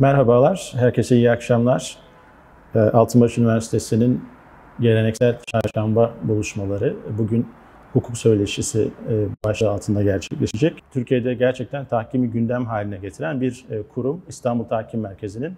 Merhabalar, 0.00 0.72
herkese 0.76 1.16
iyi 1.16 1.30
akşamlar. 1.30 1.96
Ee, 2.74 2.78
Altınbaş 2.78 3.38
Üniversitesi'nin 3.38 4.24
geleneksel 4.80 5.38
çarşamba 5.46 6.14
buluşmaları 6.22 6.96
bugün 7.18 7.48
hukuk 7.92 8.18
söyleşisi 8.18 8.90
e, 9.08 9.26
başlığı 9.44 9.70
altında 9.70 10.02
gerçekleşecek. 10.02 10.82
Türkiye'de 10.90 11.34
gerçekten 11.34 11.84
tahkimi 11.84 12.30
gündem 12.30 12.66
haline 12.66 12.96
getiren 12.96 13.40
bir 13.40 13.64
e, 13.70 13.82
kurum 13.82 14.22
İstanbul 14.28 14.64
Tahkim 14.64 15.00
Merkezi'nin 15.00 15.56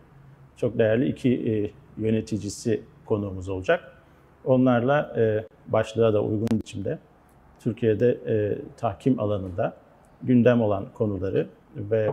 çok 0.57 0.79
değerli 0.79 1.09
iki 1.09 1.29
e, 1.29 1.71
yöneticisi 2.03 2.83
konuğumuz 3.07 3.49
olacak. 3.49 3.81
Onlarla 4.45 5.17
başlığa 5.69 6.13
da 6.13 6.23
uygun 6.23 6.49
biçimde 6.53 6.99
Türkiye'de 7.61 8.19
tahkim 8.77 9.21
alanında 9.21 9.77
gündem 10.23 10.63
olan 10.63 10.87
konuları 10.95 11.47
ve 11.77 12.11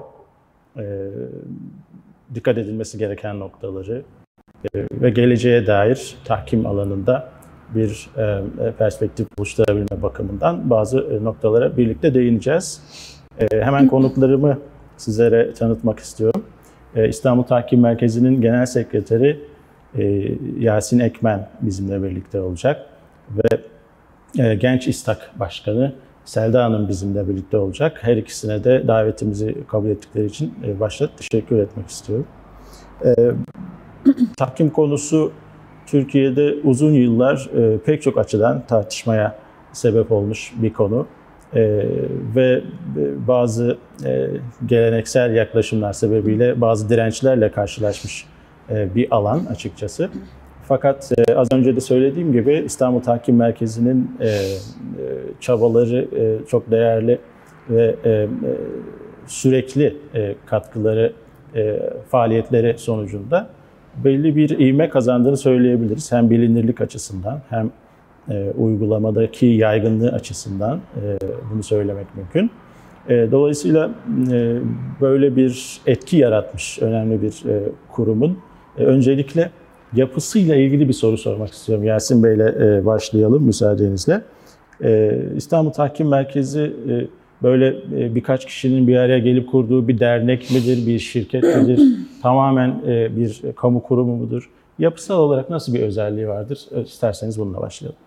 dikkat 2.35 2.57
edilmesi 2.57 2.97
gereken 2.97 3.39
noktaları 3.39 4.03
ve 4.75 5.09
geleceğe 5.09 5.67
dair 5.67 6.15
tahkim 6.25 6.65
alanında 6.65 7.29
bir 7.75 8.09
e, 8.17 8.71
perspektif 8.71 9.27
oluşturabilme 9.37 10.01
bakımından 10.01 10.69
bazı 10.69 10.99
e, 10.99 11.23
noktalara 11.23 11.77
birlikte 11.77 12.13
değineceğiz. 12.13 12.81
E, 13.39 13.61
hemen 13.61 13.87
konuklarımı 13.87 14.59
sizlere 14.97 15.53
tanıtmak 15.53 15.99
istiyorum. 15.99 16.43
İstanbul 17.09 17.43
Tahkim 17.43 17.81
Merkezi'nin 17.81 18.41
Genel 18.41 18.65
Sekreteri 18.65 19.39
Yasin 20.59 20.99
Ekmen 20.99 21.49
bizimle 21.61 22.03
birlikte 22.03 22.41
olacak 22.41 22.85
ve 23.31 24.55
Genç 24.55 24.87
İstak 24.87 25.31
Başkanı 25.39 25.93
Selda 26.29 26.63
Hanım 26.63 26.87
bizimle 26.87 27.29
birlikte 27.29 27.57
olacak. 27.57 27.97
Her 28.01 28.17
ikisine 28.17 28.63
de 28.63 28.87
davetimizi 28.87 29.55
kabul 29.67 29.89
ettikleri 29.89 30.25
için 30.25 30.53
başta 30.79 31.09
teşekkür 31.15 31.59
etmek 31.59 31.89
istiyorum. 31.89 32.27
Tahkim 34.37 34.69
konusu 34.69 35.31
Türkiye'de 35.85 36.55
uzun 36.63 36.93
yıllar 36.93 37.49
e, 37.57 37.77
pek 37.77 38.01
çok 38.01 38.17
açıdan 38.17 38.63
tartışmaya 38.67 39.39
sebep 39.73 40.11
olmuş 40.11 40.53
bir 40.55 40.73
konu. 40.73 41.07
E, 41.55 41.85
ve 42.35 42.63
bazı 43.27 43.77
e, 44.05 44.27
geleneksel 44.65 45.35
yaklaşımlar 45.35 45.93
sebebiyle 45.93 46.61
bazı 46.61 46.89
dirençlerle 46.89 47.51
karşılaşmış 47.51 48.25
e, 48.69 48.95
bir 48.95 49.15
alan 49.15 49.45
açıkçası. 49.45 50.09
Fakat 50.69 51.11
e, 51.17 51.35
az 51.35 51.47
önce 51.51 51.75
de 51.75 51.79
söylediğim 51.79 52.33
gibi 52.33 52.63
İstanbul 52.65 52.99
Tahkim 52.99 53.35
Merkezi'nin 53.35 54.11
e, 54.19 54.27
e, 54.27 54.31
çabaları 55.39 56.07
e, 56.17 56.47
çok 56.47 56.71
değerli 56.71 57.19
ve 57.69 57.95
e, 58.03 58.09
e, 58.09 58.27
sürekli 59.27 59.97
e, 60.15 60.35
katkıları, 60.45 61.13
e, 61.55 61.79
faaliyetleri 62.09 62.77
sonucunda 62.77 63.49
belli 64.03 64.35
bir 64.35 64.49
ivme 64.49 64.89
kazandığını 64.89 65.37
söyleyebiliriz. 65.37 66.11
Hem 66.11 66.29
bilinirlik 66.29 66.81
açısından 66.81 67.41
hem 67.49 67.71
e, 68.29 68.51
uygulamadaki 68.57 69.45
yaygınlığı 69.45 70.09
açısından 70.09 70.77
e, 70.77 71.17
bunu 71.53 71.63
söylemek 71.63 72.07
mümkün. 72.15 72.51
E, 73.09 73.31
dolayısıyla 73.31 73.91
e, 74.31 74.57
böyle 75.01 75.35
bir 75.35 75.81
etki 75.87 76.17
yaratmış 76.17 76.79
önemli 76.81 77.21
bir 77.21 77.49
e, 77.49 77.59
kurumun 77.91 78.37
e, 78.77 78.83
öncelikle 78.83 79.51
yapısıyla 79.93 80.55
ilgili 80.55 80.87
bir 80.87 80.93
soru 80.93 81.17
sormak 81.17 81.51
istiyorum. 81.51 81.83
Yasin 81.83 82.23
Bey'le 82.23 82.39
e, 82.39 82.85
başlayalım 82.85 83.43
müsaadenizle. 83.43 84.21
E, 84.83 85.21
İstanbul 85.35 85.71
Tahkim 85.71 86.07
Merkezi 86.07 86.73
e, 86.89 87.07
böyle 87.43 87.75
birkaç 88.15 88.45
kişinin 88.45 88.87
bir 88.87 88.97
araya 88.97 89.19
gelip 89.19 89.51
kurduğu 89.51 89.87
bir 89.87 89.99
dernek 89.99 90.51
midir, 90.51 90.87
bir 90.87 90.99
şirket 90.99 91.43
midir, 91.43 91.81
tamamen 92.21 92.81
bir 92.87 93.41
kamu 93.55 93.83
kurumu 93.83 94.15
mudur? 94.15 94.49
Yapısal 94.79 95.19
olarak 95.19 95.49
nasıl 95.49 95.73
bir 95.73 95.79
özelliği 95.79 96.27
vardır? 96.27 96.59
İsterseniz 96.85 97.39
bununla 97.39 97.61
başlayalım. 97.61 97.99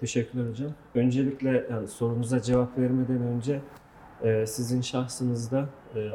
Teşekkürler 0.00 0.50
hocam. 0.50 0.70
Öncelikle 0.94 1.66
yani 1.70 1.88
sorunuza 1.88 2.42
cevap 2.42 2.78
vermeden 2.78 3.22
önce 3.22 3.60
sizin 4.46 4.80
şahsınızda 4.80 5.64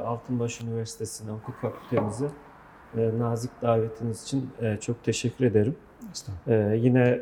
Altınbaş 0.06 0.62
Üniversitesi'ne 0.62 1.32
hukuk 1.32 1.56
fakültemizi 1.62 2.26
nazik 2.96 3.52
davetiniz 3.62 4.24
için 4.24 4.50
çok 4.82 5.04
teşekkür 5.04 5.46
ederim. 5.46 5.76
Yine 6.76 7.20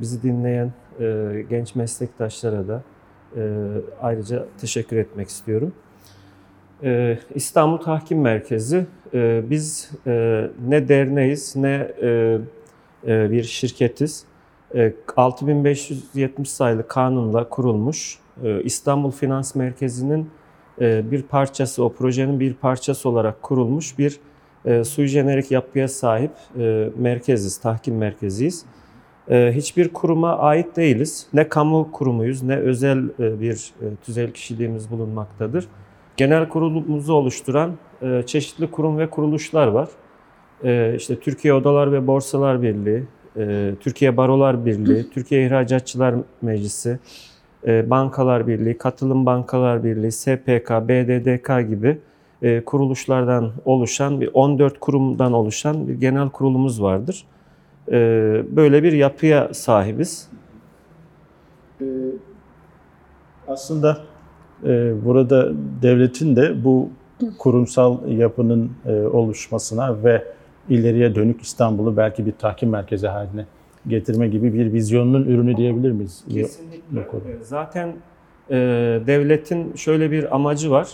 bizi 0.00 0.22
dinleyen 0.22 0.72
genç 1.48 1.74
meslektaşlara 1.74 2.68
da 2.68 2.82
e, 3.36 3.66
ayrıca 4.02 4.46
teşekkür 4.60 4.96
etmek 4.96 5.28
istiyorum. 5.28 5.72
E, 6.82 7.18
İstanbul 7.34 7.78
Tahkim 7.78 8.20
Merkezi, 8.20 8.86
e, 9.14 9.42
biz 9.50 9.90
e, 10.06 10.44
ne 10.68 10.88
derneğiz 10.88 11.56
ne 11.56 11.92
e, 12.02 12.38
e, 13.06 13.30
bir 13.30 13.42
şirketiz. 13.42 14.24
E, 14.74 14.92
6570 15.16 16.50
sayılı 16.50 16.88
kanunla 16.88 17.48
kurulmuş 17.48 18.18
e, 18.44 18.62
İstanbul 18.62 19.10
Finans 19.10 19.54
Merkezi'nin 19.54 20.30
e, 20.80 21.10
bir 21.10 21.22
parçası, 21.22 21.84
o 21.84 21.92
projenin 21.92 22.40
bir 22.40 22.54
parçası 22.54 23.08
olarak 23.08 23.42
kurulmuş 23.42 23.98
bir 23.98 24.20
e, 24.66 24.84
sui 24.84 25.06
jenerik 25.06 25.50
yapıya 25.50 25.88
sahip 25.88 26.32
e, 26.58 26.88
merkeziz, 26.96 27.58
tahkim 27.58 27.96
merkeziyiz. 27.96 28.66
Ee, 29.30 29.52
hiçbir 29.54 29.88
kuruma 29.88 30.38
ait 30.38 30.76
değiliz. 30.76 31.26
Ne 31.34 31.48
kamu 31.48 31.92
kurumuyuz 31.92 32.42
ne 32.42 32.56
özel 32.56 32.98
e, 32.98 33.40
bir 33.40 33.72
e, 33.82 33.84
tüzel 34.04 34.30
kişiliğimiz 34.30 34.90
bulunmaktadır. 34.90 35.66
Genel 36.16 36.48
kurulumuzu 36.48 37.12
oluşturan 37.12 37.72
e, 38.02 38.22
çeşitli 38.26 38.70
kurum 38.70 38.98
ve 38.98 39.10
kuruluşlar 39.10 39.66
var. 39.66 39.88
İşte 40.96 41.20
Türkiye 41.20 41.54
Odalar 41.54 41.92
ve 41.92 42.06
Borsalar 42.06 42.62
Birliği, 42.62 43.04
Türkiye 43.80 44.16
Barolar 44.16 44.66
Birliği, 44.66 45.10
Türkiye 45.14 45.46
İhracatçılar 45.46 46.14
Meclisi, 46.42 46.98
Bankalar 47.66 48.46
Birliği, 48.46 48.78
Katılım 48.78 49.26
Bankalar 49.26 49.84
Birliği, 49.84 50.12
SPK, 50.12 50.70
BDDK 50.70 51.68
gibi 51.68 51.98
kuruluşlardan 52.64 53.52
oluşan 53.64 54.20
bir 54.20 54.30
14 54.34 54.80
kurumdan 54.80 55.32
oluşan 55.32 55.88
bir 55.88 55.94
genel 55.94 56.28
kurulumuz 56.28 56.82
vardır. 56.82 57.24
Ee, 57.90 58.42
böyle 58.50 58.82
bir 58.82 58.92
yapıya 58.92 59.54
sahibiz. 59.54 60.28
Ee, 61.80 61.84
aslında 63.48 63.98
e, 64.64 65.04
burada 65.04 65.52
devletin 65.82 66.36
de 66.36 66.64
bu 66.64 66.90
kurumsal 67.38 68.08
yapının 68.08 68.72
e, 68.86 68.92
oluşmasına 68.92 70.04
ve 70.04 70.24
ileriye 70.68 71.14
dönük 71.14 71.42
İstanbul'u 71.42 71.96
belki 71.96 72.26
bir 72.26 72.32
tahkim 72.32 72.70
merkezi 72.70 73.06
haline 73.06 73.46
getirme 73.86 74.28
gibi 74.28 74.54
bir 74.54 74.72
vizyonun 74.72 75.24
ürünü 75.24 75.56
diyebilir 75.56 75.90
miyiz? 75.90 76.24
Kesinlikle. 76.28 77.06
Zaten 77.42 77.92
e, 78.50 78.56
devletin 79.06 79.74
şöyle 79.74 80.10
bir 80.10 80.34
amacı 80.34 80.70
var. 80.70 80.88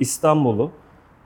İstanbul'u 0.00 0.70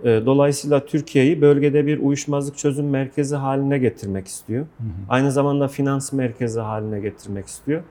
ee, 0.05 0.23
dolayısıyla 0.27 0.87
Türkiye'yi 0.87 1.41
bölgede 1.41 1.87
bir 1.87 1.99
uyuşmazlık 1.99 2.59
çözüm 2.59 2.91
merkezi 2.91 3.37
haline 3.37 3.79
getirmek 3.79 4.27
istiyor. 4.27 4.61
Hı 4.61 4.85
hı. 4.85 4.89
Aynı 5.09 5.33
zamanda 5.33 5.69
finans 5.69 6.13
merkezi 6.13 6.61
haline 6.61 7.01
getirmek 7.01 7.47
istiyor. 7.47 7.83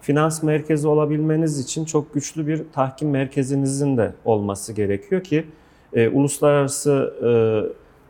Finans 0.00 0.42
merkezi 0.42 0.88
olabilmeniz 0.88 1.58
için 1.58 1.84
çok 1.84 2.14
güçlü 2.14 2.46
bir 2.46 2.62
tahkim 2.72 3.10
merkezinizin 3.10 3.96
de 3.96 4.12
olması 4.24 4.72
gerekiyor 4.72 5.24
ki 5.24 5.44
e, 5.92 6.08
uluslararası 6.08 7.14
e, 7.22 7.30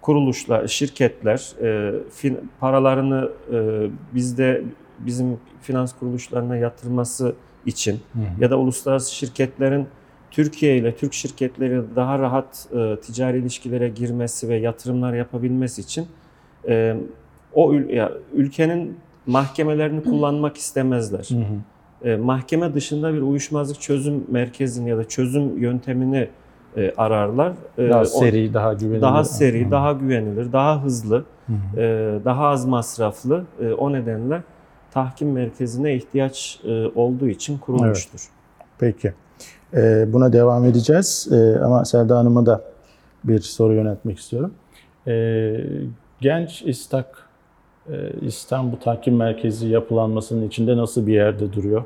kuruluşlar, 0.01 0.67
şirketler 0.67 1.53
e, 1.63 1.93
fin, 2.11 2.51
paralarını 2.61 3.31
e, 3.53 3.87
bizde 4.15 4.63
bizim 4.99 5.39
finans 5.63 5.99
kuruluşlarına 5.99 6.57
yatırması 6.57 7.35
için 7.67 8.01
hı 8.13 8.19
hı. 8.19 8.43
ya 8.43 8.51
da 8.51 8.59
uluslararası 8.59 9.15
şirketlerin 9.15 9.87
Türkiye 10.31 10.77
ile 10.77 10.97
Türk 10.97 11.13
şirketleri 11.13 11.83
daha 11.97 12.19
rahat 12.19 12.69
e, 12.75 12.97
ticari 13.01 13.39
ilişkilere 13.39 13.89
girmesi 13.89 14.49
ve 14.49 14.57
yatırımlar 14.57 15.15
yapabilmesi 15.15 15.81
için 15.81 16.07
e, 16.69 16.97
o 17.55 17.75
ül, 17.75 17.89
ya, 17.91 18.13
ülkenin 18.35 18.97
mahkemelerini 19.27 20.03
kullanmak 20.03 20.57
istemezler. 20.57 21.29
Hı 21.31 21.35
hı. 21.35 22.11
E, 22.11 22.17
mahkeme 22.17 22.75
dışında 22.75 23.15
bir 23.15 23.23
uyuşmazlık 23.23 23.81
çözüm 23.81 24.25
merkezini 24.29 24.91
ya 24.91 24.97
da 24.99 25.09
çözüm 25.09 25.59
yöntemini 25.59 26.29
e, 26.77 26.93
ararlar. 26.97 27.53
E, 27.79 27.91
daha 27.91 28.05
seri, 28.05 28.51
o, 28.51 28.55
daha 28.55 28.73
güvenilir. 28.73 29.03
Daha 29.03 29.25
seri, 29.25 29.67
hı. 29.67 29.71
daha 29.71 29.93
güvenilir, 29.93 30.53
daha 30.53 30.85
hızlı, 30.85 31.25
hı 31.47 31.53
hı. 31.53 31.81
E, 31.81 32.19
daha 32.25 32.47
az 32.47 32.67
masraflı. 32.67 33.45
E, 33.63 33.73
o 33.73 33.93
nedenle 33.93 34.43
tahkim 34.91 35.33
merkezine 35.33 35.95
ihtiyaç 35.95 36.61
e, 36.65 36.87
olduğu 36.95 37.29
için 37.29 37.59
kurulmuştur. 37.59 38.21
Evet. 38.21 38.41
Peki. 38.79 39.13
Ee, 39.75 40.13
buna 40.13 40.33
devam 40.33 40.65
edeceğiz 40.65 41.29
ee, 41.33 41.59
ama 41.65 41.85
Selda 41.85 42.19
Hanım'a 42.19 42.47
da 42.47 42.65
bir 43.25 43.41
soru 43.41 43.75
yöneltmek 43.75 44.19
istiyorum. 44.19 44.55
Ee, 45.07 45.57
genç 46.21 46.63
İstak 46.63 47.29
e, 47.91 48.13
İstanbul 48.23 48.77
Tahkim 48.77 49.17
Merkezi 49.17 49.69
yapılanmasının 49.69 50.49
içinde 50.49 50.77
nasıl 50.77 51.07
bir 51.07 51.13
yerde 51.13 51.53
duruyor? 51.53 51.85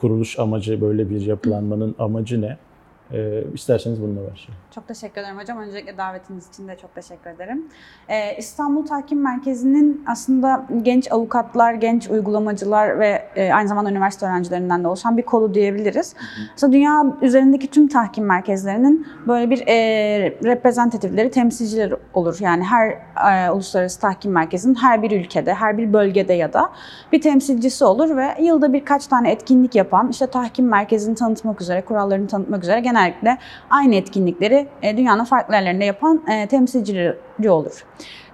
Kuruluş 0.00 0.38
amacı, 0.38 0.80
böyle 0.80 1.10
bir 1.10 1.20
yapılanmanın 1.20 1.94
amacı 1.98 2.40
ne? 2.40 2.58
E, 3.12 3.44
isterseniz 3.54 4.02
bununla 4.02 4.20
başlayalım. 4.20 4.62
Çok 4.74 4.88
teşekkür 4.88 5.20
ederim 5.20 5.38
hocam. 5.38 5.58
Öncelikle 5.58 5.96
davetiniz 5.98 6.48
için 6.48 6.68
de 6.68 6.76
çok 6.76 6.94
teşekkür 6.94 7.30
ederim. 7.30 7.64
Ee, 8.08 8.36
İstanbul 8.38 8.86
Tahkim 8.86 9.22
Merkezi'nin 9.22 10.04
aslında 10.06 10.66
genç 10.82 11.12
avukatlar, 11.12 11.74
genç 11.74 12.10
uygulamacılar 12.10 12.98
ve 12.98 13.28
e, 13.36 13.52
aynı 13.52 13.68
zamanda 13.68 13.90
üniversite 13.90 14.26
öğrencilerinden 14.26 14.84
de 14.84 14.88
oluşan 14.88 15.16
bir 15.16 15.22
kolu 15.22 15.54
diyebiliriz. 15.54 16.14
Aslında 16.54 16.72
dünya 16.72 17.04
üzerindeki 17.22 17.66
tüm 17.66 17.88
tahkim 17.88 18.24
merkezlerinin 18.24 19.06
böyle 19.26 19.50
bir 19.50 19.66
e, 19.66 19.74
reprezentatifleri, 20.44 21.30
temsilcileri 21.30 21.94
olur. 22.14 22.36
Yani 22.40 22.64
her 22.64 22.88
e, 23.46 23.50
uluslararası 23.50 24.00
tahkim 24.00 24.32
merkezinin 24.32 24.74
her 24.74 25.02
bir 25.02 25.10
ülkede, 25.10 25.54
her 25.54 25.78
bir 25.78 25.92
bölgede 25.92 26.32
ya 26.32 26.52
da 26.52 26.70
bir 27.12 27.20
temsilcisi 27.20 27.84
olur 27.84 28.16
ve 28.16 28.34
yılda 28.40 28.72
birkaç 28.72 29.06
tane 29.06 29.30
etkinlik 29.30 29.74
yapan, 29.74 30.08
işte 30.08 30.26
tahkim 30.26 30.68
merkezini 30.68 31.14
tanıtmak 31.14 31.60
üzere, 31.60 31.80
kurallarını 31.80 32.26
tanıtmak 32.26 32.62
üzere 32.62 32.80
genellikle 33.02 33.38
aynı 33.70 33.94
etkinlikleri 33.94 34.66
e, 34.82 34.96
dünyanın 34.96 35.24
farklı 35.24 35.54
yerlerinde 35.54 35.84
yapan 35.84 36.22
e, 36.28 36.46
temsilcileri 36.46 37.50
olur. 37.50 37.84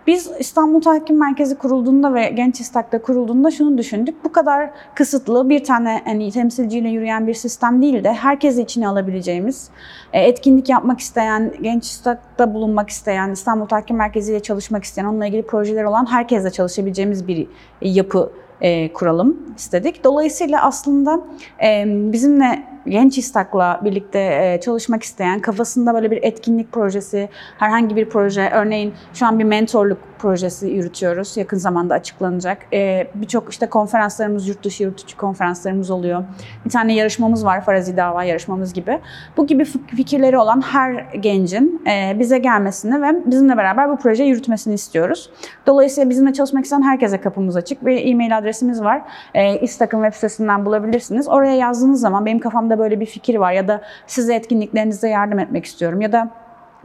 Biz 0.06 0.30
İstanbul 0.38 0.80
Tahkim 0.80 1.18
Merkezi 1.18 1.58
kurulduğunda 1.58 2.14
ve 2.14 2.28
Genç 2.28 2.60
İstak'ta 2.60 3.02
kurulduğunda 3.02 3.50
şunu 3.50 3.78
düşündük. 3.78 4.24
Bu 4.24 4.32
kadar 4.32 4.70
kısıtlı 4.94 5.48
bir 5.48 5.64
tane 5.64 6.02
hani 6.04 6.30
temsilciyle 6.30 6.88
yürüyen 6.88 7.26
bir 7.26 7.34
sistem 7.34 7.82
değil 7.82 8.04
de 8.04 8.12
herkesi 8.12 8.62
içine 8.62 8.88
alabileceğimiz, 8.88 9.70
e, 10.12 10.20
etkinlik 10.20 10.68
yapmak 10.68 11.00
isteyen, 11.00 11.52
Genç 11.62 11.84
İstak'ta 11.84 12.54
bulunmak 12.54 12.90
isteyen, 12.90 13.30
İstanbul 13.30 13.66
Tahkim 13.66 13.96
Merkezi 13.96 14.32
ile 14.32 14.40
çalışmak 14.40 14.84
isteyen, 14.84 15.04
onunla 15.04 15.26
ilgili 15.26 15.46
projeler 15.46 15.84
olan 15.84 16.06
herkesle 16.06 16.50
çalışabileceğimiz 16.50 17.28
bir 17.28 17.46
yapı 17.80 18.32
e, 18.60 18.92
kuralım 18.92 19.36
istedik. 19.56 20.04
Dolayısıyla 20.04 20.62
aslında 20.62 21.20
e, 21.62 21.84
bizimle 21.86 22.62
genç 22.86 23.18
İstak'la 23.18 23.80
birlikte 23.84 24.18
e, 24.18 24.60
çalışmak 24.60 25.02
isteyen, 25.02 25.40
kafasında 25.40 25.94
böyle 25.94 26.10
bir 26.10 26.22
etkinlik 26.22 26.72
projesi, 26.72 27.28
herhangi 27.58 27.96
bir 27.96 28.08
proje, 28.08 28.50
örneğin 28.54 28.94
şu 29.14 29.26
an 29.26 29.38
bir 29.38 29.44
mentorluk 29.44 29.98
projesi 30.18 30.68
yürütüyoruz. 30.68 31.36
Yakın 31.36 31.56
zamanda 31.56 31.94
açıklanacak. 31.94 32.58
E, 32.72 33.06
Birçok 33.14 33.52
işte 33.52 33.66
konferanslarımız, 33.66 34.48
yurt 34.48 34.64
dışı 34.64 34.82
yurt 34.82 35.00
içi 35.00 35.16
konferanslarımız 35.16 35.90
oluyor. 35.90 36.24
Bir 36.64 36.70
tane 36.70 36.94
yarışmamız 36.94 37.44
var, 37.44 37.64
Farazi 37.64 37.96
Dava 37.96 38.24
yarışmamız 38.24 38.72
gibi. 38.72 38.98
Bu 39.36 39.46
gibi 39.46 39.64
fikirleri 39.96 40.38
olan 40.38 40.60
her 40.60 40.92
gencin 41.20 41.82
e, 41.86 42.18
bize 42.18 42.38
gelmesini 42.38 43.02
ve 43.02 43.22
bizimle 43.26 43.56
beraber 43.56 43.90
bu 43.90 43.96
projeyi 43.96 44.30
yürütmesini 44.30 44.74
istiyoruz. 44.74 45.30
Dolayısıyla 45.66 46.10
bizimle 46.10 46.32
çalışmak 46.32 46.64
isteyen 46.64 46.82
herkese 46.82 47.20
kapımız 47.20 47.56
açık. 47.56 47.86
Bir 47.86 48.06
e-mail 48.06 48.38
adresimiz 48.38 48.82
var. 48.82 49.02
E, 49.34 49.60
İstak'ın 49.60 50.02
web 50.02 50.14
sitesinden 50.14 50.66
bulabilirsiniz. 50.66 51.28
Oraya 51.28 51.54
yazdığınız 51.56 52.00
zaman 52.00 52.26
benim 52.26 52.38
kafamda 52.38 52.67
böyle 52.78 53.00
bir 53.00 53.06
fikir 53.06 53.34
var 53.34 53.52
ya 53.52 53.68
da 53.68 53.82
size 54.06 54.34
etkinliklerinize 54.34 55.08
yardım 55.08 55.38
etmek 55.38 55.64
istiyorum 55.64 56.00
ya 56.00 56.12
da 56.12 56.30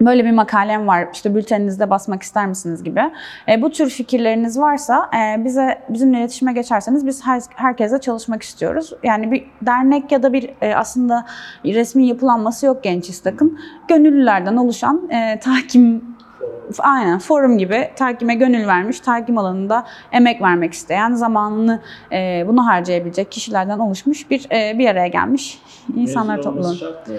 Böyle 0.01 0.25
bir 0.25 0.31
makalem 0.31 0.87
var, 0.87 1.07
işte 1.13 1.35
bülteninizde 1.35 1.89
basmak 1.89 2.23
ister 2.23 2.47
misiniz 2.47 2.83
gibi. 2.83 3.01
E, 3.49 3.61
bu 3.61 3.71
tür 3.71 3.89
fikirleriniz 3.89 4.59
varsa 4.59 5.09
e, 5.15 5.45
bize 5.45 5.81
bizimle 5.89 6.19
iletişime 6.19 6.53
geçerseniz 6.53 7.07
biz 7.07 7.25
her, 7.25 7.41
herkese 7.55 8.01
çalışmak 8.01 8.43
istiyoruz. 8.43 8.93
Yani 9.03 9.31
bir 9.31 9.45
dernek 9.61 10.11
ya 10.11 10.23
da 10.23 10.33
bir 10.33 10.49
e, 10.61 10.75
aslında 10.75 11.25
resmi 11.65 12.07
yapılanması 12.07 12.65
yok 12.65 12.83
Genç 12.83 13.09
İstak'ın. 13.09 13.59
Gönüllülerden 13.87 14.55
oluşan 14.55 15.09
e, 15.09 15.39
tahkim 15.43 16.12
aynen 16.79 17.19
forum 17.19 17.57
gibi 17.57 17.89
takime 17.95 18.35
gönül 18.35 18.67
vermiş, 18.67 18.99
takim 18.99 19.37
alanında 19.37 19.85
emek 20.11 20.41
vermek 20.41 20.73
isteyen, 20.73 21.13
zamanını 21.13 21.81
e, 22.11 22.45
bunu 22.47 22.65
harcayabilecek 22.67 23.31
kişilerden 23.31 23.79
oluşmuş 23.79 24.29
bir 24.29 24.47
e, 24.51 24.79
bir 24.79 24.87
araya 24.89 25.07
gelmiş 25.07 25.59
insanlar 25.95 26.41
topluluğu. 26.41 26.75
E, 27.09 27.13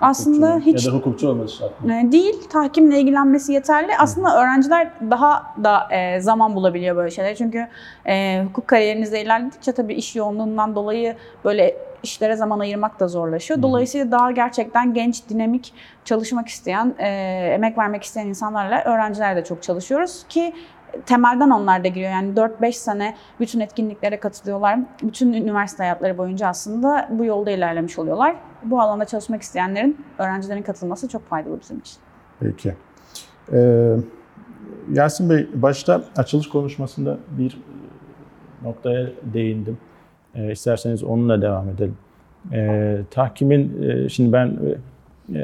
Aslında 0.00 0.58
hiç 0.58 0.86
ya 0.86 0.92
da 0.92 0.96
hukukçu 0.96 1.28
olması 1.28 1.56
şart 1.56 1.84
mı? 1.84 1.94
e, 1.94 2.12
değil, 2.12 2.34
tahkimle 2.48 3.00
ilgilenmesi 3.00 3.52
yeterli. 3.52 3.92
Aslında 3.98 4.42
öğrenciler 4.42 4.90
daha 5.10 5.54
da 5.64 5.88
e, 5.90 6.20
zaman 6.20 6.54
bulabiliyor 6.54 6.96
böyle 6.96 7.10
şeyler. 7.10 7.34
Çünkü 7.34 7.66
e, 8.06 8.42
hukuk 8.44 8.68
kariyerinizde 8.68 9.22
ilerledikçe 9.22 9.72
tabii 9.72 9.94
iş 9.94 10.16
yoğunluğundan 10.16 10.74
dolayı 10.74 11.16
böyle 11.44 11.76
işlere 12.02 12.36
zaman 12.36 12.58
ayırmak 12.58 13.00
da 13.00 13.08
zorlaşıyor. 13.08 13.62
Dolayısıyla 13.62 14.10
daha 14.10 14.30
gerçekten 14.30 14.94
genç, 14.94 15.28
dinamik, 15.28 15.74
çalışmak 16.04 16.48
isteyen, 16.48 16.94
e, 16.98 17.08
emek 17.54 17.78
vermek 17.78 18.02
isteyen 18.02 18.26
insanlarla 18.26 18.84
öğrencilerle 18.84 19.44
çok 19.44 19.62
çalışıyoruz 19.62 20.24
ki 20.28 20.52
temelden 21.06 21.50
onlar 21.50 21.84
da 21.84 21.88
giriyor. 21.88 22.10
Yani 22.10 22.34
4-5 22.36 22.72
sene 22.72 23.16
bütün 23.40 23.60
etkinliklere 23.60 24.20
katılıyorlar. 24.20 24.78
Bütün 25.02 25.32
üniversite 25.32 25.82
hayatları 25.82 26.18
boyunca 26.18 26.48
aslında 26.48 27.08
bu 27.10 27.24
yolda 27.24 27.50
ilerlemiş 27.50 27.98
oluyorlar. 27.98 28.36
Bu 28.64 28.80
alanda 28.80 29.04
çalışmak 29.04 29.42
isteyenlerin, 29.42 30.04
öğrencilerin 30.18 30.62
katılması 30.62 31.08
çok 31.08 31.28
faydalı 31.28 31.60
bizim 31.60 31.78
için. 31.78 31.96
Peki. 32.40 32.74
Ee, 33.52 33.96
Yasin 34.92 35.30
Bey, 35.30 35.48
başta 35.54 36.02
açılış 36.16 36.48
konuşmasında 36.48 37.18
bir 37.38 37.60
noktaya 38.62 39.06
değindim. 39.22 39.78
E, 40.34 40.52
isterseniz 40.52 41.04
onunla 41.04 41.42
devam 41.42 41.68
edelim. 41.68 41.96
E, 42.52 42.98
tahkimin, 43.10 43.82
e, 43.82 44.08
şimdi 44.08 44.32
ben 44.32 44.58
e, 45.34 45.38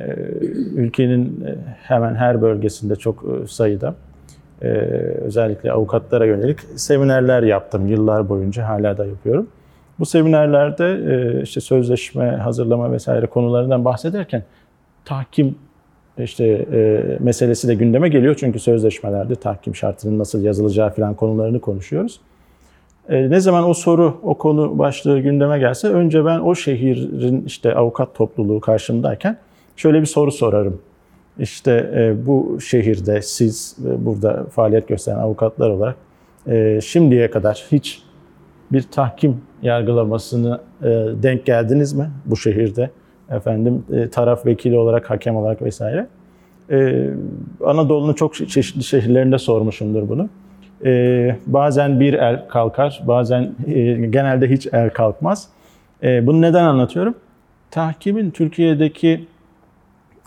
ülkenin 0.75 1.45
hemen 1.83 2.15
her 2.15 2.43
bölgesinde 2.43 2.97
çok 2.97 3.25
sayıda 3.49 3.95
e, 4.63 4.67
özellikle 5.25 5.73
avukatlara 5.73 6.27
yönelik 6.27 6.59
seminerler 6.77 7.43
yaptım 7.43 7.87
yıllar 7.87 8.29
boyunca 8.29 8.69
hala 8.69 8.99
da 8.99 9.07
yapıyorum. 9.07 9.49
Bu 9.99 10.07
seminerlerde 10.07 10.85
e, 10.87 11.43
işte 11.43 11.61
sözleşme 11.61 12.31
hazırlama 12.31 12.93
vesaire 12.93 13.27
konularından 13.27 13.85
bahsederken 13.85 14.43
tahkim 15.05 15.55
işte 16.19 16.45
e, 16.73 17.03
meselesi 17.21 17.69
de 17.69 17.75
gündeme 17.75 18.09
geliyor 18.09 18.35
çünkü 18.39 18.59
sözleşmelerde 18.59 19.35
tahkim 19.35 19.75
şartının 19.75 20.19
nasıl 20.19 20.43
yazılacağı 20.43 20.91
falan 20.91 21.15
konularını 21.15 21.61
konuşuyoruz. 21.61 22.21
E, 23.09 23.31
ne 23.31 23.41
zaman 23.41 23.69
o 23.69 23.75
soru, 23.75 24.21
o 24.23 24.35
konu 24.35 24.79
başlığı 24.79 25.21
gündeme 25.21 25.59
gelse 25.59 25.89
önce 25.89 26.25
ben 26.25 26.41
o 26.41 26.55
şehrin 26.55 27.45
işte 27.47 27.75
avukat 27.75 28.15
topluluğu 28.15 28.61
karşımdayken 28.61 29.39
şöyle 29.77 30.01
bir 30.01 30.07
soru 30.07 30.33
sorarım. 30.33 30.81
İşte 31.39 31.91
e, 31.97 32.27
bu 32.27 32.61
şehirde 32.61 33.23
siz 33.23 33.77
e, 33.87 34.07
burada 34.07 34.47
faaliyet 34.51 34.89
gösteren 34.89 35.19
avukatlar 35.19 35.71
olarak 35.71 35.97
e, 36.47 36.81
şimdiye 36.81 37.31
kadar 37.31 37.67
hiç 37.73 38.03
bir 38.73 38.83
tahkim 38.83 39.41
yargılamasını 39.63 40.61
denk 41.23 41.47
geldiniz 41.47 41.93
mi 41.93 42.11
bu 42.25 42.37
şehirde? 42.37 42.91
Efendim 43.31 43.85
taraf 44.13 44.47
vekili 44.47 44.79
olarak, 44.79 45.11
hakem 45.11 45.37
olarak 45.37 45.63
vesaire. 45.63 46.07
Anadolu'nun 47.65 48.13
çok 48.13 48.35
çeşitli 48.35 48.83
şehirlerinde 48.83 49.39
sormuşumdur 49.39 50.09
bunu. 50.09 50.29
E, 50.85 51.37
bazen 51.47 52.01
bir 52.01 52.15
el 52.15 52.49
kalkar, 52.49 53.03
bazen 53.07 53.55
e, 53.67 53.93
genelde 53.93 54.51
hiç 54.51 54.67
el 54.73 54.91
kalkmaz. 54.91 55.49
E, 56.03 56.27
bunu 56.27 56.41
neden 56.41 56.65
anlatıyorum? 56.65 57.15
Tahkimin 57.71 58.31
Türkiye'deki 58.31 59.25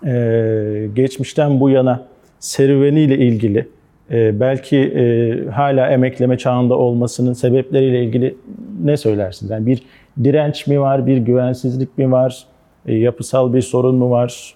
e, 0.06 0.90
geçmişten 0.94 1.60
bu 1.60 1.70
yana 1.70 2.04
serüveniyle 2.40 3.18
ilgili 3.18 3.68
e, 4.12 4.40
belki 4.40 4.78
e, 4.78 5.46
hala 5.50 5.90
emekleme 5.90 6.38
çağında 6.38 6.78
olmasının 6.78 7.34
sebepleriyle 7.34 8.04
ilgili 8.04 8.36
ne 8.84 8.98
söylersiniz? 8.98 9.52
Yani 9.52 9.66
bir 9.66 9.84
direnç 10.24 10.68
mi 10.68 10.82
var, 10.82 11.08
bir 11.08 11.18
güvensizlik 11.18 11.98
mi 11.98 12.12
var, 12.12 12.46
e, 12.86 12.96
yapısal 12.96 13.54
bir 13.54 13.62
sorun 13.62 13.96
mu 13.96 14.12
var? 14.12 14.56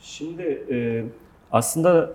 Şimdi 0.00 0.64
e, 0.70 1.02
aslında 1.52 2.10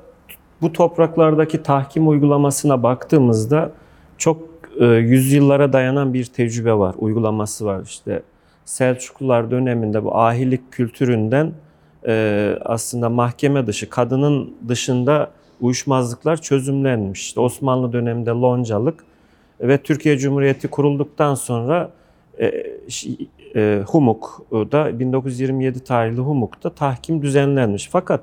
bu 0.62 0.74
topraklardaki 0.74 1.64
tahkim 1.64 2.08
uygulamasına 2.08 2.84
baktığımızda 2.84 3.72
çok 4.18 4.42
e, 4.80 4.86
yüzyıllara 4.86 5.74
dayanan 5.74 6.14
bir 6.14 6.26
tecrübe 6.26 6.74
var, 6.74 6.96
uygulaması 6.98 7.66
var. 7.66 7.82
İşte 7.86 8.24
Selçuklular 8.66 9.52
döneminde 9.52 10.04
bu 10.04 10.18
ahilik 10.18 10.72
kültüründen 10.72 11.52
e, 12.08 12.56
aslında 12.66 13.10
mahkeme 13.10 13.68
dışı, 13.68 13.90
kadının 13.90 14.54
dışında 14.68 15.32
uyuşmazlıklar 15.62 16.42
çözümlenmiş. 16.42 17.22
İşte 17.22 17.40
Osmanlı 17.40 17.94
döneminde 17.94 18.30
loncalık 18.30 19.04
ve 19.62 19.78
Türkiye 19.78 20.18
Cumhuriyeti 20.18 20.68
kurulduktan 20.68 21.36
sonra 21.36 21.92
e, 22.40 22.52
e, 23.56 23.84
Humuk'da 23.88 25.00
1927 25.00 25.84
tarihli 25.84 26.20
Humuk'ta 26.20 26.70
tahkim 26.70 27.22
düzenlenmiş. 27.22 27.90
Fakat 27.92 28.22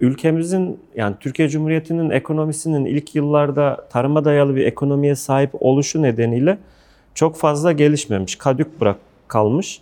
ülkemizin 0.00 0.80
yani 0.96 1.16
Türkiye 1.20 1.48
Cumhuriyeti'nin 1.48 2.10
ekonomisinin 2.10 2.84
ilk 2.84 3.14
yıllarda 3.14 3.86
tarıma 3.90 4.24
dayalı 4.24 4.56
bir 4.56 4.66
ekonomiye 4.66 5.14
sahip 5.14 5.50
oluşu 5.60 6.02
nedeniyle 6.02 6.58
çok 7.14 7.36
fazla 7.36 7.72
gelişmemiş, 7.72 8.36
kadük 8.36 8.80
bırak 8.80 8.96
kalmış. 9.28 9.80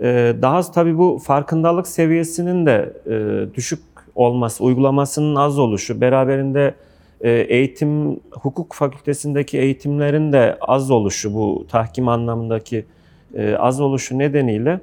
Ee, 0.00 0.36
daha 0.42 0.62
tabii 0.62 0.98
bu 0.98 1.18
farkındalık 1.24 1.88
seviyesinin 1.88 2.66
de 2.66 2.92
e, 3.06 3.54
düşük 3.54 3.82
olması, 4.14 4.64
uygulamasının 4.64 5.36
az 5.36 5.58
oluşu, 5.58 6.00
beraberinde 6.00 6.74
e, 7.20 7.30
eğitim, 7.30 8.20
hukuk 8.30 8.72
fakültesindeki 8.72 9.58
eğitimlerin 9.58 10.32
de 10.32 10.58
az 10.60 10.90
oluşu, 10.90 11.34
bu 11.34 11.66
tahkim 11.68 12.08
anlamındaki 12.08 12.84
e, 13.34 13.54
az 13.54 13.80
oluşu 13.80 14.18
nedeniyle 14.18 14.80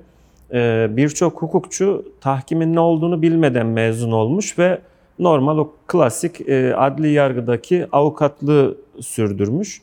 birçok 0.98 1.42
hukukçu 1.42 2.06
tahkimin 2.22 2.76
ne 2.76 2.80
olduğunu 2.80 3.22
bilmeden 3.22 3.66
mezun 3.66 4.12
olmuş 4.12 4.60
ve 4.60 4.82
normal 5.20 5.58
o 5.58 5.74
klasik 5.88 6.50
e, 6.50 6.76
adli 6.76 7.12
yargıdaki 7.12 7.88
avukatlığı 7.92 8.78
sürdürmüş. 9.00 9.82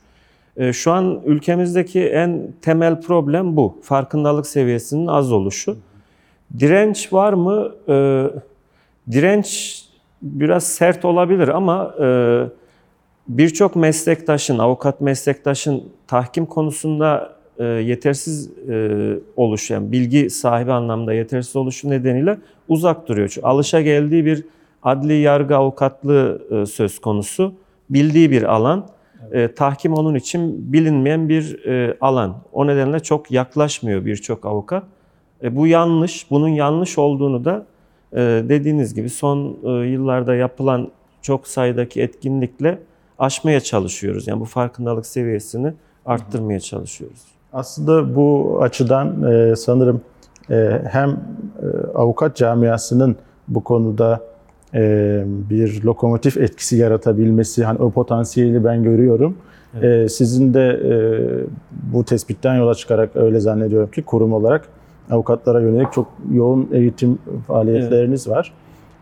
E, 0.57 0.73
şu 0.73 0.93
an 0.93 1.21
ülkemizdeki 1.27 2.09
en 2.09 2.53
temel 2.63 3.01
problem 3.01 3.57
bu. 3.57 3.79
Farkındalık 3.83 4.47
seviyesinin 4.47 5.07
az 5.07 5.33
oluşu. 5.33 5.77
Direnç 6.59 7.13
var 7.13 7.33
mı? 7.33 7.73
E, 7.89 8.27
direnç 9.11 9.81
biraz 10.23 10.65
sert 10.65 11.05
olabilir 11.05 11.49
ama 11.49 11.95
e, 12.01 12.07
birçok 13.29 13.77
meslektaşın, 13.77 14.59
avukat 14.59 15.01
meslektaşın 15.01 15.85
tahkim 16.07 16.47
konusunda 16.47 17.40
e, 17.61 17.65
yetersiz 17.65 18.51
e, 18.69 19.15
oluşu, 19.37 19.75
yani 19.75 19.93
bilgi 19.93 20.31
sahibi 20.31 20.73
anlamda 20.73 21.13
yetersiz 21.15 21.57
oluşu 21.57 21.91
nedeniyle 21.91 22.39
uzak 22.69 23.09
duruyor. 23.09 23.29
Çünkü 23.29 23.47
alışa 23.47 23.81
geldiği 23.81 24.25
bir 24.25 24.45
adli 24.83 25.15
yargı 25.15 25.57
avukatlığı 25.57 26.43
e, 26.51 26.67
söz 26.67 26.99
konusu. 26.99 27.55
Bildiği 27.91 28.31
bir 28.31 28.43
alan. 28.43 28.87
Evet. 29.33 29.51
E, 29.51 29.55
tahkim 29.55 29.93
onun 29.93 30.15
için 30.15 30.73
bilinmeyen 30.73 31.29
bir 31.29 31.67
e, 31.67 31.97
alan. 32.01 32.37
O 32.53 32.67
nedenle 32.67 33.01
çok 33.01 33.31
yaklaşmıyor 33.31 34.05
birçok 34.05 34.47
avukat. 34.47 34.85
E, 35.43 35.57
bu 35.57 35.67
yanlış. 35.67 36.31
Bunun 36.31 36.49
yanlış 36.49 36.99
olduğunu 36.99 37.45
da 37.45 37.67
e, 38.13 38.19
dediğiniz 38.49 38.95
gibi 38.95 39.11
son 39.11 39.59
e, 39.65 39.71
yıllarda 39.87 40.35
yapılan 40.35 40.89
çok 41.23 41.47
sayıdaki 41.49 42.03
etkinlikle 42.03 42.79
aşmaya 43.19 43.61
çalışıyoruz. 43.61 44.29
Yani 44.29 44.41
bu 44.41 44.45
farkındalık 44.45 45.07
seviyesini 45.07 45.73
arttırmaya 46.07 46.61
çalışıyoruz. 46.61 47.40
Aslında 47.53 48.15
bu 48.15 48.59
açıdan 48.63 49.33
e, 49.33 49.57
sanırım 49.57 50.01
e, 50.51 50.83
hem 50.91 51.11
e, 51.11 51.17
avukat 51.95 52.37
camiasının 52.37 53.17
bu 53.49 53.65
konuda 53.65 54.21
e, 54.75 55.25
bir 55.27 55.85
lokomotif 55.85 56.37
etkisi 56.37 56.77
yaratabilmesi, 56.77 57.65
hani 57.65 57.79
o 57.79 57.91
potansiyeli 57.91 58.65
ben 58.65 58.83
görüyorum. 58.83 59.37
Evet. 59.75 59.85
E, 59.85 60.09
sizin 60.09 60.55
de 60.55 60.69
e, 60.69 60.93
bu 61.93 62.05
tespitten 62.05 62.55
yola 62.55 62.75
çıkarak 62.75 63.17
öyle 63.17 63.41
zannediyorum 63.41 63.91
ki 63.91 64.03
kurum 64.03 64.33
olarak 64.33 64.69
avukatlara 65.11 65.61
yönelik 65.61 65.93
çok 65.93 66.07
yoğun 66.33 66.69
eğitim 66.73 67.19
faaliyetleriniz 67.47 68.27
evet. 68.27 68.37
var. 68.37 68.53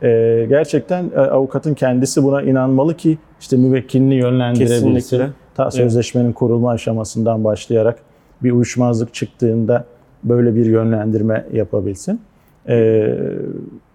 E, 0.02 0.47
gerçekten 0.49 1.11
e, 1.17 1.19
avukatın 1.21 1.75
kendisi 1.75 2.25
buna 2.25 2.43
inanmalı 2.43 2.97
ki 2.97 3.19
işte 3.40 3.57
müvekkilini 3.57 4.14
yönlendirebilsin. 4.14 4.95
Kesinlikle. 4.95 5.31
Ta 5.55 5.71
sözleşmenin 5.71 6.26
evet. 6.26 6.35
kurulma 6.35 6.71
aşamasından 6.71 7.45
başlayarak 7.45 7.99
bir 8.42 8.52
uyuşmazlık 8.52 9.14
çıktığında 9.14 9.85
böyle 10.25 10.54
bir 10.54 10.66
yönlendirme 10.66 11.47
yapabilsin. 11.52 12.21
Ee, 12.68 13.14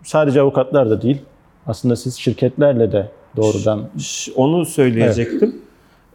sadece 0.04 0.42
avukatlar 0.42 0.90
da 0.90 1.02
değil, 1.02 1.22
aslında 1.68 1.96
siz 1.96 2.16
şirketlerle 2.16 2.92
de 2.92 3.08
doğrudan... 3.36 3.82
Onu 4.36 4.66
söyleyecektim. 4.66 5.56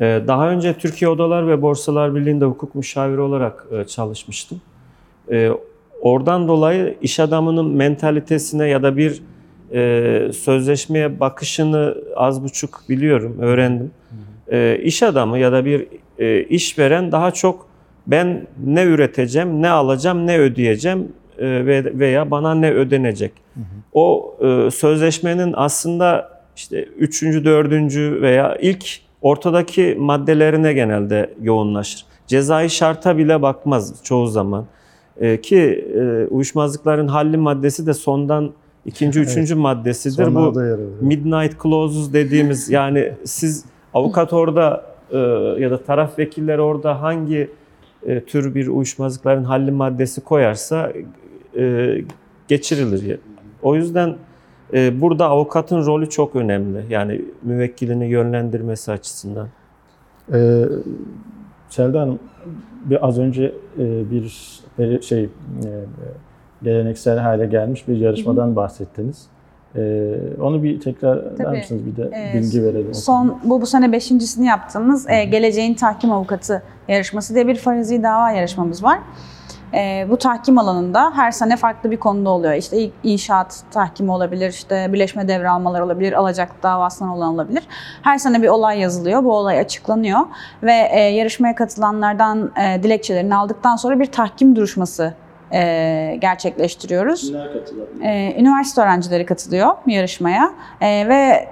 Evet. 0.00 0.28
Daha 0.28 0.50
önce 0.50 0.74
Türkiye 0.74 1.08
Odalar 1.08 1.48
ve 1.48 1.62
Borsalar 1.62 2.14
Birliği'nde 2.14 2.44
hukuk 2.44 2.74
müşaviri 2.74 3.20
olarak 3.20 3.66
e, 3.72 3.84
çalışmıştım. 3.84 4.60
E, 5.30 5.50
oradan 6.00 6.48
dolayı 6.48 6.94
iş 7.02 7.20
adamının 7.20 7.66
mentalitesine 7.66 8.68
ya 8.68 8.82
da 8.82 8.96
bir 8.96 9.22
e, 9.72 10.32
sözleşmeye 10.32 11.20
bakışını 11.20 11.94
az 12.16 12.44
buçuk 12.44 12.80
biliyorum, 12.88 13.36
öğrendim. 13.40 13.90
İş 14.82 15.02
adamı 15.02 15.38
ya 15.38 15.52
da 15.52 15.64
bir 15.64 15.86
işveren 16.48 17.12
daha 17.12 17.30
çok 17.30 17.67
ben 18.08 18.46
ne 18.64 18.82
üreteceğim, 18.82 19.62
ne 19.62 19.68
alacağım, 19.68 20.26
ne 20.26 20.38
ödeyeceğim 20.38 21.12
veya 21.98 22.30
bana 22.30 22.54
ne 22.54 22.72
ödenecek. 22.72 23.32
Hı 23.54 23.60
hı. 23.60 23.64
O 23.92 24.36
sözleşmenin 24.70 25.54
aslında 25.56 26.38
işte 26.56 26.82
üçüncü, 26.82 27.44
dördüncü 27.44 28.18
veya 28.22 28.56
ilk 28.56 28.86
ortadaki 29.22 29.96
maddelerine 29.98 30.72
genelde 30.72 31.30
yoğunlaşır. 31.42 32.04
Cezai 32.26 32.70
şarta 32.70 33.18
bile 33.18 33.42
bakmaz 33.42 33.94
çoğu 34.04 34.26
zaman. 34.26 34.64
ki 35.42 35.88
uyuşmazlıkların 36.30 37.08
halli 37.08 37.36
maddesi 37.36 37.86
de 37.86 37.94
sondan 37.94 38.50
ikinci, 38.86 39.20
üçüncü 39.24 39.54
evet. 39.54 39.62
maddesidir. 39.62 40.34
Bu 40.34 40.60
midnight 41.00 41.62
clauses 41.62 42.12
dediğimiz 42.12 42.70
yani 42.70 43.12
siz 43.24 43.64
avukat 43.94 44.32
orada 44.32 44.84
ya 45.58 45.70
da 45.70 45.82
taraf 45.82 46.18
vekiller 46.18 46.58
orada 46.58 47.02
hangi 47.02 47.50
tür 48.26 48.54
bir 48.54 48.66
uyuşmazlıkların 48.66 49.44
halli 49.44 49.70
maddesi 49.70 50.20
koyarsa 50.20 50.92
geçirilir. 52.48 53.18
O 53.62 53.74
yüzden 53.74 54.16
e, 54.74 55.00
burada 55.00 55.26
avukatın 55.26 55.86
rolü 55.86 56.10
çok 56.10 56.36
önemli. 56.36 56.84
Yani 56.90 57.22
müvekkilini 57.42 58.08
yönlendirmesi 58.08 58.92
açısından. 58.92 59.48
Ee, 60.32 60.64
Selda 61.68 62.00
Hanım, 62.00 62.18
bir 62.84 63.06
az 63.06 63.18
önce 63.18 63.54
e, 63.78 64.10
bir 64.10 64.28
şey 65.02 65.24
e, 65.24 65.28
geleneksel 66.62 67.18
hale 67.18 67.46
gelmiş 67.46 67.88
bir 67.88 67.96
yarışmadan 67.96 68.56
bahsettiniz. 68.56 69.26
Ee, 69.76 70.16
onu 70.42 70.62
bir 70.62 70.80
tekrar 70.80 71.16
eder 71.16 71.52
misiniz? 71.52 71.82
Bir 71.86 71.96
de 71.96 72.10
ee, 72.16 72.34
bilgi 72.34 72.64
verelim. 72.64 72.94
Son 72.94 73.38
bu 73.44 73.60
bu 73.60 73.66
sene 73.66 73.92
beşincisini 73.92 74.46
yaptığımız 74.46 75.08
e, 75.08 75.24
Geleceğin 75.24 75.74
Tahkim 75.74 76.12
Avukatı 76.12 76.62
yarışması 76.88 77.34
diye 77.34 77.46
bir 77.46 77.56
farazi 77.56 78.02
dava 78.02 78.30
yarışmamız 78.30 78.84
var. 78.84 78.98
E, 79.74 80.06
bu 80.10 80.16
tahkim 80.16 80.58
alanında 80.58 81.12
her 81.14 81.30
sene 81.30 81.56
farklı 81.56 81.90
bir 81.90 81.96
konuda 81.96 82.30
oluyor. 82.30 82.54
İşte 82.54 82.90
inşaat 83.02 83.62
tahkimi 83.70 84.10
olabilir, 84.10 84.50
işte 84.50 84.86
birleşme 84.92 85.28
devralmalar 85.28 85.80
olabilir, 85.80 86.12
alacak 86.12 86.62
davasından 86.62 87.12
olan 87.12 87.34
olabilir. 87.34 87.62
Her 88.02 88.18
sene 88.18 88.42
bir 88.42 88.48
olay 88.48 88.80
yazılıyor, 88.80 89.24
bu 89.24 89.36
olay 89.36 89.58
açıklanıyor 89.58 90.20
ve 90.62 90.88
e, 90.92 91.00
yarışmaya 91.00 91.54
katılanlardan 91.54 92.52
e, 92.62 92.82
dilekçelerini 92.82 93.34
aldıktan 93.34 93.76
sonra 93.76 94.00
bir 94.00 94.06
tahkim 94.06 94.56
duruşması 94.56 95.14
e, 95.52 96.16
gerçekleştiriyoruz. 96.20 97.20
Kimler 97.20 97.52
katılıyor? 97.52 97.86
E, 98.02 98.34
üniversite 98.40 98.80
öğrencileri 98.80 99.26
katılıyor 99.26 99.76
yarışmaya 99.86 100.50
e, 100.80 101.08
ve 101.08 101.48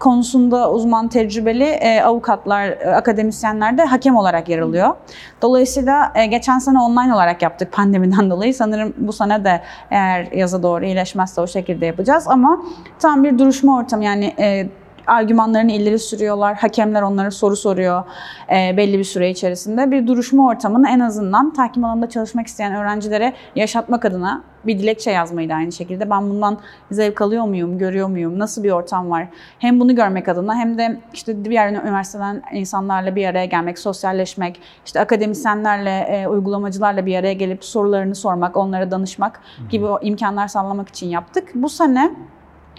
konusunda 0.00 0.72
uzman 0.72 1.08
tecrübeli 1.08 1.64
e, 1.64 2.02
avukatlar, 2.02 2.68
e, 2.68 2.94
akademisyenler 2.94 3.78
de 3.78 3.84
hakem 3.84 4.16
olarak 4.16 4.48
yer 4.48 4.58
alıyor. 4.58 4.94
Dolayısıyla 5.42 6.12
e, 6.14 6.26
geçen 6.26 6.58
sene 6.58 6.80
online 6.80 7.14
olarak 7.14 7.42
yaptık 7.42 7.72
pandemiden 7.72 8.30
dolayı. 8.30 8.54
Sanırım 8.54 8.94
bu 8.96 9.12
sene 9.12 9.44
de 9.44 9.60
eğer 9.90 10.32
yaza 10.32 10.62
doğru 10.62 10.84
iyileşmezse 10.84 11.40
o 11.40 11.46
şekilde 11.46 11.86
yapacağız 11.86 12.28
ama 12.28 12.62
tam 12.98 13.24
bir 13.24 13.38
duruşma 13.38 13.76
ortamı 13.76 14.04
yani 14.04 14.34
e, 14.38 14.68
argümanlarını 15.10 15.72
ileri 15.72 15.98
sürüyorlar. 15.98 16.54
Hakemler 16.54 17.02
onlara 17.02 17.30
soru 17.30 17.56
soruyor 17.56 18.04
e, 18.52 18.76
belli 18.76 18.98
bir 18.98 19.04
süre 19.04 19.30
içerisinde. 19.30 19.90
Bir 19.90 20.06
duruşma 20.06 20.46
ortamını 20.46 20.88
en 20.88 21.00
azından 21.00 21.52
tahkim 21.52 21.84
alanında 21.84 22.08
çalışmak 22.08 22.46
isteyen 22.46 22.74
öğrencilere 22.74 23.32
yaşatmak 23.56 24.04
adına 24.04 24.42
bir 24.66 24.78
dilekçe 24.78 25.10
yazmayı 25.10 25.48
da 25.48 25.54
aynı 25.54 25.72
şekilde. 25.72 26.10
Ben 26.10 26.30
bundan 26.30 26.58
zevk 26.90 27.20
alıyor 27.20 27.44
muyum, 27.44 27.78
görüyor 27.78 28.08
muyum, 28.08 28.38
nasıl 28.38 28.62
bir 28.62 28.70
ortam 28.70 29.10
var? 29.10 29.28
Hem 29.58 29.80
bunu 29.80 29.94
görmek 29.94 30.28
adına 30.28 30.54
hem 30.54 30.78
de 30.78 31.00
işte 31.12 31.44
diğer 31.44 31.70
üniversiteden 31.70 32.42
insanlarla 32.52 33.16
bir 33.16 33.26
araya 33.26 33.44
gelmek, 33.44 33.78
sosyalleşmek, 33.78 34.60
işte 34.86 35.00
akademisyenlerle, 35.00 35.90
e, 35.90 36.26
uygulamacılarla 36.26 37.06
bir 37.06 37.16
araya 37.16 37.34
gelip 37.34 37.64
sorularını 37.64 38.14
sormak, 38.14 38.56
onlara 38.56 38.90
danışmak 38.90 39.40
gibi 39.70 39.86
o 39.86 39.98
imkanlar 40.02 40.48
sağlamak 40.48 40.88
için 40.88 41.08
yaptık. 41.08 41.48
Bu 41.54 41.68
sene 41.68 42.14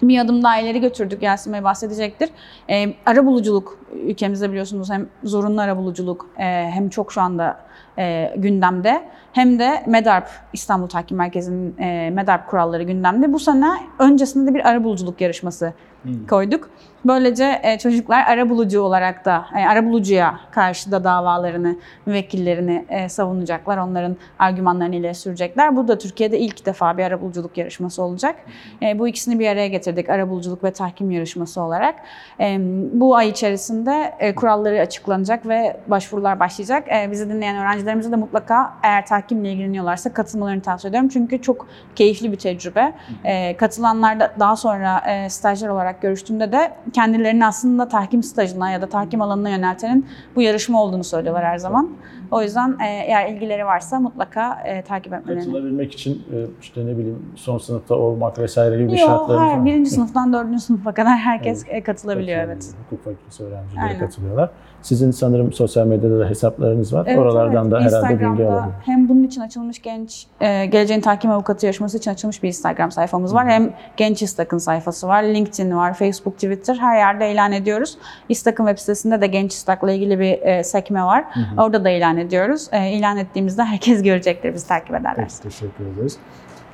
bir 0.01 0.19
adım 0.19 0.43
daha 0.43 0.59
ileri 0.59 0.81
götürdük. 0.81 1.23
Yasin 1.23 1.53
Bey 1.53 1.63
bahsedecektir. 1.63 2.29
E, 2.69 2.93
ara 3.05 3.25
buluculuk 3.25 3.79
ülkemizde 3.93 4.49
biliyorsunuz 4.49 4.89
hem 4.89 5.07
zorunlu 5.23 5.61
ara 5.61 5.77
buluculuk 5.77 6.29
e, 6.37 6.43
hem 6.73 6.89
çok 6.89 7.11
şu 7.11 7.21
anda 7.21 7.57
e, 7.97 8.33
gündemde 8.37 9.01
hem 9.33 9.59
de 9.59 9.83
MEDARP 9.87 10.27
İstanbul 10.53 10.87
Tahkim 10.87 11.17
Merkezi'nin 11.17 11.77
e, 11.77 12.09
MEDARP 12.09 12.47
kuralları 12.47 12.83
gündemde. 12.83 13.33
Bu 13.33 13.39
sene 13.39 13.69
öncesinde 13.99 14.51
de 14.51 14.55
bir 14.55 14.69
ara 14.69 14.83
buluculuk 14.83 15.21
yarışması 15.21 15.73
hmm. 16.03 16.27
koyduk. 16.27 16.69
Böylece 17.05 17.59
e, 17.63 17.77
çocuklar 17.77 18.23
ara 18.27 18.49
bulucu 18.49 18.81
olarak 18.81 19.25
da 19.25 19.45
e, 19.57 19.65
ara 19.65 19.85
bulucuya 19.85 20.39
karşı 20.51 20.91
da 20.91 21.03
davalarını, 21.03 21.75
müvekkillerini 22.05 22.85
e, 22.89 23.09
savunacaklar. 23.09 23.77
Onların 23.77 24.17
argümanlarını 24.39 24.95
ileri 24.95 25.15
sürecekler. 25.15 25.75
Bu 25.75 25.87
da 25.87 25.97
Türkiye'de 25.97 26.39
ilk 26.39 26.65
defa 26.65 26.97
bir 26.97 27.03
ara 27.03 27.21
buluculuk 27.21 27.57
yarışması 27.57 28.03
olacak. 28.03 28.35
E, 28.81 28.99
bu 28.99 29.07
ikisini 29.07 29.39
bir 29.39 29.47
araya 29.47 29.67
getirdik. 29.67 30.09
Ara 30.09 30.29
buluculuk 30.29 30.63
ve 30.63 30.71
tahkim 30.71 31.11
yarışması 31.11 31.61
olarak. 31.61 31.95
E, 32.39 32.57
bu 32.93 33.15
ay 33.15 33.29
içerisinde 33.29 34.13
e, 34.19 34.35
kuralları 34.35 34.79
açıklanacak 34.79 35.47
ve 35.47 35.77
başvurular 35.87 36.39
başlayacak. 36.39 36.87
E, 36.91 37.11
bizi 37.11 37.29
dinleyen 37.29 37.57
öğrencilerimize 37.57 38.11
de 38.11 38.15
mutlaka 38.15 38.73
eğer 38.83 39.05
tahkimle 39.05 39.51
ilgileniyorlarsa 39.51 40.13
katılmalarını 40.13 40.61
tavsiye 40.61 40.89
ediyorum. 40.89 41.09
Çünkü 41.09 41.41
çok 41.41 41.67
keyifli 41.95 42.31
bir 42.31 42.37
tecrübe. 42.37 42.93
E, 43.23 43.57
katılanlar 43.57 44.19
da 44.19 44.33
daha 44.39 44.55
sonra 44.55 45.03
e, 45.07 45.29
stajyer 45.29 45.69
olarak 45.69 46.01
görüştüğümde 46.01 46.51
de 46.51 46.71
kendilerini 46.93 47.45
aslında 47.45 47.87
tahkim 47.87 48.23
stajına 48.23 48.71
ya 48.71 48.81
da 48.81 48.89
tahkim 48.89 49.21
alanına 49.21 49.49
yöneltenin 49.49 50.05
bu 50.35 50.41
yarışma 50.41 50.83
olduğunu 50.83 51.03
söylüyorlar 51.03 51.45
her 51.45 51.57
zaman. 51.57 51.89
O 52.31 52.41
yüzden 52.41 52.69
e, 52.69 52.85
eğer 52.85 53.29
ilgileri 53.29 53.65
varsa 53.65 53.99
mutlaka 53.99 54.61
e, 54.65 54.81
takip 54.81 55.13
etmelerini. 55.13 55.45
Katılabilmek 55.45 55.93
için 55.93 56.13
e, 56.13 56.37
işte 56.61 56.85
ne 56.85 56.97
bileyim 56.97 57.25
son 57.35 57.57
sınıfta 57.57 57.95
olmak 57.95 58.39
vesaire 58.39 58.77
gibi 58.77 58.91
bir 58.91 58.97
Yok, 58.97 59.09
şartları 59.09 59.37
hayır. 59.37 59.51
var 59.51 59.57
mı? 59.57 59.65
Birinci 59.65 59.89
sınıftan 59.89 60.33
dördüncü 60.33 60.59
sınıfa 60.59 60.93
kadar 60.93 61.17
herkes 61.17 61.65
e, 61.67 61.83
katılabiliyor 61.83 62.39
evet. 62.39 62.69
Hukuk 62.83 63.03
fakültesi 63.05 63.43
öğrencileri 63.43 63.83
Aynen. 63.85 63.99
katılıyorlar. 63.99 64.49
Sizin 64.81 65.11
sanırım 65.11 65.53
sosyal 65.53 65.87
medyada 65.87 66.19
da 66.19 66.29
hesaplarınız 66.29 66.93
var. 66.93 67.05
Evet, 67.07 67.19
Oralardan 67.19 67.71
evet. 67.71 67.91
da 67.91 67.97
herhalde 67.97 68.19
bilgi 68.19 68.45
alabilir. 68.45 68.73
Hem 68.85 69.09
bunun 69.09 69.23
için 69.23 69.41
açılmış 69.41 69.81
genç, 69.81 70.27
e, 70.41 70.65
geleceğin 70.65 71.01
tahkim 71.01 71.31
avukatı 71.31 71.65
yarışması 71.65 71.97
için 71.97 72.11
açılmış 72.11 72.43
bir 72.43 72.47
Instagram 72.47 72.91
sayfamız 72.91 73.33
var. 73.33 73.47
Hem 73.49 73.73
Genç 73.97 74.21
İstak'ın 74.21 74.57
sayfası 74.57 75.07
var, 75.07 75.23
LinkedIn 75.23 75.75
var, 75.77 75.93
Facebook, 75.93 76.33
Twitter 76.33 76.75
her 76.75 76.97
yerde 76.97 77.31
ilan 77.31 77.51
ediyoruz. 77.51 77.97
İstak'ın 78.29 78.65
web 78.65 78.79
sitesinde 78.79 79.21
de 79.21 79.27
Genç 79.27 79.53
İstak'la 79.53 79.91
ilgili 79.91 80.19
bir 80.19 80.41
e, 80.41 80.63
sekme 80.63 81.03
var. 81.03 81.25
Orada 81.57 81.83
da 81.83 81.89
ilan 81.89 82.17
ediyoruz. 82.21 82.67
E, 82.71 82.91
ilan 82.91 83.17
ettiğimizde 83.17 83.63
herkes 83.63 84.03
görecektir 84.03 84.53
bizi 84.53 84.67
takip 84.67 84.95
ederlerse. 84.95 85.43
Peki, 85.43 85.55
teşekkür 85.55 85.85
ederiz. 85.85 86.17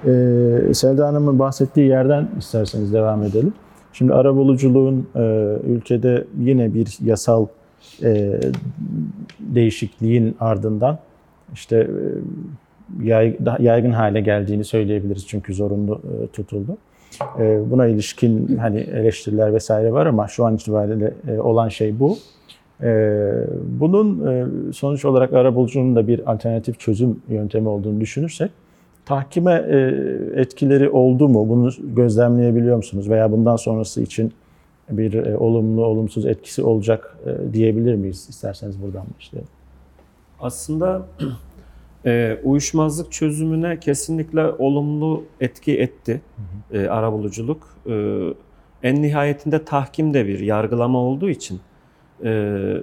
Ee, 0.06 0.74
Selda 0.74 1.08
Hanım'ın 1.08 1.39
bahsettiği 1.39 1.88
yerden 1.88 2.27
isterseniz 2.39 2.94
devam 2.94 3.24
edelim. 3.24 3.54
Şimdi 3.94 4.13
arabuluculuğun 4.13 5.10
e, 5.16 5.20
ülkede 5.68 6.24
yine 6.39 6.74
bir 6.74 6.98
yasal 7.04 7.48
e, 8.04 8.39
değişikliğin 9.39 10.36
ardından 10.39 11.00
işte 11.54 11.88
e, 13.04 13.13
yaygın 13.60 13.92
hale 13.92 14.22
geldiğini 14.22 14.63
söyleyebiliriz 14.63 15.27
çünkü 15.27 15.54
zorunlu 15.54 16.01
e, 16.24 16.27
tutuldu. 16.27 16.77
E, 17.39 17.72
buna 17.72 17.88
ilişkin 17.88 18.58
hani 18.58 18.80
eleştiriler 18.80 19.54
vesaire 19.54 19.92
var 19.92 20.06
ama 20.06 20.27
şu 20.27 20.46
an 20.46 20.56
itibariyle 20.56 21.13
e, 21.27 21.39
olan 21.39 21.70
şey 21.70 22.00
bu. 22.00 22.18
E, 22.84 22.89
bunun 23.79 24.27
e, 24.27 24.46
sonuç 24.74 25.05
olarak 25.05 25.34
arabulucunun 25.34 25.96
da 25.96 26.07
bir 26.07 26.31
alternatif 26.31 26.79
çözüm 26.79 27.22
yöntemi 27.29 27.67
olduğunu 27.69 28.01
düşünürsek 28.01 28.51
tahkime 29.05 29.65
e, 29.69 29.77
etkileri 30.41 30.89
oldu 30.89 31.29
mu? 31.29 31.50
Bunu 31.50 31.69
gözlemleyebiliyor 31.96 32.75
musunuz? 32.77 33.10
Veya 33.10 33.31
bundan 33.31 33.55
sonrası 33.55 34.01
için 34.01 34.34
bir 34.89 35.13
e, 35.13 35.38
olumlu, 35.38 35.86
olumsuz 35.86 36.25
etkisi 36.25 36.63
olacak 36.63 37.17
diyebilir 37.53 37.96
miyiz? 37.96 38.27
İsterseniz 38.29 38.81
buradan 38.81 39.05
başlayalım. 39.17 39.50
Aslında 40.39 41.05
e, 42.05 42.38
uyuşmazlık 42.43 43.12
çözümüne 43.12 43.79
kesinlikle 43.79 44.46
olumlu 44.46 45.24
etki 45.41 45.79
etti 45.79 46.22
e, 46.72 46.88
arabuluculuk. 46.88 47.77
E, 47.89 48.24
en 48.84 49.01
nihayetinde 49.01 49.65
tahkim 49.65 50.13
de 50.13 50.27
bir 50.27 50.39
yargılama 50.39 51.00
olduğu 51.00 51.29
için 51.29 51.60
e, 52.24 52.74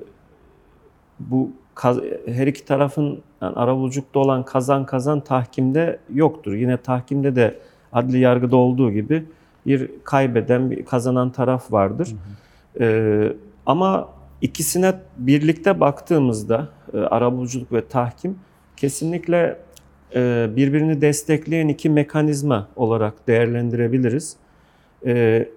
bu 1.21 1.51
kaz- 1.75 2.01
her 2.27 2.47
iki 2.47 2.65
tarafın 2.65 3.23
yani 3.43 3.57
arabuluculukta 3.57 4.19
olan 4.21 4.45
kazan 4.45 4.87
kazan 4.87 5.21
tahkimde 5.21 5.99
yoktur. 6.15 6.53
Yine 6.55 6.77
tahkimde 6.77 7.37
de 7.37 7.59
adli 7.93 8.19
yargıda 8.19 8.57
olduğu 8.57 8.93
gibi 8.93 9.25
bir 9.67 9.91
kaybeden, 10.05 10.71
bir 10.71 10.85
kazanan 10.85 11.31
taraf 11.31 11.73
vardır. 11.73 12.15
E, 12.81 13.33
ama 13.67 14.09
ikisine 14.41 14.95
birlikte 15.19 15.81
baktığımızda 15.81 16.69
e, 16.95 16.99
arabuluculuk 16.99 17.73
ve 17.73 17.89
tahkim 17.89 18.39
kesinlikle 18.77 19.59
e, 20.15 20.49
birbirini 20.57 21.01
destekleyen 21.01 21.69
iki 21.69 21.91
mekanizma 21.91 22.69
olarak 22.77 23.29
değerlendirebiliriz. 23.29 24.37
E, 25.07 25.49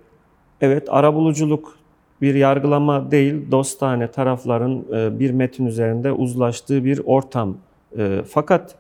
evet 0.61 0.87
arabuluculuk 0.89 1.76
bir 2.21 2.35
yargılama 2.35 3.11
değil, 3.11 3.51
dostane 3.51 4.11
tarafların 4.11 4.85
e, 4.93 5.19
bir 5.19 5.31
metin 5.31 5.65
üzerinde 5.65 6.11
uzlaştığı 6.11 6.85
bir 6.85 7.01
ortam. 7.05 7.57
E, 7.97 8.21
fakat 8.29 8.75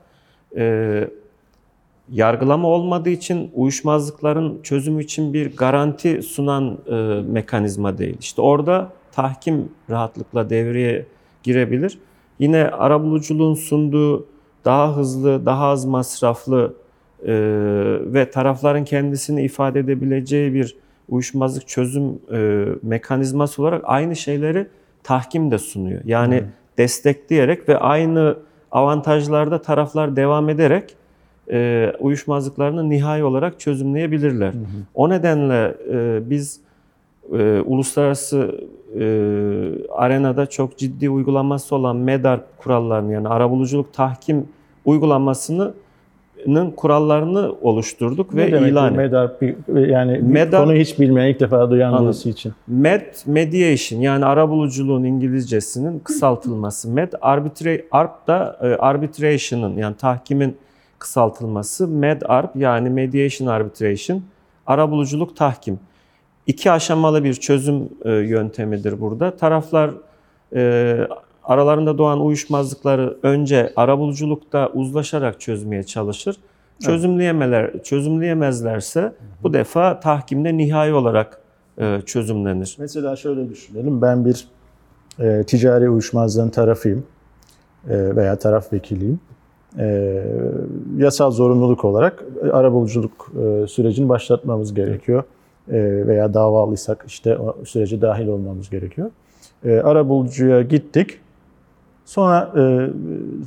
e, 0.57 1.09
yargılama 2.11 2.67
olmadığı 2.67 3.09
için 3.09 3.51
uyuşmazlıkların 3.55 4.59
çözümü 4.63 5.03
için 5.03 5.33
bir 5.33 5.57
garanti 5.57 6.21
sunan 6.21 6.77
mekanizma 7.27 7.97
değil. 7.97 8.17
İşte 8.19 8.41
orada 8.41 8.89
tahkim 9.11 9.69
rahatlıkla 9.89 10.49
devreye 10.49 11.05
girebilir. 11.43 11.99
Yine 12.39 12.69
arabuluculuğun 12.69 13.53
sunduğu 13.53 14.25
daha 14.65 14.97
hızlı, 14.97 15.45
daha 15.45 15.67
az 15.67 15.85
masraflı 15.85 16.73
ve 18.13 18.29
tarafların 18.31 18.85
kendisini 18.85 19.43
ifade 19.43 19.79
edebileceği 19.79 20.53
bir 20.53 20.75
uyuşmazlık 21.09 21.67
çözüm 21.67 22.19
e, 22.33 22.65
mekanizması 22.83 23.61
olarak 23.61 23.81
aynı 23.85 24.15
şeyleri 24.15 24.67
tahkim 25.03 25.51
de 25.51 25.57
sunuyor. 25.57 26.01
Yani 26.05 26.43
destekleyerek 26.77 27.69
ve 27.69 27.77
aynı 27.77 28.37
avantajlarda 28.71 29.61
taraflar 29.61 30.15
devam 30.15 30.49
ederek 30.49 30.95
e, 31.51 31.93
uyuşmazlıklarını 31.99 32.89
nihai 32.89 33.23
olarak 33.23 33.59
çözümleyebilirler. 33.59 34.53
O 34.95 35.09
nedenle 35.09 35.75
e, 35.91 36.29
biz 36.29 36.59
e, 37.33 37.61
uluslararası 37.65 38.61
e, 38.99 39.03
arenada 39.91 40.45
çok 40.45 40.77
ciddi 40.77 41.09
uygulaması 41.09 41.75
olan 41.75 41.95
MEDAR 41.95 42.39
kurallarını 42.57 43.13
yani 43.13 43.27
arabuluculuk 43.27 43.93
tahkim 43.93 44.47
uygulamasının 44.85 45.73
kurallarını 46.75 47.53
oluşturduk 47.61 48.33
Ne 48.33 48.45
ve 48.47 48.51
demek 48.51 48.71
ilan 48.71 48.85
ettik. 48.85 48.97
medar? 48.97 49.31
Yani 49.89 50.11
Medar- 50.17 50.63
konu 50.63 50.73
hiç 50.73 50.99
bilmeyen, 50.99 51.27
ilk 51.33 51.39
defa 51.39 51.69
duyan 51.69 51.87
Anladım. 51.89 52.05
birisi 52.07 52.29
için. 52.29 52.53
MED 52.67 53.01
mediation 53.25 53.99
yani 53.99 54.25
arabuluculuğun 54.25 55.03
İngilizcesinin 55.03 55.99
kısaltılması. 55.99 56.89
MED 56.89 57.13
arbitre 57.21 57.85
ARP 57.91 58.27
da 58.27 58.57
e, 58.61 58.67
arbitration'ın 58.67 59.77
yani 59.77 59.95
tahkimin 59.95 60.57
kısaltılması. 60.99 61.87
MED 61.87 62.21
ARP 62.25 62.55
yani 62.55 62.89
mediation 62.89 63.47
arbitration 63.47 64.21
arabuluculuk 64.67 65.35
tahkim. 65.35 65.79
İki 66.47 66.71
aşamalı 66.71 67.23
bir 67.23 67.33
çözüm 67.33 67.89
e, 68.05 68.11
yöntemidir 68.11 69.01
burada. 69.01 69.31
Taraflar 69.35 69.91
e, 70.55 70.97
aralarında 71.47 71.97
doğan 71.97 72.25
uyuşmazlıkları 72.25 73.17
önce 73.23 73.73
arabuluculukta 73.75 74.69
uzlaşarak 74.73 75.41
çözmeye 75.41 75.83
çalışır. 75.83 76.37
Çözümleyemeler, 76.79 77.83
çözümleyemezlerse 77.83 79.13
bu 79.43 79.53
defa 79.53 79.99
tahkimde 79.99 80.57
nihai 80.57 80.93
olarak 80.93 81.41
e, 81.77 82.01
çözümlenir. 82.05 82.75
Mesela 82.79 83.15
şöyle 83.15 83.49
düşünelim. 83.49 84.01
Ben 84.01 84.25
bir 84.25 84.47
e, 85.19 85.43
ticari 85.43 85.89
uyuşmazlığın 85.89 86.49
tarafıyım 86.49 87.03
e, 87.89 88.15
veya 88.15 88.35
taraf 88.35 88.73
vekiliyim. 88.73 89.19
E, 89.77 90.23
yasal 90.97 91.31
zorunluluk 91.31 91.85
olarak 91.85 92.23
arabuluculuk 92.51 93.31
e, 93.43 93.67
sürecini 93.67 94.09
başlatmamız 94.09 94.73
gerekiyor. 94.73 95.23
E, 95.71 96.07
veya 96.07 96.33
davalıysak 96.33 97.03
işte 97.07 97.37
o 97.37 97.65
sürece 97.65 98.01
dahil 98.01 98.27
olmamız 98.27 98.69
gerekiyor. 98.69 99.11
E, 99.65 99.79
arabulucuya 99.79 100.61
gittik. 100.61 101.19
Sonra 102.07 102.51
e, 102.57 102.89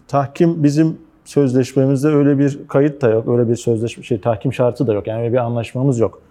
tahkim 0.08 0.62
bizim 0.62 0.98
sözleşmemizde 1.24 2.08
öyle 2.08 2.38
bir 2.38 2.58
kayıt 2.68 3.02
da 3.02 3.08
yok. 3.08 3.28
Öyle 3.28 3.50
bir 3.50 3.56
sözleşme 3.56 4.02
şey 4.04 4.20
tahkim 4.20 4.52
şartı 4.52 4.86
da 4.86 4.92
yok. 4.92 5.06
Yani 5.06 5.22
öyle 5.22 5.32
bir 5.32 5.38
anlaşmamız 5.38 5.98
yok 5.98 6.22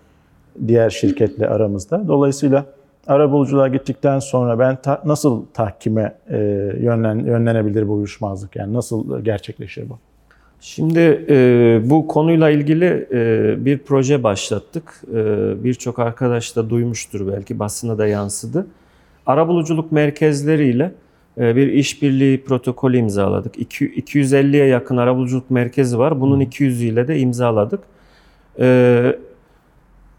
diğer 0.68 0.90
şirketle 0.90 1.50
aramızda. 1.50 2.08
Dolayısıyla 2.08 2.66
arabuluculuğa 3.08 3.68
gittikten 3.68 4.20
sonra 4.20 4.60
ben 4.60 4.76
ta- 4.76 5.02
nasıl 5.06 5.46
tahkime 5.54 6.16
e, 6.30 6.38
yönlen, 6.80 7.20
yönlenebilir 7.20 7.88
bu 7.88 7.94
uyuşmazlık? 7.94 8.56
Yani 8.56 8.74
nasıl 8.74 9.24
gerçekleşir 9.24 9.90
bu? 9.90 9.98
Şimdi 10.62 11.26
e, 11.30 11.82
bu 11.86 12.08
konuyla 12.08 12.50
ilgili 12.50 13.08
e, 13.12 13.56
bir 13.66 13.78
proje 13.78 14.24
başlattık. 14.24 15.02
E, 15.14 15.16
Birçok 15.64 16.00
arkadaş 16.00 16.56
da 16.56 16.70
duymuştur 16.70 17.28
belki 17.34 17.60
basına 17.60 17.98
da 17.98 18.08
yansıdı. 18.08 18.68
Arabuluculuk 19.26 19.92
merkezleriyle 19.92 20.84
e, 20.84 20.92
bir 21.40 21.68
işbirliği 21.68 22.44
protokolü 22.44 22.98
imzaladık. 22.98 23.60
İki- 23.60 23.86
250'ye 23.90 24.66
yakın 24.66 24.98
arabuluculuk 24.98 25.52
merkezi 25.52 26.00
var. 26.00 26.22
Bunun 26.22 26.40
200'ü 26.42 26.86
ile 26.86 27.08
de 27.08 27.20
imzaladık. 27.20 27.80
E, 28.60 29.16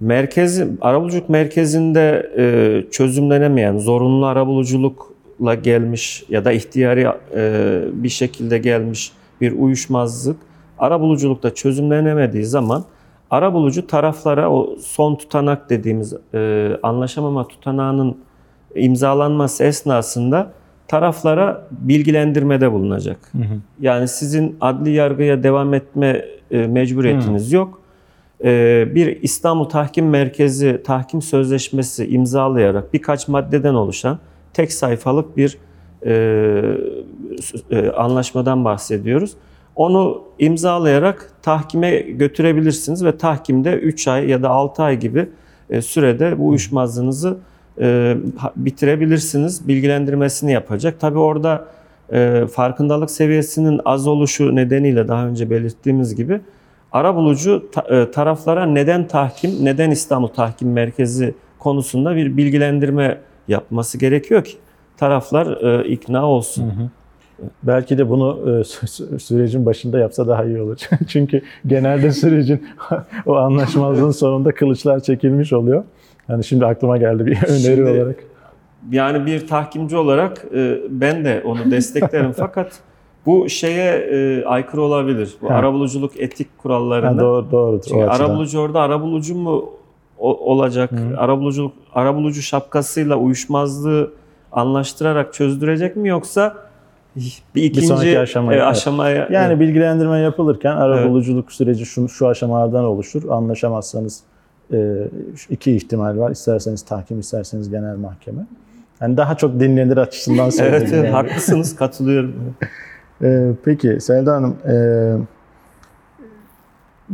merkezi, 0.01 0.69
arabuluculuk 0.81 1.29
merkezinde 1.29 2.31
e, 2.39 2.45
çözümlenemeyen 2.91 3.79
zorunlu 3.79 4.27
arabuluculukla 4.27 5.55
gelmiş 5.55 6.25
ya 6.29 6.45
da 6.45 6.53
ihtiyari 6.53 7.07
e, 7.37 7.83
bir 7.93 8.09
şekilde 8.09 8.59
gelmiş 8.59 9.13
bir 9.41 9.53
uyuşmazlık 9.53 10.37
arabuluculukta 10.79 11.55
çözümlenemediği 11.55 12.45
zaman 12.45 12.85
arabulucu 13.31 13.87
taraflara 13.87 14.51
o 14.51 14.77
son 14.81 15.15
tutanak 15.15 15.71
dediğimiz 15.71 16.15
e, 16.35 16.71
anlaşamama 16.83 17.49
tutanağının 17.49 18.17
imzalanması 18.75 19.65
esnasında 19.65 20.53
taraflara 20.91 21.69
bilgilendirmede 21.71 22.73
bulunacak. 22.73 23.19
Hı 23.33 23.39
hı. 23.39 23.61
Yani 23.81 24.09
sizin 24.09 24.57
adli 24.61 24.91
yargıya 24.91 25.43
devam 25.43 25.75
etme 25.75 26.25
e, 26.51 26.67
mecburiyetiniz 26.67 27.53
hı. 27.53 27.57
yok. 27.57 27.81
E, 28.45 28.89
bir 28.95 29.23
İstanbul 29.23 29.65
Tahkim 29.65 30.09
Merkezi 30.09 30.83
tahkim 30.85 31.23
sözleşmesi 31.23 32.07
imzalayarak 32.07 32.95
birkaç 32.95 33.29
maddeden 33.29 33.75
oluşan 33.75 34.19
tek 34.53 34.73
sayfalık 34.73 35.37
bir 35.37 35.59
e, 36.07 36.13
e, 37.71 37.91
anlaşmadan 37.91 38.65
bahsediyoruz. 38.65 39.33
Onu 39.77 40.23
imzalayarak 40.39 41.33
tahkime 41.43 42.01
götürebilirsiniz 42.01 43.05
ve 43.05 43.19
tahkimde 43.19 43.75
3 43.75 44.09
ay 44.09 44.29
ya 44.29 44.43
da 44.43 44.49
6 44.49 44.83
ay 44.83 44.99
gibi 44.99 45.29
e, 45.71 45.83
sürede 45.83 46.39
bu 46.39 46.49
uyuşmazlığınızı 46.49 47.39
e, 47.81 48.17
bitirebilirsiniz. 48.57 49.69
Bilgilendirmesini 49.69 50.53
yapacak. 50.53 51.01
Tabi 51.01 51.19
orada 51.19 51.65
e, 52.13 52.47
farkındalık 52.53 53.11
seviyesinin 53.11 53.81
az 53.85 54.07
oluşu 54.07 54.57
nedeniyle 54.57 55.09
daha 55.09 55.27
önce 55.27 55.51
belirttiğimiz 55.51 56.15
gibi 56.15 56.41
arabulucu 56.93 57.71
taraflara 58.13 58.67
neden 58.67 59.09
tahkim, 59.09 59.51
neden 59.63 59.91
İstanbul 59.91 60.29
Tahkim 60.29 60.73
Merkezi 60.73 61.35
konusunda 61.59 62.17
bir 62.17 62.37
bilgilendirme 62.37 63.19
yapması 63.49 63.99
gerekiyor 63.99 64.45
ki 64.45 64.57
taraflar 64.97 65.47
ikna 65.85 66.27
olsun. 66.27 66.65
Hı 66.65 66.83
hı. 66.83 66.89
Belki 67.63 67.99
de 67.99 68.11
bunu 68.11 68.63
sürecin 69.19 69.67
başında 69.67 69.99
yapsa 69.99 70.29
daha 70.29 70.45
iyi 70.45 70.61
olur. 70.61 70.77
Çünkü 71.09 71.43
genelde 71.67 72.13
sürecin 72.13 72.67
o 73.27 73.37
anlaşmazlığın 73.37 74.11
sonunda 74.11 74.53
kılıçlar 74.53 75.01
çekilmiş 75.01 75.53
oluyor. 75.53 75.85
Yani 76.31 76.45
şimdi 76.45 76.67
aklıma 76.67 76.97
geldi 76.97 77.27
bir 77.27 77.37
öneri 77.49 77.63
şimdi, 77.63 77.91
olarak. 77.91 78.17
Yani 78.91 79.27
bir 79.27 79.47
tahkimci 79.47 79.97
olarak 79.97 80.45
e, 80.55 80.79
ben 80.89 81.25
de 81.25 81.43
onu 81.45 81.71
desteklerim 81.71 82.33
fakat 82.37 82.73
bu 83.27 83.49
şeye 83.49 83.93
e, 83.93 84.45
aykırı 84.45 84.83
olabilir. 84.83 85.35
Bu 85.43 85.51
ha. 85.51 85.55
arabuluculuk 85.55 86.21
etik 86.21 86.59
kurallarına. 86.59 87.11
Ha, 87.11 87.19
doğru, 87.19 87.51
doğrudur. 87.51 87.85
Çünkü 87.89 88.05
arabulucu 88.05 88.59
orada 88.59 88.81
arabulucu 88.81 89.35
mu 89.35 89.71
olacak? 90.19 90.93
Hı. 90.93 91.19
Arabuluculuk 91.19 91.73
arabulucu 91.95 92.43
şapkasıyla 92.43 93.17
uyuşmazlığı 93.17 94.11
anlaştırarak 94.53 95.35
çözdürecek 95.35 95.97
mi 95.97 96.09
yoksa 96.09 96.55
bir 97.55 97.63
ikinci 97.63 98.07
bir 98.07 98.17
aşamaya, 98.17 98.67
aşamaya 98.67 99.29
yani 99.31 99.47
evet. 99.47 99.61
bilgilendirme 99.61 100.19
yapılırken 100.19 100.77
arabuluculuk 100.77 101.45
evet. 101.45 101.53
süreci 101.53 101.87
şu, 101.87 102.09
şu 102.09 102.29
aşamalardan 102.29 102.85
oluşur. 102.85 103.29
Anlaşamazsanız 103.29 104.21
e, 104.21 104.30
iki 105.51 105.77
ihtimal 105.77 106.19
var. 106.19 106.31
İsterseniz 106.31 106.83
tahkim, 106.83 107.21
isterseniz 107.21 107.71
genel 107.71 107.97
mahkeme. 107.97 108.47
Yani 109.01 109.17
daha 109.17 109.37
çok 109.37 109.61
dinlenir 109.61 109.97
açısından 109.97 110.51
söyleyeyim. 110.51 110.85
evet, 110.85 110.95
evet 110.95 111.15
haklısınız, 111.15 111.77
katılıyorum. 111.77 112.55
e, 113.23 113.51
peki 113.65 114.01
Selda 114.01 114.35
Hanım, 114.35 114.57
e, 114.69 114.75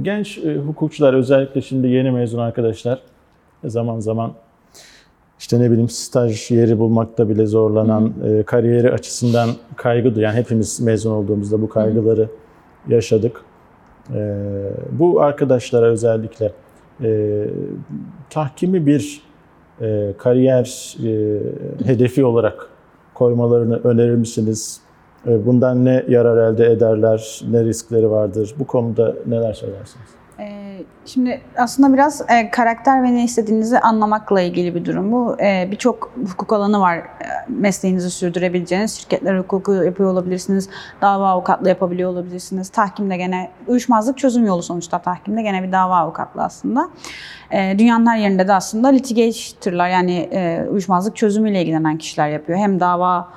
genç 0.03 0.39
e, 0.39 0.57
hukukçular 0.57 1.15
özellikle 1.15 1.63
şimdi 1.63 1.87
yeni 1.87 2.11
mezun 2.11 2.39
arkadaşlar 2.39 3.03
zaman 3.65 4.01
zaman 4.01 4.33
işte 5.39 5.61
ne 5.61 5.71
bileyim 5.71 5.89
staj 5.89 6.51
yeri 6.51 6.79
bulmakta 6.79 7.29
bile 7.29 7.47
zorlanan, 7.47 8.13
e, 8.25 8.43
kariyeri 8.43 8.93
açısından 8.93 9.51
kaygı 9.77 10.15
duyan, 10.15 10.33
hepimiz 10.33 10.81
mezun 10.81 11.11
olduğumuzda 11.11 11.63
bu 11.63 11.69
kaygıları 11.69 12.21
hı 12.21 12.25
hı. 12.25 12.95
yaşadık. 12.95 13.43
E, 14.15 14.45
bu 14.93 15.21
arkadaşlara 15.21 15.87
özellikle 15.87 16.53
e, 17.03 17.45
tahkimi 18.31 18.87
bir 18.87 19.23
e, 19.81 20.13
kariyer 20.19 20.97
e, 21.05 21.41
hedefi 21.87 22.25
olarak 22.25 22.69
koymalarını 23.15 23.77
önerir 23.77 24.15
misiniz? 24.15 24.81
E, 25.27 25.47
bundan 25.47 25.85
ne 25.85 26.05
yarar 26.09 26.53
elde 26.53 26.67
ederler, 26.67 27.41
ne 27.51 27.65
riskleri 27.65 28.11
vardır? 28.11 28.55
Bu 28.59 28.67
konuda 28.67 29.15
neler 29.27 29.53
söylersiniz? 29.53 30.16
Ee, 30.39 30.83
şimdi 31.07 31.41
aslında 31.57 31.93
biraz 31.93 32.23
e, 32.31 32.51
karakter 32.51 33.03
ve 33.03 33.15
ne 33.15 33.25
istediğinizi 33.25 33.79
anlamakla 33.79 34.41
ilgili 34.41 34.75
bir 34.75 34.85
durum 34.85 35.13
bu. 35.13 35.37
E, 35.41 35.69
Birçok 35.71 36.13
hukuk 36.31 36.53
alanı 36.53 36.81
var 36.81 36.97
e, 36.97 37.05
mesleğinizi 37.49 38.11
sürdürebileceğiniz. 38.11 38.99
Şirketler 38.99 39.39
hukuku 39.39 39.73
yapıyor 39.73 40.13
olabilirsiniz, 40.13 40.69
dava 41.03 41.29
avukatlığı 41.31 41.69
yapabiliyor 41.69 42.11
olabilirsiniz. 42.11 42.69
Tahkimde 42.69 43.17
gene 43.17 43.51
uyuşmazlık 43.67 44.19
çözüm 44.19 44.47
yolu 44.47 44.63
sonuçta 44.63 44.99
tahkimde 44.99 45.43
gene 45.43 45.63
bir 45.63 45.73
dava 45.73 45.97
avukatlığı 45.97 46.43
aslında. 46.43 46.89
E, 47.51 47.79
dünyanın 47.79 48.07
her 48.07 48.19
yerinde 48.19 48.49
de 48.49 48.53
aslında 48.53 48.89
litigator'lar 48.89 49.89
yani 49.89 50.29
e, 50.33 50.67
uyuşmazlık 50.71 51.17
çözümüyle 51.17 51.63
ilgilenen 51.63 51.99
kişiler 51.99 52.29
yapıyor. 52.29 52.59
Hem 52.59 52.81
dava 52.81 53.29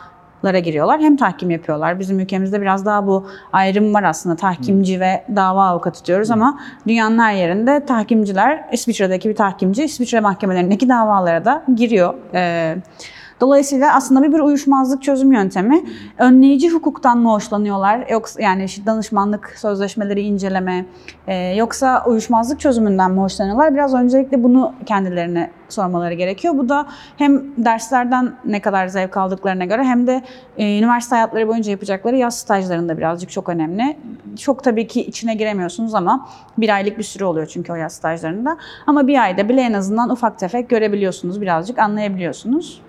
lara 0.45 0.59
giriyorlar 0.59 1.01
hem 1.01 1.17
tahkim 1.17 1.49
yapıyorlar. 1.49 1.99
Bizim 1.99 2.19
ülkemizde 2.19 2.61
biraz 2.61 2.85
daha 2.85 3.07
bu 3.07 3.27
ayrım 3.53 3.93
var 3.93 4.03
aslında 4.03 4.35
tahkimci 4.35 4.99
ve 4.99 5.23
dava 5.35 5.67
avukatı 5.67 6.05
diyoruz 6.05 6.31
ama 6.31 6.59
dünyanın 6.87 7.19
her 7.19 7.33
yerinde 7.33 7.85
tahkimciler 7.85 8.65
İsviçre'deki 8.71 9.29
bir 9.29 9.35
tahkimci 9.35 9.83
İsviçre 9.83 10.19
mahkemelerindeki 10.19 10.89
davalara 10.89 11.45
da 11.45 11.63
giriyor. 11.75 12.13
Ee, 12.33 12.75
Dolayısıyla 13.41 13.95
aslında 13.95 14.23
bir, 14.23 14.33
bir 14.33 14.39
uyuşmazlık 14.39 15.03
çözüm 15.03 15.31
yöntemi. 15.31 15.83
Önleyici 16.17 16.69
hukuktan 16.69 17.17
mı 17.17 17.29
hoşlanıyorlar? 17.29 18.07
Yoksa 18.11 18.41
yani 18.41 18.65
danışmanlık 18.85 19.53
sözleşmeleri 19.57 20.21
inceleme 20.21 20.85
e, 21.27 21.35
yoksa 21.35 22.03
uyuşmazlık 22.07 22.59
çözümünden 22.59 23.11
mi 23.11 23.19
hoşlanıyorlar? 23.19 23.73
Biraz 23.73 23.93
öncelikle 23.93 24.43
bunu 24.43 24.73
kendilerine 24.85 25.51
sormaları 25.69 26.13
gerekiyor. 26.13 26.57
Bu 26.57 26.69
da 26.69 26.85
hem 27.17 27.43
derslerden 27.57 28.33
ne 28.45 28.61
kadar 28.61 28.87
zevk 28.87 29.17
aldıklarına 29.17 29.65
göre 29.65 29.83
hem 29.83 30.07
de 30.07 30.21
e, 30.57 30.79
üniversite 30.79 31.15
hayatları 31.15 31.47
boyunca 31.47 31.71
yapacakları 31.71 32.17
yaz 32.17 32.39
stajlarında 32.39 32.97
birazcık 32.97 33.29
çok 33.29 33.49
önemli. 33.49 33.97
Çok 34.39 34.63
tabii 34.63 34.87
ki 34.87 35.05
içine 35.05 35.35
giremiyorsunuz 35.35 35.95
ama 35.95 36.29
bir 36.57 36.69
aylık 36.69 36.97
bir 36.97 37.03
süre 37.03 37.25
oluyor 37.25 37.47
çünkü 37.47 37.71
o 37.71 37.75
yaz 37.75 37.93
stajlarında. 37.93 38.57
Ama 38.87 39.07
bir 39.07 39.23
ayda 39.23 39.49
bile 39.49 39.61
en 39.61 39.73
azından 39.73 40.09
ufak 40.09 40.39
tefek 40.39 40.69
görebiliyorsunuz, 40.69 41.41
birazcık 41.41 41.79
anlayabiliyorsunuz. 41.79 42.81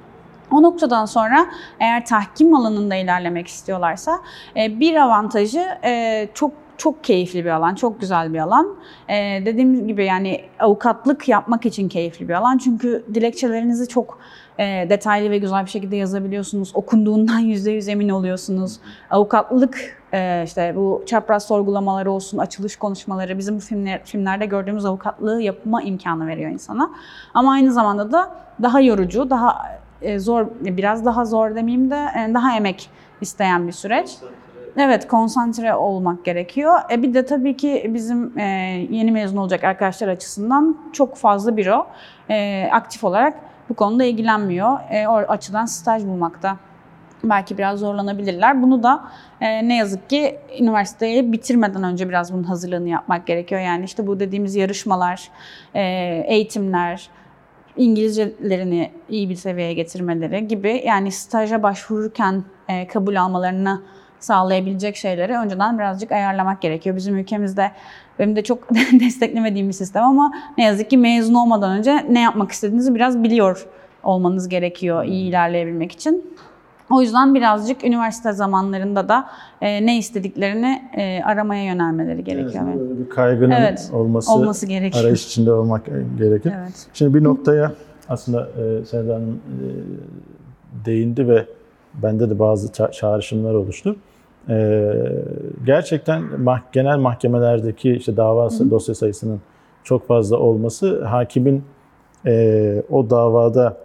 O 0.51 0.63
noktadan 0.63 1.05
sonra 1.05 1.47
eğer 1.81 2.07
tahkim 2.07 2.55
alanında 2.55 2.95
ilerlemek 2.95 3.47
istiyorlarsa 3.47 4.21
e, 4.57 4.81
bir 4.81 4.97
avantajı 4.97 5.65
e, 5.85 6.29
çok 6.35 6.53
çok 6.81 7.05
keyifli 7.05 7.45
bir 7.45 7.51
alan, 7.51 7.75
çok 7.75 8.01
güzel 8.01 8.33
bir 8.33 8.39
alan. 8.39 8.77
Ee, 9.09 9.43
dediğim 9.47 9.89
gibi 9.89 10.05
yani 10.05 10.41
avukatlık 10.61 11.29
yapmak 11.29 11.67
için 11.67 11.89
keyifli 11.89 12.29
bir 12.29 12.35
alan. 12.35 12.59
Çünkü 12.59 13.05
dilekçelerinizi 13.15 13.89
çok 13.89 14.19
e, 14.59 14.87
detaylı 14.91 15.31
ve 15.31 15.39
güzel 15.39 15.65
bir 15.65 15.71
şekilde 15.71 15.97
yazabiliyorsunuz. 15.97 16.71
Okunduğundan 16.75 17.39
yüzde 17.53 17.71
yüz 17.71 17.89
emin 17.89 18.09
oluyorsunuz. 18.09 18.81
Avukatlık 19.11 20.03
e, 20.13 20.43
işte 20.47 20.73
bu 20.77 21.03
çapraz 21.07 21.47
sorgulamaları 21.47 22.13
olsun, 22.13 22.39
açılış 22.39 22.77
konuşmaları 22.77 23.39
bizim 23.39 23.57
bu 23.57 23.61
filmler, 23.61 24.05
filmlerde 24.05 24.47
gördüğümüz 24.47 24.85
avukatlığı 24.85 25.43
yapma 25.43 25.83
imkanı 25.83 26.27
veriyor 26.27 26.51
insana. 26.51 26.91
Ama 27.35 27.53
aynı 27.53 27.73
zamanda 27.73 28.13
da 28.13 28.31
daha 28.63 28.81
yorucu, 28.81 29.31
daha 29.31 29.80
zor, 30.19 30.47
biraz 30.61 31.05
daha 31.05 31.25
zor 31.25 31.55
demeyeyim 31.55 31.91
de 31.91 32.07
e, 32.17 32.35
daha 32.35 32.57
emek 32.57 32.91
isteyen 33.21 33.67
bir 33.67 33.73
süreç. 33.73 34.11
Evet, 34.77 35.09
konsantre 35.09 35.75
olmak 35.75 36.25
gerekiyor. 36.25 36.75
E 36.91 37.03
bir 37.03 37.15
de 37.15 37.27
tabii 37.27 37.57
ki 37.57 37.91
bizim 37.95 38.39
e, 38.39 38.45
yeni 38.91 39.13
mezun 39.13 39.37
olacak 39.37 39.65
arkadaşlar 39.65 40.09
açısından 40.09 40.79
çok 40.93 41.17
fazla 41.17 41.57
büro 41.57 41.87
e, 42.31 42.69
aktif 42.73 43.05
olarak 43.05 43.35
bu 43.69 43.75
konuda 43.75 44.05
ilgilenmiyor. 44.05 44.79
E, 44.91 45.09
o 45.09 45.15
açıdan 45.15 45.65
staj 45.65 46.05
bulmakta 46.05 46.57
belki 47.25 47.59
biraz 47.59 47.79
zorlanabilirler. 47.79 48.63
Bunu 48.63 48.83
da 48.83 49.05
e, 49.41 49.69
ne 49.69 49.77
yazık 49.77 50.11
ki 50.11 50.39
üniversiteyi 50.61 51.33
bitirmeden 51.33 51.83
önce 51.83 52.09
biraz 52.09 52.33
bunun 52.33 52.45
hazırlığını 52.45 52.89
yapmak 52.89 53.27
gerekiyor. 53.27 53.61
Yani 53.61 53.85
işte 53.85 54.07
bu 54.07 54.21
dediğimiz 54.21 54.57
yarışmalar, 54.57 55.29
e, 55.75 55.83
eğitimler, 56.27 57.09
İngilizcelerini 57.81 58.91
iyi 59.09 59.31
bir 59.31 59.35
seviyeye 59.35 59.75
getirmeleri 59.75 60.49
gibi 60.49 60.83
yani 60.87 61.13
staja 61.13 61.63
başvururken 61.63 62.45
e, 62.69 62.87
kabul 62.87 63.17
almalarını 63.17 63.83
sağlayabilecek 64.19 64.97
şeyleri 64.97 65.33
önceden 65.33 65.79
birazcık 65.79 66.13
ayarlamak 66.13 66.63
gerekiyor. 66.63 66.97
Bizim 66.97 67.19
ülkemizde 67.19 67.73
benim 68.19 68.37
de 68.37 68.43
çok 68.43 68.71
desteklemediğim 69.01 69.69
bir 69.69 69.73
sistem 69.73 70.05
ama 70.05 70.33
ne 70.59 70.65
yazık 70.65 70.91
ki 70.91 70.97
mezun 70.99 71.35
olmadan 71.35 71.79
önce 71.79 72.07
ne 72.11 72.21
yapmak 72.21 72.53
istediğinizi 72.53 72.95
biraz 72.95 73.23
biliyor 73.23 73.67
olmanız 74.03 74.49
gerekiyor 74.49 75.05
iyi 75.05 75.29
ilerleyebilmek 75.29 75.93
için. 75.93 76.35
O 76.91 77.01
yüzden 77.01 77.35
birazcık 77.35 77.85
üniversite 77.85 78.33
zamanlarında 78.33 79.09
da 79.09 79.29
e, 79.61 79.87
ne 79.87 79.99
istediklerini 79.99 80.91
e, 80.97 81.23
aramaya 81.23 81.65
yönelmeleri 81.65 82.25
gerekiyor. 82.25 82.65
Evet, 82.69 82.81
böyle 82.81 83.01
bir 83.01 83.11
kaygının 83.11 83.51
evet, 83.51 83.91
olması, 83.93 84.33
olması 84.33 84.67
gerekiyor. 84.67 85.05
arayış 85.05 85.27
içinde 85.27 85.53
olmak 85.53 85.87
gerekir. 86.19 86.53
Evet. 86.61 86.87
Şimdi 86.95 87.15
bir 87.15 87.25
noktaya 87.25 87.73
aslında 88.09 88.49
e, 88.93 88.97
Hanım 88.97 89.35
e, 89.35 90.85
değindi 90.85 91.29
ve 91.29 91.47
bende 91.95 92.31
de 92.31 92.39
bazı 92.39 92.69
ça- 92.69 92.93
çağrışımlar 92.93 93.55
oluştu. 93.55 93.97
E, 94.49 94.83
gerçekten 95.67 96.23
mah- 96.23 96.61
genel 96.73 96.99
mahkemelerdeki 96.99 97.93
işte 97.93 98.17
dava 98.17 98.51
Hı-hı. 98.51 98.71
dosya 98.71 98.95
sayısının 98.95 99.41
çok 99.85 100.07
fazla 100.09 100.37
olması 100.37 101.05
hakimin 101.05 101.65
e, 102.27 102.83
o 102.91 103.11
davada 103.11 103.77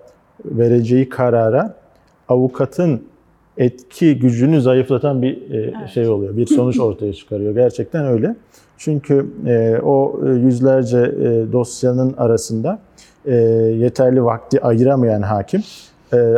vereceği 0.45 1.09
karara 1.09 1.84
avukatın 2.29 3.01
etki 3.57 4.19
gücünü 4.19 4.61
zayıflatan 4.61 5.21
bir 5.21 5.51
e, 5.51 5.57
evet. 5.57 5.89
şey 5.93 6.07
oluyor. 6.07 6.37
Bir 6.37 6.45
sonuç 6.45 6.79
ortaya 6.79 7.13
çıkarıyor. 7.13 7.53
Gerçekten 7.53 8.05
öyle. 8.05 8.35
Çünkü 8.77 9.27
e, 9.45 9.79
o 9.83 10.19
yüzlerce 10.25 10.97
e, 10.97 11.53
dosyanın 11.53 12.13
arasında 12.17 12.79
yeterli 13.77 14.23
vakti 14.23 14.61
ayıramayan 14.61 15.21
hakim 15.21 15.63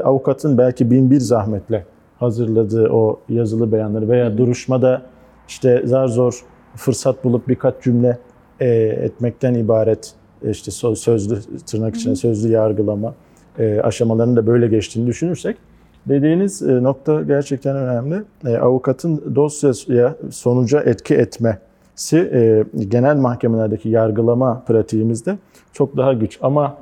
avukatın 0.04 0.58
belki 0.58 0.92
bin 0.92 1.12
bir 1.12 1.20
zahmetle 1.20 1.86
hazırladığı 2.20 2.90
o 2.90 3.20
yazılı 3.30 3.72
beyanları 3.72 4.10
veya 4.10 4.38
duruşmada 4.38 5.02
işte 5.48 5.82
zar 5.86 6.08
zor 6.08 6.42
fırsat 6.76 7.24
bulup 7.24 7.48
birkaç 7.48 7.84
cümle 7.84 8.18
etmekten 8.60 9.54
ibaret 9.54 10.14
işte 10.52 10.72
sözlü 10.96 11.40
tırnak 11.66 11.96
içinde 11.96 12.16
sözlü 12.16 12.52
yargılama 12.52 13.14
aşamalarının 13.84 14.36
da 14.36 14.48
böyle 14.48 14.68
geçtiğini 14.68 15.08
düşünürsek 15.08 15.58
dediğiniz 16.10 16.62
e, 16.62 16.84
nokta 16.84 17.22
gerçekten 17.22 17.76
önemli. 17.76 18.24
E, 18.46 18.58
avukatın 18.58 19.36
dosyaya 19.36 20.16
sonuca 20.30 20.82
etki 20.82 21.16
etmesi 21.16 22.18
e, 22.18 22.64
genel 22.88 23.16
mahkemelerdeki 23.16 23.90
yargılama 23.90 24.64
pratiğimizde 24.68 25.38
çok 25.74 25.98
daha 25.98 26.14
güç 26.14 26.40
ama 26.42 26.78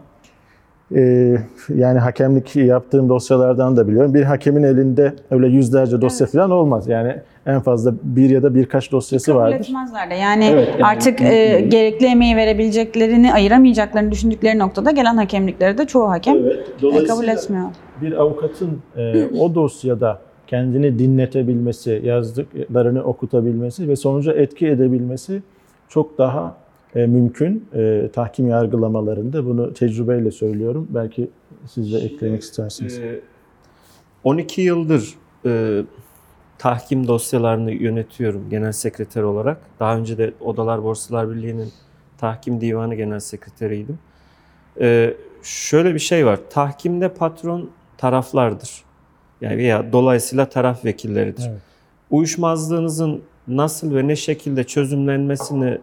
yani 1.69 1.99
hakemlik 1.99 2.55
yaptığım 2.55 3.09
dosyalardan 3.09 3.77
da 3.77 3.87
biliyorum. 3.87 4.13
Bir 4.13 4.23
hakemin 4.23 4.63
elinde 4.63 5.13
öyle 5.31 5.47
yüzlerce 5.47 6.01
dosya 6.01 6.25
evet. 6.25 6.33
falan 6.33 6.51
olmaz. 6.51 6.87
Yani 6.87 7.21
en 7.45 7.61
fazla 7.61 7.93
bir 8.03 8.29
ya 8.29 8.43
da 8.43 8.55
birkaç 8.55 8.91
dosyası 8.91 9.25
Kabul 9.25 9.39
vardır. 9.39 9.59
etmezler 9.59 10.09
de. 10.09 10.15
Yani, 10.15 10.45
evet, 10.45 10.69
yani 10.71 10.85
artık 10.85 11.21
e, 11.21 11.65
gerekli 11.67 12.05
emeği 12.05 12.35
verebileceklerini 12.35 13.33
ayıramayacaklarını 13.33 14.11
düşündükleri 14.11 14.59
noktada 14.59 14.91
gelen 14.91 15.17
hakemlikleri 15.17 15.77
de 15.77 15.85
çoğu 15.85 16.09
hakem 16.09 16.35
evet, 16.37 17.07
kabul 17.07 17.27
etmiyor. 17.27 17.69
Bir 18.01 18.21
avukatın 18.21 18.81
e, 18.97 19.25
o 19.39 19.55
dosyada 19.55 20.21
kendini 20.47 20.99
dinletebilmesi, 20.99 22.01
yazdıklarını 22.03 23.03
okutabilmesi 23.03 23.87
ve 23.87 23.95
sonuca 23.95 24.33
etki 24.33 24.67
edebilmesi 24.67 25.43
çok 25.89 26.17
daha 26.17 26.57
e, 26.95 27.05
mümkün. 27.05 27.65
E, 27.73 28.09
tahkim 28.13 28.47
yargılamalarında 28.47 29.45
bunu 29.45 29.73
tecrübeyle 29.73 30.31
söylüyorum. 30.31 30.87
Belki 30.89 31.29
siz 31.65 31.93
de 31.93 31.97
eklemek 31.97 32.41
istersiniz. 32.41 33.01
12 34.23 34.61
e, 34.61 34.65
yıldır 34.65 35.13
e, 35.45 35.81
tahkim 36.57 37.07
dosyalarını 37.07 37.71
yönetiyorum 37.71 38.49
genel 38.49 38.71
sekreter 38.71 39.23
olarak. 39.23 39.57
Daha 39.79 39.97
önce 39.97 40.17
de 40.17 40.33
Odalar 40.39 40.83
Borsalar 40.83 41.29
Birliği'nin 41.29 41.71
tahkim 42.17 42.61
divanı 42.61 42.95
genel 42.95 43.19
sekreteriydim. 43.19 43.99
E, 44.81 45.13
şöyle 45.43 45.93
bir 45.93 45.99
şey 45.99 46.25
var. 46.25 46.39
Tahkimde 46.49 47.09
patron 47.13 47.69
taraflardır. 47.97 48.83
Yani 49.41 49.57
veya 49.57 49.91
dolayısıyla 49.91 50.49
taraf 50.49 50.85
vekilleridir. 50.85 51.45
Evet. 51.49 51.61
Uyuşmazlığınızın 52.09 53.21
nasıl 53.47 53.95
ve 53.95 54.07
ne 54.07 54.15
şekilde 54.15 54.63
çözümlenmesini 54.63 55.77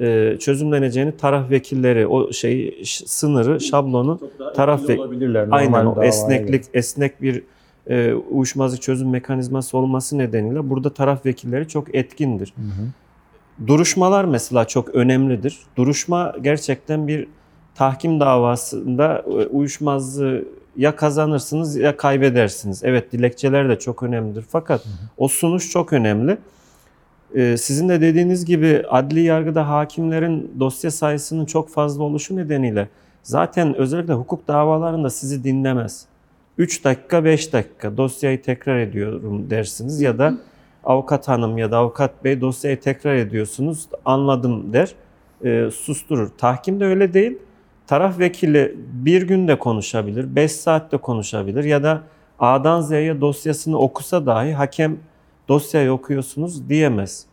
e, 0.00 0.36
çözümleneceğini 0.40 1.16
taraf 1.16 1.50
vekilleri 1.50 2.06
o 2.06 2.32
şey 2.32 2.82
sınırı 2.84 3.60
şablonu 3.60 4.20
taraf 4.54 4.88
ve 4.88 4.98
aynen 5.50 5.86
o 5.86 6.02
esneklik 6.02 6.64
esnek 6.74 7.22
bir 7.22 7.42
e, 7.88 8.12
uyuşmazlık 8.12 8.82
çözüm 8.82 9.10
mekanizması 9.10 9.78
olması 9.78 10.18
nedeniyle 10.18 10.70
burada 10.70 10.94
taraf 10.94 11.26
vekilleri 11.26 11.68
çok 11.68 11.94
etkindir. 11.94 12.54
Hı 12.56 12.62
hı. 12.62 13.66
Duruşmalar 13.66 14.24
mesela 14.24 14.64
çok 14.64 14.88
önemlidir. 14.88 15.58
Duruşma 15.76 16.34
gerçekten 16.42 17.08
bir 17.08 17.28
tahkim 17.74 18.20
davasında 18.20 19.24
e, 19.26 19.30
uyuşmazlığı 19.30 20.44
ya 20.76 20.96
kazanırsınız 20.96 21.76
ya 21.76 21.96
kaybedersiniz. 21.96 22.84
Evet 22.84 23.12
dilekçeler 23.12 23.68
de 23.68 23.78
çok 23.78 24.02
önemlidir. 24.02 24.44
Fakat 24.48 24.84
hı 24.84 24.88
hı. 24.88 24.92
o 25.16 25.28
sunuş 25.28 25.70
çok 25.70 25.92
önemli. 25.92 26.38
Ee, 27.34 27.56
sizin 27.56 27.88
de 27.88 28.00
dediğiniz 28.00 28.44
gibi 28.44 28.84
adli 28.88 29.20
yargıda 29.20 29.68
hakimlerin 29.68 30.52
dosya 30.60 30.90
sayısının 30.90 31.44
çok 31.44 31.70
fazla 31.70 32.02
oluşu 32.02 32.36
nedeniyle 32.36 32.88
zaten 33.22 33.74
özellikle 33.74 34.12
hukuk 34.12 34.48
davalarında 34.48 35.10
sizi 35.10 35.44
dinlemez. 35.44 36.06
3 36.58 36.84
dakika 36.84 37.24
5 37.24 37.52
dakika 37.52 37.96
dosyayı 37.96 38.42
tekrar 38.42 38.78
ediyorum 38.78 39.50
dersiniz 39.50 40.00
ya 40.00 40.18
da 40.18 40.34
avukat 40.84 41.28
hanım 41.28 41.58
ya 41.58 41.70
da 41.70 41.76
avukat 41.76 42.24
bey 42.24 42.40
dosyayı 42.40 42.80
tekrar 42.80 43.14
ediyorsunuz 43.14 43.88
anladım 44.04 44.72
der 44.72 44.94
e, 45.44 45.70
susturur. 45.70 46.28
Tahkimde 46.38 46.84
öyle 46.84 47.14
değil. 47.14 47.38
Taraf 47.86 48.18
vekili 48.18 48.76
bir 48.92 49.22
günde 49.22 49.58
konuşabilir, 49.58 50.36
5 50.36 50.52
saatte 50.52 50.96
konuşabilir 50.96 51.64
ya 51.64 51.82
da 51.82 52.02
A'dan 52.38 52.80
Z'ye 52.80 53.20
dosyasını 53.20 53.78
okusa 53.78 54.26
dahi 54.26 54.52
hakem 54.52 54.96
dosyayı 55.48 55.92
okuyorsunuz 55.92 56.68
diyemez. 56.68 57.26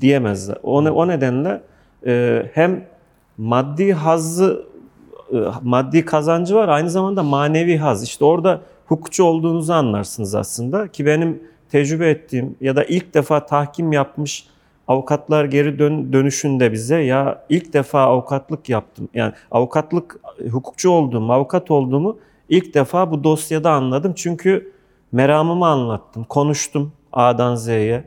Diyemez. 0.00 0.50
O, 0.62 0.78
o 0.78 1.08
nedenle 1.08 1.62
e, 2.06 2.42
hem 2.54 2.84
maddi 3.38 3.92
hazzı 3.92 4.66
maddi 5.62 6.04
kazancı 6.04 6.54
var 6.54 6.68
aynı 6.68 6.90
zamanda 6.90 7.22
manevi 7.22 7.76
haz. 7.76 8.04
İşte 8.04 8.24
orada 8.24 8.60
hukukçu 8.86 9.24
olduğunuzu 9.24 9.72
anlarsınız 9.72 10.34
aslında 10.34 10.88
ki 10.88 11.06
benim 11.06 11.42
tecrübe 11.70 12.10
ettiğim 12.10 12.56
ya 12.60 12.76
da 12.76 12.84
ilk 12.84 13.14
defa 13.14 13.46
tahkim 13.46 13.92
yapmış 13.92 14.46
avukatlar 14.88 15.44
geri 15.44 15.78
dön, 15.78 16.12
dönüşünde 16.12 16.72
bize 16.72 17.00
ya 17.00 17.44
ilk 17.48 17.72
defa 17.72 18.00
avukatlık 18.00 18.68
yaptım. 18.68 19.08
Yani 19.14 19.32
avukatlık 19.50 20.20
hukukçu 20.50 20.90
olduğumu, 20.90 21.32
avukat 21.32 21.70
olduğumu 21.70 22.18
ilk 22.48 22.74
defa 22.74 23.10
bu 23.10 23.24
dosyada 23.24 23.70
anladım. 23.70 24.12
Çünkü 24.16 24.72
meramımı 25.12 25.66
anlattım, 25.66 26.24
konuştum. 26.24 26.92
A'dan 27.12 27.54
Z'ye. 27.54 28.04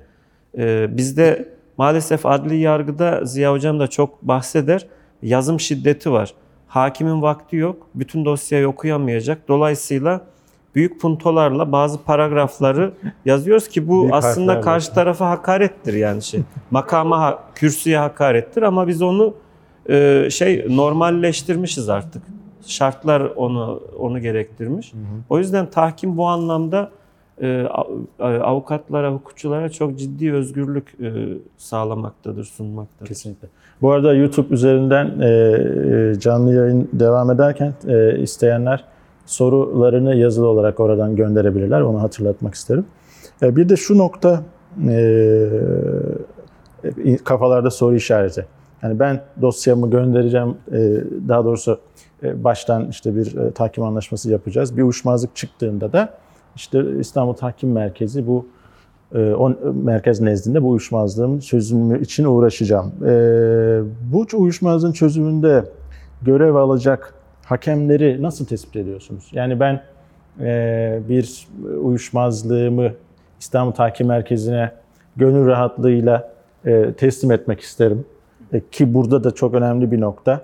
Ee, 0.57 0.97
bizde 0.97 1.49
maalesef 1.77 2.25
adli 2.25 2.57
yargıda 2.57 3.25
Ziya 3.25 3.51
Hocam 3.51 3.79
da 3.79 3.87
çok 3.87 4.21
bahseder. 4.21 4.87
Yazım 5.21 5.59
şiddeti 5.59 6.11
var. 6.11 6.33
Hakimin 6.71 7.21
vakti 7.21 7.55
yok. 7.55 7.87
Bütün 7.95 8.25
dosyayı 8.25 8.67
okuyamayacak. 8.67 9.47
Dolayısıyla 9.47 10.21
büyük 10.75 11.01
puntolarla 11.01 11.71
bazı 11.71 12.03
paragrafları 12.03 12.93
yazıyoruz 13.25 13.67
ki 13.67 13.87
bu 13.87 14.01
büyük 14.01 14.13
aslında 14.13 14.61
karşı 14.61 14.93
tarafa 14.93 15.29
hakarettir 15.29 15.93
yani 15.93 16.21
şey. 16.21 16.41
Makama, 16.71 17.39
kürsüye 17.55 17.97
hakarettir 17.97 18.61
ama 18.61 18.87
biz 18.87 19.01
onu 19.01 19.33
e, 19.89 20.27
şey 20.31 20.65
normalleştirmişiz 20.69 21.89
artık. 21.89 22.23
Şartlar 22.65 23.21
onu 23.21 23.83
onu 23.99 24.19
gerektirmiş. 24.19 24.93
Hı 24.93 24.97
hı. 24.97 25.01
O 25.29 25.37
yüzden 25.37 25.69
tahkim 25.69 26.17
bu 26.17 26.27
anlamda 26.27 26.91
avukatlara, 28.19 29.13
hukukçulara 29.13 29.69
çok 29.69 29.99
ciddi 29.99 30.33
özgürlük 30.33 30.95
e, 31.01 31.11
sağlamaktadır, 31.57 32.43
sunmaktadır. 32.43 33.07
Kesinlikle. 33.07 33.47
Bu 33.81 33.91
arada 33.91 34.13
YouTube 34.13 34.53
üzerinden 34.53 35.19
e, 35.19 36.19
canlı 36.19 36.55
yayın 36.55 36.89
devam 36.93 37.31
ederken 37.31 37.73
isteyenler 38.17 38.83
sorularını 39.25 40.15
yazılı 40.15 40.47
olarak 40.47 40.79
oradan 40.79 41.15
gönderebilirler. 41.15 41.81
Onu 41.81 42.01
hatırlatmak 42.01 42.53
isterim. 42.53 42.85
Bir 43.41 43.69
de 43.69 43.75
şu 43.75 43.97
nokta 43.97 44.43
kafalarda 47.23 47.71
soru 47.71 47.95
işareti. 47.95 48.45
Yani 48.83 48.99
ben 48.99 49.21
dosyamı 49.41 49.89
göndereceğim, 49.89 50.55
daha 51.27 51.45
doğrusu 51.45 51.79
baştan 52.23 52.87
işte 52.89 53.15
bir 53.15 53.51
tahkim 53.55 53.83
anlaşması 53.83 54.31
yapacağız. 54.31 54.77
Bir 54.77 54.83
uyuşmazlık 54.83 55.35
çıktığında 55.35 55.93
da 55.93 56.13
işte 56.55 56.83
İstanbul 56.99 57.33
Tahkim 57.33 57.71
Merkezi 57.71 58.27
bu 58.27 58.45
e, 59.15 59.33
o 59.33 59.49
merkez 59.83 60.21
nezdinde 60.21 60.63
bu 60.63 60.69
uyuşmazlığın 60.69 61.39
çözümü 61.39 62.01
için 62.01 62.23
uğraşacağım. 62.23 62.91
E, 63.05 63.13
bu 64.13 64.25
uyuşmazlığın 64.33 64.91
çözümünde 64.91 65.65
görev 66.21 66.55
alacak 66.55 67.13
hakemleri 67.45 68.21
nasıl 68.21 68.45
tespit 68.45 68.75
ediyorsunuz? 68.75 69.29
Yani 69.33 69.59
ben 69.59 69.81
e, 70.39 70.99
bir 71.09 71.47
uyuşmazlığımı 71.81 72.91
İstanbul 73.39 73.71
Tahkim 73.71 74.07
Merkezi'ne 74.07 74.71
gönül 75.15 75.47
rahatlığıyla 75.47 76.31
teslim 76.97 77.31
etmek 77.31 77.59
isterim. 77.59 78.05
Ki 78.71 78.93
burada 78.93 79.23
da 79.23 79.31
çok 79.31 79.53
önemli 79.53 79.91
bir 79.91 80.01
nokta 80.01 80.41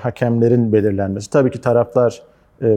hakemlerin 0.00 0.72
belirlenmesi. 0.72 1.30
Tabii 1.30 1.50
ki 1.50 1.60
taraflar 1.60 2.22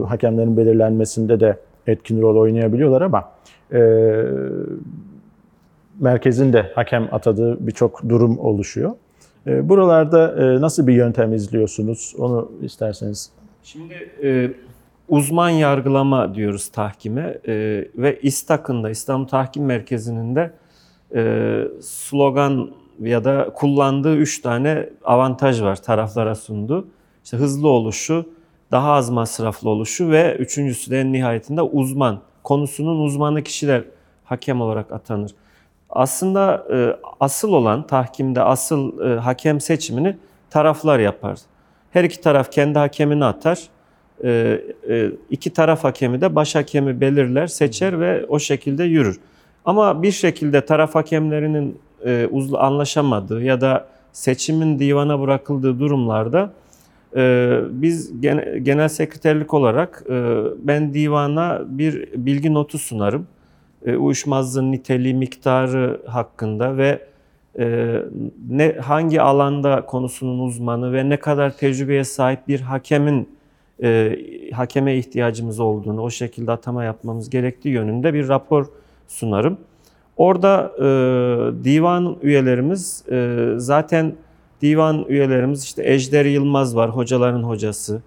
hakemlerin 0.06 0.56
belirlenmesinde 0.56 1.40
de 1.40 1.56
etkin 1.86 2.22
rol 2.22 2.36
oynayabiliyorlar 2.36 3.02
ama 3.02 3.32
e, 3.72 3.80
merkezin 6.00 6.52
de 6.52 6.72
hakem 6.74 7.08
atadığı 7.12 7.66
birçok 7.66 8.08
durum 8.08 8.38
oluşuyor. 8.38 8.90
E, 9.46 9.68
buralarda 9.68 10.34
e, 10.44 10.60
nasıl 10.60 10.86
bir 10.86 10.92
yöntem 10.92 11.32
izliyorsunuz? 11.32 12.14
Onu 12.18 12.52
isterseniz. 12.62 13.30
Şimdi 13.62 14.10
e, 14.22 14.50
uzman 15.08 15.50
yargılama 15.50 16.34
diyoruz 16.34 16.68
tahkime 16.68 17.38
e, 17.48 17.54
ve 17.96 18.18
İSTAK'ın 18.22 18.82
da 18.82 18.90
İstanbul 18.90 19.26
Tahkim 19.26 19.64
Merkezi'nin 19.64 20.36
de 20.36 20.52
e, 21.14 21.62
slogan 21.80 22.70
ya 23.00 23.24
da 23.24 23.50
kullandığı 23.54 24.16
üç 24.16 24.40
tane 24.40 24.88
avantaj 25.04 25.62
var 25.62 25.82
taraflara 25.82 26.34
sunduğu. 26.34 26.88
İşte 27.24 27.36
hızlı 27.36 27.68
oluşu, 27.68 28.26
daha 28.70 28.92
az 28.92 29.10
masraflı 29.10 29.70
oluşu 29.70 30.10
ve 30.10 30.36
üçüncüsü 30.36 30.90
de 30.90 31.00
en 31.00 31.12
nihayetinde 31.12 31.62
uzman. 31.62 32.20
Konusunun 32.44 33.00
uzmanı 33.00 33.42
kişiler 33.42 33.84
hakem 34.24 34.60
olarak 34.60 34.92
atanır. 34.92 35.30
Aslında 35.90 36.66
e, 36.72 36.96
asıl 37.20 37.52
olan 37.52 37.86
tahkimde 37.86 38.42
asıl 38.42 39.00
e, 39.00 39.18
hakem 39.18 39.60
seçimini 39.60 40.16
taraflar 40.50 40.98
yapar. 40.98 41.38
Her 41.90 42.04
iki 42.04 42.20
taraf 42.20 42.52
kendi 42.52 42.78
hakemini 42.78 43.24
atar. 43.24 43.58
E, 44.24 44.60
e, 44.88 45.10
iki 45.30 45.50
taraf 45.50 45.84
hakemi 45.84 46.20
de 46.20 46.34
baş 46.34 46.54
hakemi 46.54 47.00
belirler, 47.00 47.46
seçer 47.46 48.00
ve 48.00 48.26
o 48.26 48.38
şekilde 48.38 48.84
yürür. 48.84 49.20
Ama 49.64 50.02
bir 50.02 50.12
şekilde 50.12 50.64
taraf 50.66 50.94
hakemlerinin 50.94 51.78
e, 52.06 52.28
anlaşamadığı 52.58 53.42
ya 53.42 53.60
da 53.60 53.86
seçimin 54.12 54.78
divana 54.78 55.20
bırakıldığı 55.20 55.80
durumlarda 55.80 56.52
biz 57.70 58.20
genel 58.62 58.88
sekreterlik 58.88 59.54
olarak 59.54 60.04
e, 60.10 60.12
ben 60.58 60.94
divana 60.94 61.62
bir 61.66 62.08
bilgi 62.16 62.54
notu 62.54 62.78
sunarım. 62.78 63.26
E, 63.86 63.96
uyuşmazlığın 63.96 64.72
niteliği, 64.72 65.14
miktarı 65.14 66.00
hakkında 66.06 66.76
ve 66.76 66.98
e, 67.58 67.96
ne 68.50 68.72
hangi 68.72 69.20
alanda 69.20 69.86
konusunun 69.86 70.38
uzmanı 70.38 70.92
ve 70.92 71.08
ne 71.08 71.16
kadar 71.16 71.56
tecrübeye 71.56 72.04
sahip 72.04 72.48
bir 72.48 72.60
hakemin 72.60 73.40
hakeme 74.52 74.96
ihtiyacımız 74.96 75.60
olduğunu, 75.60 76.02
o 76.02 76.10
şekilde 76.10 76.52
atama 76.52 76.84
yapmamız 76.84 77.30
gerektiği 77.30 77.68
yönünde 77.68 78.14
bir 78.14 78.28
rapor 78.28 78.66
sunarım. 79.08 79.58
Orada 80.16 80.72
divan 81.64 82.16
üyelerimiz 82.22 83.04
zaten 83.56 84.12
divan 84.60 85.04
üyelerimiz 85.08 85.64
işte 85.64 85.82
Ejder 85.92 86.24
Yılmaz 86.24 86.76
var, 86.76 86.90
hocaların 86.90 87.42
hocası. 87.42 88.02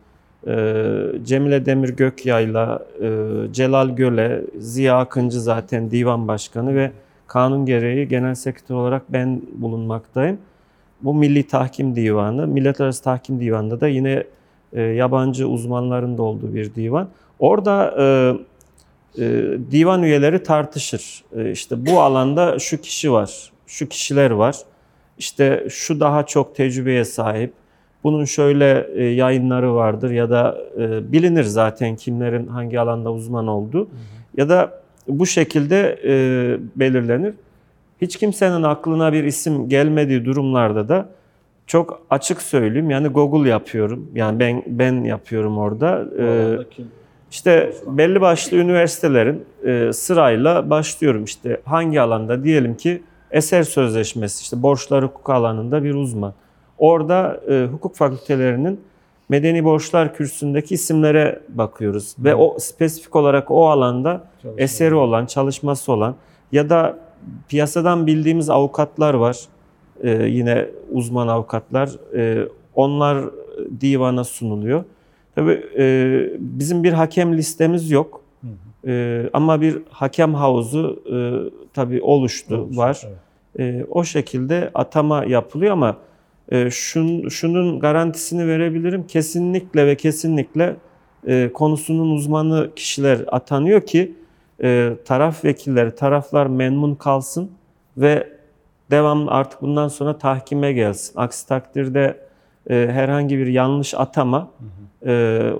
E, 0.47 0.85
Cemile 1.23 1.65
Demir 1.65 1.89
Gökyayla, 1.89 2.85
e, 3.01 3.07
Celal 3.51 3.89
Göle, 3.89 4.41
Ziya 4.59 4.99
Akıncı 4.99 5.41
zaten 5.41 5.91
divan 5.91 6.27
başkanı 6.27 6.75
ve 6.75 6.91
kanun 7.27 7.65
gereği 7.65 8.07
genel 8.07 8.35
sekreter 8.35 8.75
olarak 8.75 9.13
ben 9.13 9.41
bulunmaktayım. 9.53 10.37
Bu 11.01 11.13
Milli 11.13 11.47
Tahkim 11.47 11.95
Divanı, 11.95 12.47
Millet 12.47 12.81
Arası 12.81 13.03
Tahkim 13.03 13.39
Divanı'nda 13.39 13.81
da 13.81 13.87
yine 13.87 14.23
e, 14.73 14.81
yabancı 14.81 15.47
uzmanların 15.47 16.17
da 16.17 16.21
olduğu 16.23 16.53
bir 16.53 16.75
divan. 16.75 17.09
Orada 17.39 17.95
e, 17.99 19.23
divan 19.71 20.03
üyeleri 20.03 20.43
tartışır. 20.43 21.23
İşte 21.51 21.85
bu 21.85 22.01
alanda 22.01 22.59
şu 22.59 22.81
kişi 22.81 23.11
var, 23.11 23.51
şu 23.67 23.89
kişiler 23.89 24.31
var. 24.31 24.55
İşte 25.17 25.67
şu 25.69 25.99
daha 25.99 26.25
çok 26.25 26.55
tecrübeye 26.55 27.05
sahip. 27.05 27.53
Bunun 28.03 28.25
şöyle 28.25 28.87
e, 28.95 29.03
yayınları 29.03 29.75
vardır 29.75 30.11
ya 30.11 30.29
da 30.29 30.57
e, 30.79 31.11
bilinir 31.11 31.43
zaten 31.43 31.95
kimlerin 31.95 32.47
hangi 32.47 32.79
alanda 32.79 33.11
uzman 33.11 33.47
olduğu. 33.47 33.79
Hı 33.79 33.83
hı. 33.83 33.87
Ya 34.37 34.49
da 34.49 34.81
bu 35.07 35.25
şekilde 35.25 35.99
e, 36.05 36.11
belirlenir. 36.75 37.33
Hiç 38.01 38.17
kimsenin 38.17 38.63
aklına 38.63 39.13
bir 39.13 39.23
isim 39.23 39.69
gelmediği 39.69 40.25
durumlarda 40.25 40.89
da 40.89 41.09
çok 41.67 42.01
açık 42.09 42.41
söyleyeyim 42.41 42.89
yani 42.89 43.07
Google 43.07 43.49
yapıyorum. 43.49 44.11
Yani 44.15 44.39
ben 44.39 44.63
ben 44.67 45.03
yapıyorum 45.03 45.57
orada. 45.57 46.05
Ee, 46.19 46.57
işte 47.31 47.73
belli 47.87 48.21
başlı 48.21 48.57
üniversitelerin 48.57 49.45
sırayla 49.93 50.69
başlıyorum 50.69 51.23
işte 51.23 51.61
hangi 51.65 52.01
alanda 52.01 52.43
diyelim 52.43 52.77
ki 52.77 53.01
eser 53.33 53.63
sözleşmesi 53.63 54.41
işte 54.41 54.63
borçlar 54.63 55.03
hukuk 55.03 55.29
alanında 55.29 55.83
bir 55.83 55.95
uzman. 55.95 56.33
Orada 56.77 57.41
e, 57.49 57.67
hukuk 57.71 57.95
fakültelerinin 57.95 58.79
medeni 59.29 59.63
borçlar 59.63 60.15
kürsüsündeki 60.15 60.73
isimlere 60.73 61.39
bakıyoruz 61.49 62.17
Hı. 62.17 62.23
ve 62.23 62.35
o 62.35 62.59
spesifik 62.59 63.15
olarak 63.15 63.51
o 63.51 63.69
alanda 63.69 64.23
Çalışma. 64.41 64.63
eseri 64.63 64.95
olan, 64.95 65.25
çalışması 65.25 65.91
olan 65.91 66.15
ya 66.51 66.69
da 66.69 66.97
piyasadan 67.47 68.07
bildiğimiz 68.07 68.49
avukatlar 68.49 69.13
var. 69.13 69.39
Ee, 70.03 70.09
yine 70.09 70.67
uzman 70.91 71.27
avukatlar. 71.27 71.89
Ee, 72.15 72.47
onlar 72.75 73.17
divana 73.81 74.23
sunuluyor. 74.23 74.83
Tabii 75.35 75.63
e, 75.77 76.29
bizim 76.39 76.83
bir 76.83 76.93
hakem 76.93 77.37
listemiz 77.37 77.91
yok. 77.91 78.21
Hı 78.41 78.47
hı. 78.47 78.91
E, 78.91 79.29
ama 79.33 79.61
bir 79.61 79.77
hakem 79.89 80.33
havuzu 80.33 81.03
e, 81.13 81.15
tabii 81.73 82.01
oluştu, 82.01 82.57
Olmuş, 82.57 82.77
var. 82.77 83.01
Evet. 83.05 83.17
E, 83.59 83.85
o 83.89 84.03
şekilde 84.03 84.71
atama 84.73 85.25
yapılıyor 85.25 85.73
ama 85.73 85.97
e, 86.51 86.69
şun, 86.71 87.29
şunun 87.29 87.79
garantisini 87.79 88.47
verebilirim. 88.47 89.07
Kesinlikle 89.07 89.87
ve 89.87 89.95
kesinlikle 89.95 90.75
e, 91.27 91.49
konusunun 91.53 92.11
uzmanı 92.11 92.71
kişiler 92.75 93.19
atanıyor 93.27 93.81
ki 93.81 94.15
e, 94.63 94.93
taraf 95.05 95.45
vekilleri, 95.45 95.95
taraflar 95.95 96.45
memnun 96.45 96.95
kalsın 96.95 97.51
ve 97.97 98.27
devamlı 98.91 99.31
artık 99.31 99.61
bundan 99.61 99.87
sonra 99.87 100.17
tahkime 100.17 100.73
gelsin. 100.73 101.13
Aksi 101.17 101.47
takdirde 101.47 102.17
e, 102.69 102.87
herhangi 102.91 103.37
bir 103.37 103.47
yanlış 103.47 103.93
atama 103.93 104.39
hı 104.39 104.45
hı 104.65 105.11
e, 105.11 105.53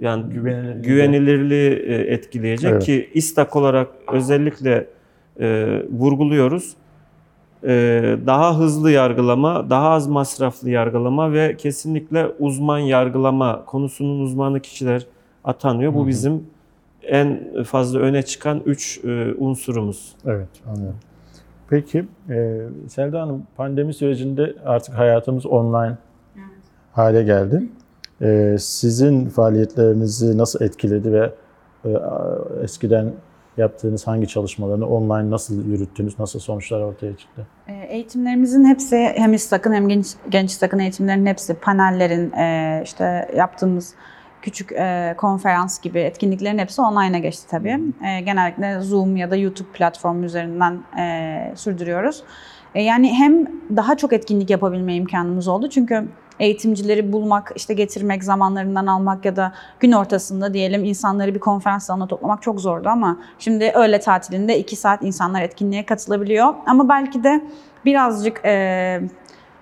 yani 0.00 0.32
güvenilirliği, 0.32 0.82
güvenilirliği 0.82 1.70
e, 1.70 1.94
etkileyecek 1.94 2.72
evet. 2.72 2.84
ki 2.84 3.10
istak 3.14 3.56
olarak 3.56 3.88
özellikle 4.12 4.86
e, 5.40 5.66
vurguluyoruz. 5.90 6.76
E, 7.64 8.18
daha 8.26 8.58
hızlı 8.58 8.90
yargılama, 8.90 9.70
daha 9.70 9.90
az 9.90 10.06
masraflı 10.06 10.70
yargılama 10.70 11.32
ve 11.32 11.56
kesinlikle 11.56 12.26
uzman 12.38 12.78
yargılama 12.78 13.64
konusunun 13.64 14.20
uzmanı 14.20 14.60
kişiler 14.60 15.06
atanıyor. 15.44 15.94
Bu 15.94 16.06
bizim 16.06 16.46
en 17.02 17.40
fazla 17.64 17.98
öne 17.98 18.22
çıkan 18.22 18.62
üç 18.66 19.00
e, 19.04 19.34
unsurumuz. 19.38 20.16
Evet, 20.26 20.48
anlıyorum. 20.68 20.98
Peki, 21.68 22.04
e, 22.30 22.60
Selda 22.88 23.22
Hanım 23.22 23.42
pandemi 23.56 23.94
sürecinde 23.94 24.54
artık 24.64 24.94
hayatımız 24.94 25.46
online 25.46 25.96
evet. 26.36 26.46
hale 26.92 27.22
geldi. 27.22 27.62
Ee, 28.22 28.56
sizin 28.58 29.28
faaliyetlerinizi 29.28 30.38
nasıl 30.38 30.64
etkiledi 30.64 31.12
ve 31.12 31.32
e, 31.84 31.90
eskiden 32.62 33.12
yaptığınız 33.56 34.06
hangi 34.06 34.28
çalışmalarını 34.28 34.86
online 34.86 35.30
nasıl 35.30 35.66
yürüttünüz, 35.66 36.18
nasıl 36.18 36.40
sonuçlar 36.40 36.80
ortaya 36.80 37.16
çıktı? 37.16 37.46
Ee, 37.68 37.72
eğitimlerimizin 37.72 38.64
hepsi 38.64 38.96
hem 38.96 39.32
İSTAK'ın 39.32 39.72
hem 39.72 39.88
Genç, 39.88 40.06
Genç 40.28 40.50
İSTAK'ın 40.50 40.78
eğitimlerinin 40.78 41.26
hepsi 41.26 41.54
panellerin 41.54 42.32
e, 42.32 42.80
işte 42.84 43.28
yaptığımız 43.36 43.94
küçük 44.42 44.72
e, 44.72 45.14
konferans 45.18 45.80
gibi 45.80 45.98
etkinliklerin 45.98 46.58
hepsi 46.58 46.82
online'a 46.82 47.18
geçti 47.18 47.46
tabii. 47.50 47.80
genellikle 48.24 48.80
Zoom 48.80 49.16
ya 49.16 49.30
da 49.30 49.36
YouTube 49.36 49.68
platformu 49.72 50.24
üzerinden 50.24 50.82
sürdürüyoruz. 51.54 52.22
yani 52.74 53.14
hem 53.14 53.46
daha 53.76 53.96
çok 53.96 54.12
etkinlik 54.12 54.50
yapabilme 54.50 54.94
imkanımız 54.94 55.48
oldu 55.48 55.68
çünkü 55.70 56.08
eğitimcileri 56.40 57.12
bulmak, 57.12 57.52
işte 57.56 57.74
getirmek, 57.74 58.24
zamanlarından 58.24 58.86
almak 58.86 59.24
ya 59.24 59.36
da 59.36 59.52
gün 59.80 59.92
ortasında 59.92 60.54
diyelim 60.54 60.84
insanları 60.84 61.34
bir 61.34 61.40
konferans 61.40 61.86
salonuna 61.86 62.06
toplamak 62.06 62.42
çok 62.42 62.60
zordu 62.60 62.88
ama 62.88 63.18
şimdi 63.38 63.72
öğle 63.74 64.00
tatilinde 64.00 64.58
iki 64.58 64.76
saat 64.76 65.02
insanlar 65.02 65.42
etkinliğe 65.42 65.86
katılabiliyor. 65.86 66.54
Ama 66.66 66.88
belki 66.88 67.24
de 67.24 67.44
birazcık 67.84 68.40
e, 68.44 69.00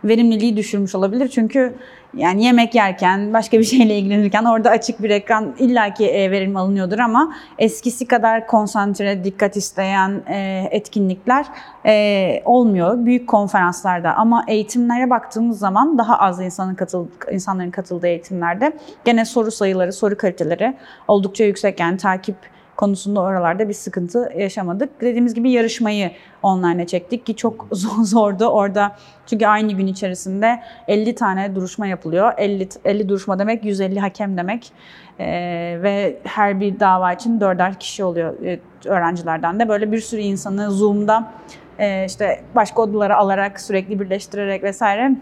verimliliği 0.05 0.57
düşürmüş 0.57 0.95
olabilir 0.95 1.29
çünkü 1.29 1.75
yani 2.17 2.45
yemek 2.45 2.75
yerken, 2.75 3.33
başka 3.33 3.59
bir 3.59 3.65
şeyle 3.75 3.99
ilgilenirken 3.99 4.45
orada 4.45 4.71
açık 4.71 5.03
bir 5.03 5.11
ekran 5.11 5.55
illaki 5.59 6.07
e, 6.07 6.31
verim 6.31 6.57
alınıyordur 6.57 6.99
ama 6.99 7.35
eskisi 7.59 8.07
kadar 8.07 8.47
konsantre, 8.47 9.25
dikkat 9.25 9.57
isteyen 9.57 10.23
e, 10.29 10.69
etkinlikler 10.71 11.47
e, 11.87 12.43
olmuyor 12.45 13.07
büyük 13.07 13.29
konferanslarda. 13.29 14.15
Ama 14.15 14.45
eğitimlere 14.49 15.11
baktığımız 15.11 15.59
zaman 15.59 15.99
daha 15.99 16.19
az 16.19 16.41
insanın 16.41 16.75
katıldığı, 16.75 17.33
insanların 17.33 17.71
katıldığı 17.71 18.07
eğitimlerde 18.07 18.73
gene 19.05 19.25
soru 19.25 19.51
sayıları, 19.51 19.93
soru 19.93 20.17
kaliteleri 20.17 20.77
oldukça 21.09 21.45
yüksek. 21.45 21.81
Yani 21.81 21.97
takip 21.97 22.54
konusunda 22.77 23.21
oralarda 23.21 23.69
bir 23.69 23.75
sıkıntı 23.75 24.33
yaşamadık. 24.39 25.01
Dediğimiz 25.01 25.35
gibi 25.35 25.51
yarışmayı 25.51 26.11
online'e 26.43 26.87
çektik 26.87 27.27
ki 27.27 27.37
çok 27.37 27.69
zordu 28.03 28.47
orada. 28.47 28.97
Çünkü 29.27 29.47
aynı 29.47 29.73
gün 29.73 29.87
içerisinde 29.87 30.63
50 30.89 31.15
tane 31.15 31.55
duruşma 31.55 31.87
yapılıyor. 31.87 32.33
50, 32.37 32.69
50 32.85 33.09
duruşma 33.09 33.39
demek 33.39 33.65
150 33.65 34.01
hakem 34.01 34.37
demek. 34.37 34.73
Ee, 35.21 35.79
ve 35.83 36.19
her 36.25 36.61
bir 36.61 36.81
dava 36.81 37.13
için 37.13 37.41
dörder 37.41 37.81
kişi 37.81 38.05
oluyor 38.05 38.43
e, 38.43 38.61
öğrencilerden 38.85 39.61
de. 39.61 39.69
Böyle 39.69 39.93
bir 39.93 40.01
sürü 40.01 40.21
insanı 40.21 40.71
Zoom'da 40.71 41.33
e, 41.79 42.05
işte 42.05 42.41
başka 42.55 42.83
odalara 42.83 43.17
alarak 43.17 43.61
sürekli 43.61 44.01
birleştirerek 44.01 44.63
vesaire 44.63 45.17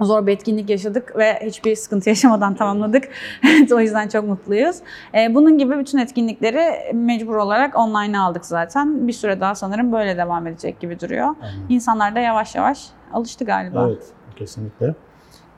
zor 0.00 0.26
bir 0.26 0.32
etkinlik 0.32 0.70
yaşadık 0.70 1.16
ve 1.16 1.38
hiçbir 1.44 1.76
sıkıntı 1.76 2.08
yaşamadan 2.08 2.54
tamamladık. 2.54 3.08
o 3.72 3.80
yüzden 3.80 4.08
çok 4.08 4.24
mutluyuz. 4.24 4.76
E, 5.14 5.34
bunun 5.34 5.58
gibi 5.58 5.78
bütün 5.78 5.98
etkinlikleri 5.98 6.94
mecbur 6.94 7.36
olarak 7.36 7.78
online 7.78 8.18
aldık 8.18 8.46
zaten. 8.46 9.08
Bir 9.08 9.12
süre 9.12 9.40
daha 9.40 9.54
sanırım 9.54 9.92
böyle 9.92 10.16
devam 10.16 10.46
edecek 10.46 10.80
gibi 10.80 11.00
duruyor. 11.00 11.34
Aynen. 11.42 11.66
İnsanlar 11.68 12.14
da 12.14 12.20
yavaş 12.20 12.54
yavaş 12.54 12.86
alıştı 13.12 13.44
galiba. 13.44 13.88
Evet, 13.88 14.06
kesinlikle. 14.36 14.94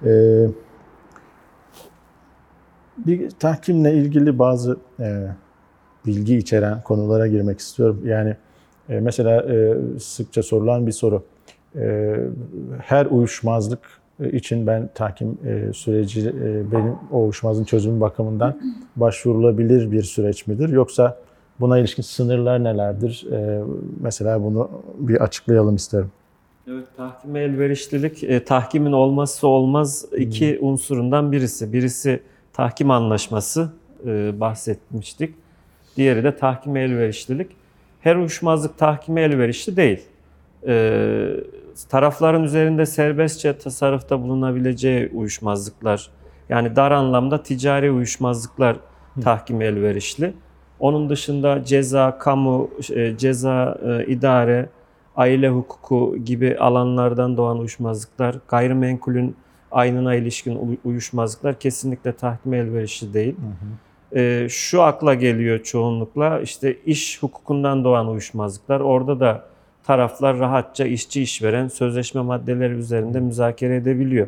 Ee, 0.04 0.46
bir 3.06 3.30
tahkimle 3.30 3.94
ilgili 3.94 4.38
bazı 4.38 4.78
e, 5.00 5.26
bilgi 6.06 6.36
içeren 6.36 6.82
konulara 6.82 7.26
girmek 7.26 7.58
istiyorum. 7.58 8.02
Yani 8.04 8.36
e, 8.88 9.00
mesela 9.00 9.42
e, 9.42 9.76
sıkça 9.98 10.42
sorulan 10.42 10.86
bir 10.86 10.92
soru. 10.92 11.22
E, 11.76 12.16
her 12.82 13.06
uyuşmazlık 13.06 13.99
için 14.32 14.66
ben 14.66 14.90
tahkim 14.94 15.38
e, 15.46 15.72
süreci 15.72 16.28
e, 16.28 16.72
benim 16.72 16.94
o 17.12 17.22
uyuşmazlığın 17.22 17.64
çözümü 17.64 18.00
bakımından 18.00 18.60
başvurulabilir 18.96 19.92
bir 19.92 20.02
süreç 20.02 20.46
midir? 20.46 20.68
Yoksa 20.68 21.18
buna 21.60 21.78
ilişkin 21.78 22.02
sınırlar 22.02 22.64
nelerdir? 22.64 23.26
E, 23.32 23.62
mesela 24.00 24.42
bunu 24.42 24.70
bir 24.98 25.20
açıklayalım 25.20 25.76
isterim. 25.76 26.10
Evet, 26.68 26.84
tahkime 26.96 27.40
elverişlilik, 27.40 28.24
e, 28.24 28.44
tahkimin 28.44 28.92
olmazsa 28.92 29.46
olmaz 29.46 30.06
iki 30.16 30.60
hmm. 30.60 30.68
unsurundan 30.68 31.32
birisi. 31.32 31.72
Birisi 31.72 32.20
tahkim 32.52 32.90
anlaşması 32.90 33.72
e, 34.06 34.40
bahsetmiştik. 34.40 35.34
Diğeri 35.96 36.24
de 36.24 36.36
tahkime 36.36 36.80
elverişlilik. 36.80 37.50
Her 38.00 38.16
uyuşmazlık 38.16 38.78
tahkime 38.78 39.22
elverişli 39.22 39.76
değil. 39.76 40.00
E, 40.66 41.36
tarafların 41.88 42.44
üzerinde 42.44 42.86
serbestçe 42.86 43.58
tasarrufta 43.58 44.22
bulunabileceği 44.22 45.10
uyuşmazlıklar, 45.14 46.10
yani 46.48 46.76
dar 46.76 46.90
anlamda 46.90 47.42
ticari 47.42 47.90
uyuşmazlıklar 47.90 48.76
tahkime 49.22 49.64
elverişli. 49.64 50.32
Onun 50.78 51.10
dışında 51.10 51.64
ceza, 51.64 52.18
kamu, 52.18 52.70
e, 52.94 53.16
ceza, 53.16 53.78
e, 53.86 54.06
idare, 54.06 54.68
aile 55.16 55.48
hukuku 55.48 56.16
gibi 56.24 56.58
alanlardan 56.58 57.36
doğan 57.36 57.58
uyuşmazlıklar, 57.58 58.36
gayrimenkulün 58.48 59.36
aynına 59.70 60.14
ilişkin 60.14 60.78
uyuşmazlıklar 60.84 61.58
kesinlikle 61.58 62.12
tahkime 62.12 62.58
elverişli 62.58 63.14
değil. 63.14 63.36
Hı 63.36 63.40
hı. 63.40 64.20
E, 64.20 64.48
şu 64.48 64.82
akla 64.82 65.14
geliyor 65.14 65.62
çoğunlukla 65.62 66.40
işte 66.40 66.76
iş 66.86 67.22
hukukundan 67.22 67.84
doğan 67.84 68.08
uyuşmazlıklar. 68.08 68.80
Orada 68.80 69.20
da 69.20 69.49
taraflar 69.90 70.38
rahatça 70.38 70.84
işçi 70.84 71.22
işveren 71.22 71.68
sözleşme 71.68 72.20
maddeleri 72.20 72.72
üzerinde 72.72 73.20
müzakere 73.20 73.76
edebiliyor. 73.76 74.26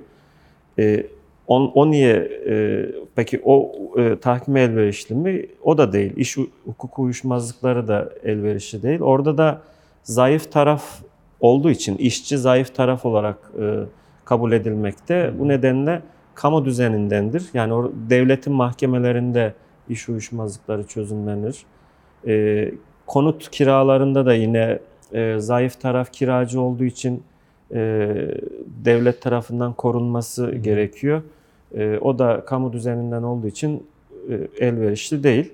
E, 0.79 1.07
on, 1.47 1.73
o 1.75 1.91
niye 1.91 2.31
e, 2.49 2.87
peki 3.17 3.41
o 3.45 3.73
e, 3.99 4.17
tahkime 4.17 4.61
elverişli 4.61 5.15
mi? 5.15 5.47
O 5.63 5.79
da 5.79 5.93
değil. 5.93 6.13
İş 6.17 6.37
hukuku 6.65 7.03
uyuşmazlıkları 7.03 7.89
da 7.89 8.11
elverişli 8.25 8.83
değil. 8.83 9.01
Orada 9.01 9.39
da 9.39 9.61
zayıf 10.03 10.53
taraf 10.53 10.85
olduğu 11.41 11.71
için 11.71 11.97
işçi 11.97 12.39
zayıf 12.39 12.75
taraf 12.75 13.07
olarak 13.07 13.39
e, 13.61 13.79
kabul 14.25 14.53
edilmekte. 14.53 15.33
Bu 15.39 15.49
nedenle 15.49 16.03
kamu 16.35 16.65
düzenindendir. 16.65 17.45
Yani 17.55 17.75
o 17.75 17.93
devletin 18.11 18.53
mahkemelerinde 18.53 19.55
iş 19.89 20.09
uyuşmazlıkları 20.09 20.87
çözümlenir. 20.87 21.57
E, 22.27 22.71
konut 23.07 23.51
kiralarında 23.51 24.27
da 24.27 24.35
yine 24.35 24.79
e, 25.13 25.37
zayıf 25.39 25.81
taraf 25.81 26.13
kiracı 26.13 26.61
olduğu 26.61 26.85
için 26.85 27.23
e, 27.75 27.79
devlet 28.85 29.23
tarafından 29.23 29.73
korunması 29.73 30.47
Hı. 30.47 30.57
gerekiyor. 30.57 31.23
E, 31.75 31.99
o 32.01 32.19
da 32.19 32.45
kamu 32.47 32.73
düzeninden 32.73 33.23
olduğu 33.23 33.47
için 33.47 33.87
e, 34.29 34.67
elverişli 34.67 35.23
değil. 35.23 35.53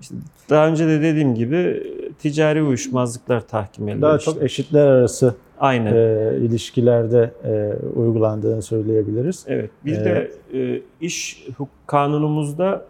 İşte 0.00 0.14
daha 0.50 0.68
önce 0.68 0.86
de 0.86 1.02
dediğim 1.02 1.34
gibi 1.34 1.82
ticari 2.18 2.62
uyuşmazlıklar 2.62 3.48
tahkim 3.48 3.84
elverişli. 3.84 4.02
Daha 4.02 4.18
çok 4.18 4.42
eşitler 4.42 4.86
arası 4.86 5.34
Aynen. 5.60 5.94
E, 5.94 6.36
ilişkilerde 6.36 7.30
e, 7.44 7.72
uygulandığını 7.98 8.62
söyleyebiliriz. 8.62 9.44
Evet. 9.48 9.70
Bir 9.84 9.96
ee, 9.96 10.04
de 10.04 10.30
e, 10.54 10.80
iş 11.00 11.46
kanunumuzda 11.86 12.84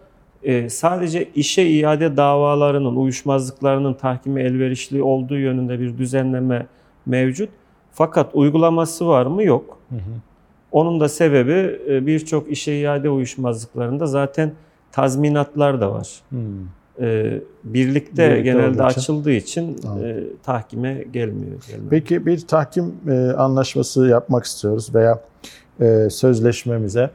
e, 0.47 0.69
sadece 0.69 1.29
işe 1.35 1.63
iade 1.63 2.17
davalarının, 2.17 2.97
uyuşmazlıklarının 2.97 3.95
tahkime 3.95 4.43
elverişli 4.43 5.03
olduğu 5.03 5.39
yönünde 5.39 5.81
bir 5.81 5.99
düzenleme 5.99 6.67
mevcut. 7.07 7.49
Fakat 7.93 8.31
uygulaması 8.35 9.09
var 9.09 9.27
mı? 9.27 9.43
Yok. 9.43 9.79
Hı 9.89 9.95
hı. 9.97 10.01
Onun 10.73 11.01
da 11.01 11.09
sebebi 11.09 11.81
e, 11.89 12.07
birçok 12.07 12.51
işe 12.51 12.73
iade 12.73 13.11
uyuşmazlıklarında 13.11 14.07
zaten 14.07 14.53
tazminatlar 14.93 15.81
da 15.81 15.93
var. 15.93 16.09
Hmm. 16.29 16.41
Birlikte, 16.99 18.31
Birlikte 18.31 18.41
genelde 18.41 18.71
için. 18.73 18.83
açıldığı 18.83 19.33
için 19.33 19.77
e, 20.05 20.23
tahkime 20.43 21.05
gelmiyor. 21.13 21.63
Gelmiyor. 21.69 21.91
Peki 21.91 22.27
bir 22.27 22.41
tahkim 22.41 22.95
e, 23.09 23.13
anlaşması 23.13 24.07
yapmak 24.07 24.45
istiyoruz 24.45 24.95
veya 24.95 25.21
e, 25.81 26.11
sözleşmemize 26.11 27.11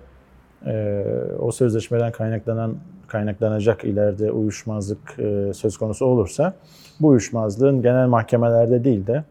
e, 0.65 1.05
o 1.39 1.51
sözleşmeden 1.51 2.11
kaynaklanan 2.11 2.75
kaynaklanacak 3.11 3.83
ileride 3.83 4.31
uyuşmazlık 4.31 5.19
e, 5.19 5.53
söz 5.53 5.77
konusu 5.77 6.05
olursa 6.05 6.53
bu 6.99 7.07
uyuşmazlığın 7.07 7.81
genel 7.81 8.07
mahkemelerde 8.07 8.83
değil 8.83 9.07
de 9.07 9.23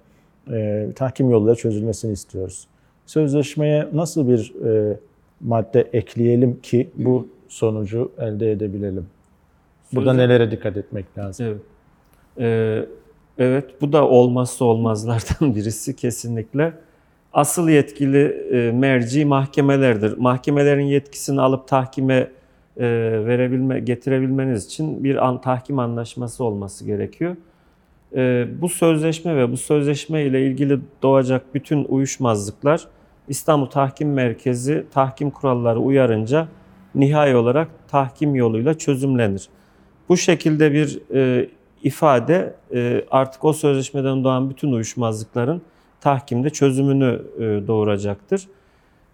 e, 0.51 0.89
tahkim 0.97 1.31
yoluyla 1.31 1.55
çözülmesini 1.55 2.13
istiyoruz. 2.13 2.67
Sözleşmeye 3.07 3.89
nasıl 3.93 4.29
bir 4.29 4.55
e, 4.67 4.97
madde 5.41 5.81
ekleyelim 5.93 6.61
ki 6.61 6.91
bu 6.97 7.29
sonucu 7.49 8.13
elde 8.19 8.53
edebilelim? 8.53 9.07
Burada 9.93 10.13
nelere 10.13 10.51
dikkat 10.51 10.77
etmek 10.77 11.19
lazım? 11.19 11.47
Evet. 11.47 11.61
Ee, 12.39 12.87
evet, 13.39 13.81
bu 13.81 13.93
da 13.93 14.09
olmazsa 14.09 14.65
olmazlardan 14.65 15.55
birisi 15.55 15.97
kesinlikle. 15.97 16.73
Asıl 17.33 17.69
yetkili 17.69 18.25
e, 18.53 18.73
merci 18.73 19.25
mahkemelerdir. 19.25 20.19
Mahkemelerin 20.19 20.85
yetkisini 20.85 21.41
alıp 21.41 21.69
tahkime 21.69 22.31
verebilme, 22.77 23.81
getirebilmeniz 23.81 24.67
için 24.67 25.05
bir 25.05 25.27
an, 25.27 25.41
tahkim 25.41 25.79
anlaşması 25.79 26.45
olması 26.45 26.85
gerekiyor. 26.85 27.37
E, 28.17 28.47
bu 28.61 28.69
sözleşme 28.69 29.37
ve 29.37 29.53
bu 29.53 29.57
sözleşme 29.57 30.23
ile 30.23 30.47
ilgili 30.47 30.79
doğacak 31.03 31.55
bütün 31.55 31.85
uyuşmazlıklar 31.85 32.87
İstanbul 33.29 33.67
Tahkim 33.67 34.13
Merkezi 34.13 34.87
tahkim 34.93 35.31
kuralları 35.31 35.81
uyarınca 35.81 36.49
nihai 36.95 37.37
olarak 37.37 37.69
tahkim 37.89 38.35
yoluyla 38.35 38.79
çözümlenir. 38.79 39.49
Bu 40.09 40.17
şekilde 40.17 40.73
bir 40.73 41.01
e, 41.15 41.49
ifade 41.83 42.55
e, 42.75 43.05
artık 43.11 43.45
o 43.45 43.53
sözleşmeden 43.53 44.25
doğan 44.25 44.51
bütün 44.51 44.73
uyuşmazlıkların 44.73 45.63
tahkimde 46.01 46.51
çözümünü 46.51 47.23
e, 47.37 47.41
doğuracaktır. 47.67 48.49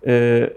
E, 0.06 0.50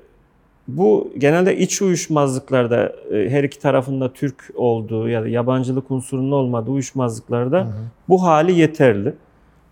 bu 0.78 1.11
genelde 1.17 1.57
iç 1.57 1.82
uyuşmazlıklarda 1.82 2.95
e, 3.11 3.30
her 3.30 3.43
iki 3.43 3.59
tarafında 3.59 4.13
Türk 4.13 4.49
olduğu 4.55 5.09
ya 5.09 5.24
da 5.24 5.28
yabancılık 5.28 5.91
unsurunun 5.91 6.32
olmadığı 6.32 6.72
uyuşmazlıklarda 6.72 7.59
hı 7.59 7.63
hı. 7.63 7.74
bu 8.09 8.24
hali 8.24 8.59
yeterli. 8.59 9.13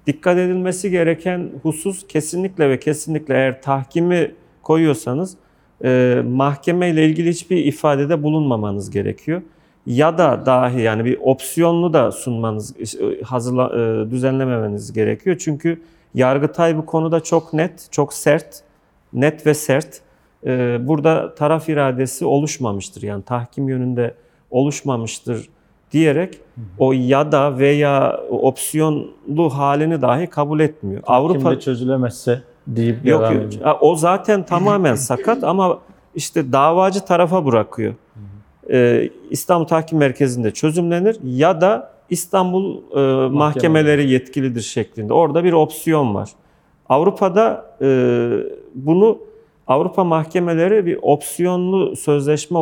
Dikkat 0.07 0.37
edilmesi 0.37 0.91
gereken 0.91 1.49
husus 1.63 2.07
kesinlikle 2.07 2.69
ve 2.69 2.79
kesinlikle 2.79 3.33
eğer 3.33 3.61
tahkimi 3.61 4.31
koyuyorsanız 4.63 5.37
e, 5.83 6.21
mahkeme 6.27 6.89
ile 6.89 7.05
ilgili 7.05 7.29
hiçbir 7.29 7.65
ifadede 7.65 8.23
bulunmamanız 8.23 8.89
gerekiyor. 8.89 9.41
Ya 9.85 10.17
da 10.17 10.45
dahi 10.45 10.81
yani 10.81 11.05
bir 11.05 11.17
opsiyonlu 11.21 11.93
da 11.93 12.11
sunmanız, 12.11 12.75
e, 13.01 13.21
hazırla, 13.21 13.65
e, 13.65 14.11
düzenlememeniz 14.11 14.93
gerekiyor. 14.93 15.37
Çünkü 15.39 15.79
Yargıtay 16.17 16.77
bu 16.77 16.85
konuda 16.85 17.19
çok 17.19 17.53
net, 17.53 17.87
çok 17.91 18.13
sert, 18.13 18.61
net 19.13 19.45
ve 19.45 19.53
sert 19.53 20.01
burada 20.88 21.35
taraf 21.35 21.69
iradesi 21.69 22.25
oluşmamıştır. 22.25 23.01
Yani 23.01 23.23
tahkim 23.23 23.69
yönünde 23.69 24.13
oluşmamıştır 24.51 25.49
diyerek 25.91 26.39
o 26.77 26.93
ya 26.93 27.31
da 27.31 27.57
veya 27.57 28.19
opsiyonlu 28.29 29.49
halini 29.49 30.01
dahi 30.01 30.27
kabul 30.27 30.59
etmiyor. 30.59 31.01
Tahkimde 31.01 31.27
Avrupa 31.27 31.59
çözülemezse 31.59 32.41
deyip 32.67 33.05
yok, 33.05 33.31
ediyor. 33.31 33.75
O 33.81 33.95
zaten 33.95 34.45
tamamen 34.45 34.95
sakat 34.95 35.43
ama 35.43 35.79
işte 36.15 36.51
davacı 36.51 37.05
tarafa 37.05 37.45
bırakıyor. 37.45 37.93
Ee, 38.69 39.09
İstanbul 39.29 39.65
Tahkim 39.65 39.97
Merkezi'nde 39.99 40.51
çözümlenir 40.51 41.17
ya 41.23 41.61
da 41.61 41.91
İstanbul 42.09 42.77
e, 42.95 43.29
mahkemeleri 43.29 44.09
yetkilidir 44.09 44.61
şeklinde. 44.61 45.13
Orada 45.13 45.43
bir 45.43 45.53
opsiyon 45.53 46.15
var. 46.15 46.29
Avrupa'da 46.89 47.65
e, 47.81 47.88
bunu 48.75 49.17
Avrupa 49.68 50.03
mahkemeleri 50.03 50.86
bir 50.86 50.99
opsiyonlu 51.01 51.95
sözleşme 51.95 52.57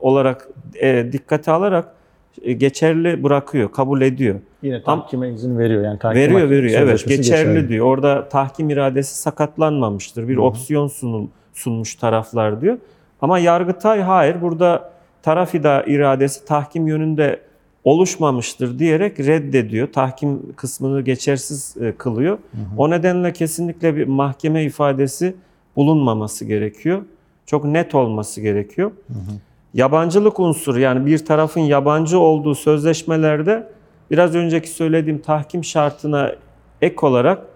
olarak 0.00 0.48
e, 0.80 1.12
dikkate 1.12 1.50
alarak 1.50 1.94
e, 2.42 2.52
geçerli 2.52 3.22
bırakıyor, 3.22 3.72
kabul 3.72 4.00
ediyor. 4.00 4.40
Yine 4.62 4.82
tahkime 4.82 5.28
Am 5.28 5.34
izin 5.34 5.58
veriyor 5.58 5.84
yani 5.84 5.98
tahkim 5.98 6.20
veriyor 6.20 6.50
veriyor 6.50 6.80
evet 6.80 6.98
geçerli, 6.98 7.16
geçerli 7.16 7.68
diyor. 7.68 7.86
Orada 7.86 8.28
tahkim 8.28 8.70
iradesi 8.70 9.16
sakatlanmamıştır. 9.16 10.28
Bir 10.28 10.36
Hı-hı. 10.36 10.42
opsiyon 10.42 10.88
sunul, 10.88 11.26
sunmuş 11.54 11.94
taraflar 11.94 12.60
diyor. 12.60 12.78
Ama 13.20 13.38
Yargıtay 13.38 14.00
hayır 14.00 14.42
burada 14.42 14.92
taraf 15.22 15.54
iradesi 15.54 16.44
tahkim 16.44 16.86
yönünde 16.86 17.40
oluşmamıştır 17.84 18.78
diyerek 18.78 19.20
reddediyor. 19.20 19.92
Tahkim 19.92 20.52
kısmını 20.56 21.00
geçersiz 21.00 21.76
e, 21.80 21.92
kılıyor. 21.92 22.38
Hı 22.38 22.58
hı. 22.58 22.64
O 22.78 22.90
nedenle 22.90 23.32
kesinlikle 23.32 23.96
bir 23.96 24.06
mahkeme 24.06 24.64
ifadesi 24.64 25.34
bulunmaması 25.76 26.44
gerekiyor. 26.44 27.02
Çok 27.46 27.64
net 27.64 27.94
olması 27.94 28.40
gerekiyor. 28.40 28.90
Hı 29.08 29.12
hı. 29.12 29.38
Yabancılık 29.74 30.40
unsuru 30.40 30.80
yani 30.80 31.06
bir 31.06 31.24
tarafın 31.24 31.60
yabancı 31.60 32.18
olduğu 32.18 32.54
sözleşmelerde 32.54 33.68
biraz 34.10 34.34
önceki 34.34 34.68
söylediğim 34.68 35.18
tahkim 35.18 35.64
şartına 35.64 36.32
ek 36.82 36.96
olarak 37.06 37.46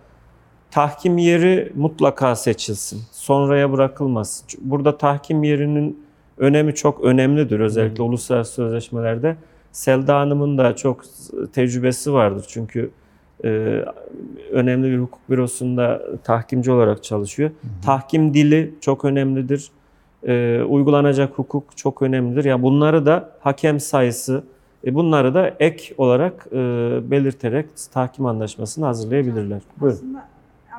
tahkim 0.71 1.19
yeri 1.19 1.73
mutlaka 1.75 2.37
seçilsin. 2.37 3.03
Sonraya 3.13 3.73
bırakılmaz. 3.73 4.45
Burada 4.61 4.99
tahkim 4.99 5.43
yerinin 5.43 6.07
önemi 6.39 6.75
çok 6.75 7.05
önemlidir 7.05 7.61
özellikle 7.61 7.99
hmm. 7.99 8.07
uluslararası 8.07 8.53
sözleşmelerde. 8.53 9.37
Selda 9.73 10.19
Hanım'ın 10.19 10.59
da 10.59 10.77
çok 10.77 11.05
tecrübesi 11.53 12.13
vardır. 12.13 12.45
Çünkü 12.49 12.91
e, 13.45 13.85
önemli 14.53 14.91
bir 14.91 14.99
hukuk 14.99 15.31
bürosunda 15.31 16.03
tahkimci 16.25 16.73
olarak 16.73 17.05
çalışıyor. 17.05 17.51
Hı 17.51 17.67
Tahkim 17.85 18.35
dili 18.35 18.75
çok 18.81 19.05
önemlidir. 19.05 19.71
E, 20.27 20.63
uygulanacak 20.69 21.39
hukuk 21.39 21.77
çok 21.77 22.03
önemlidir. 22.03 22.45
Ya 22.45 22.51
yani 22.51 22.63
bunları 22.63 23.07
da 23.07 23.31
hakem 23.41 23.81
sayısı, 23.81 24.45
e, 24.85 24.95
bunları 24.95 25.35
da 25.35 25.55
ek 25.61 25.95
olarak 25.99 26.47
e, 26.53 26.57
belirterek 27.11 27.67
tahkim 27.93 28.27
anlaşmasını 28.27 28.85
hazırlayabilirler. 28.85 29.61
Buyurun. 29.81 30.17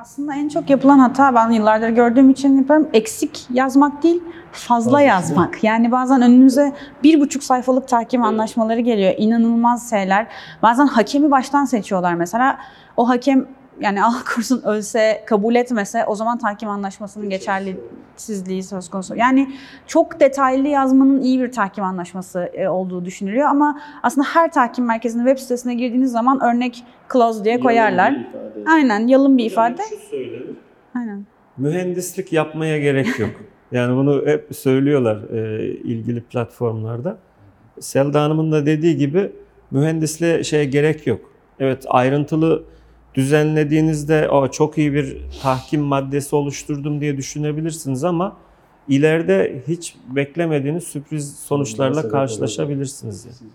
Aslında, 0.00 0.34
en 0.34 0.48
çok 0.48 0.70
yapılan 0.70 0.98
hata 0.98 1.34
ben 1.34 1.50
yıllardır 1.50 1.88
gördüğüm 1.88 2.30
için 2.30 2.58
yapıyorum. 2.58 2.88
Eksik 2.92 3.46
yazmak 3.50 4.02
değil, 4.02 4.22
fazla 4.52 4.90
Fazla 4.90 5.00
yazmak. 5.00 5.64
Yani 5.64 5.92
bazen 5.92 6.22
önümüze 6.22 6.72
bir 7.02 7.20
buçuk 7.20 7.42
sayfalık 7.42 7.88
tahkim 7.88 8.24
anlaşmaları 8.24 8.80
geliyor. 8.80 9.14
İnanılmaz 9.18 9.90
şeyler. 9.90 10.26
Bazen 10.62 10.86
hakemi 10.86 11.30
baştan 11.30 11.64
seçiyorlar 11.64 12.14
mesela. 12.14 12.58
O 12.96 13.08
hakem 13.08 13.46
yani 13.80 14.04
Allah 14.04 14.24
korusun 14.34 14.62
ölse, 14.62 15.22
kabul 15.26 15.54
etmese 15.54 16.04
o 16.06 16.14
zaman 16.14 16.38
tahkim 16.38 16.68
anlaşmasının 16.68 17.30
geçersizliği 17.30 18.62
söz 18.62 18.90
konusu. 18.90 19.16
Yani 19.16 19.52
çok 19.86 20.20
detaylı 20.20 20.68
yazmanın 20.68 21.20
iyi 21.20 21.40
bir 21.40 21.52
tahkim 21.52 21.84
anlaşması 21.84 22.50
e, 22.54 22.68
olduğu 22.68 23.04
düşünülüyor 23.04 23.48
ama 23.48 23.80
aslında 24.02 24.26
her 24.26 24.52
tahkim 24.52 24.84
merkezinin 24.84 25.26
web 25.26 25.38
sitesine 25.38 25.74
girdiğiniz 25.74 26.12
zaman 26.12 26.40
örnek 26.42 26.84
clause 27.12 27.44
diye 27.44 27.60
koyarlar. 27.60 28.10
Yalın 28.12 28.66
Aynen, 28.66 29.06
yalın 29.06 29.38
bir 29.38 29.44
ifade. 29.44 29.82
Yani. 30.12 30.42
Aynen. 30.94 31.26
Mühendislik 31.56 32.32
yapmaya 32.32 32.78
gerek 32.78 33.18
yok. 33.18 33.30
yani 33.72 33.96
bunu 33.96 34.26
hep 34.26 34.56
söylüyorlar 34.56 35.30
e, 35.30 35.64
ilgili 35.64 36.20
platformlarda. 36.20 37.18
Selda 37.80 38.22
Hanım'ın 38.22 38.52
da 38.52 38.66
dediği 38.66 38.96
gibi 38.96 39.32
mühendisliğe 39.70 40.44
şeye 40.44 40.64
gerek 40.64 41.06
yok. 41.06 41.20
Evet 41.60 41.84
ayrıntılı 41.88 42.64
düzenlediğinizde 43.18 44.28
o 44.28 44.50
çok 44.50 44.78
iyi 44.78 44.94
bir 44.94 45.16
tahkim 45.42 45.80
maddesi 45.80 46.36
oluşturdum 46.36 47.00
diye 47.00 47.16
düşünebilirsiniz 47.16 48.04
ama 48.04 48.36
ileride 48.88 49.62
hiç 49.68 49.96
beklemediğiniz 50.08 50.84
sürpriz 50.84 51.36
sonuçlarla 51.36 52.08
karşılaşabilirsiniz. 52.08 53.24
Yani. 53.24 53.50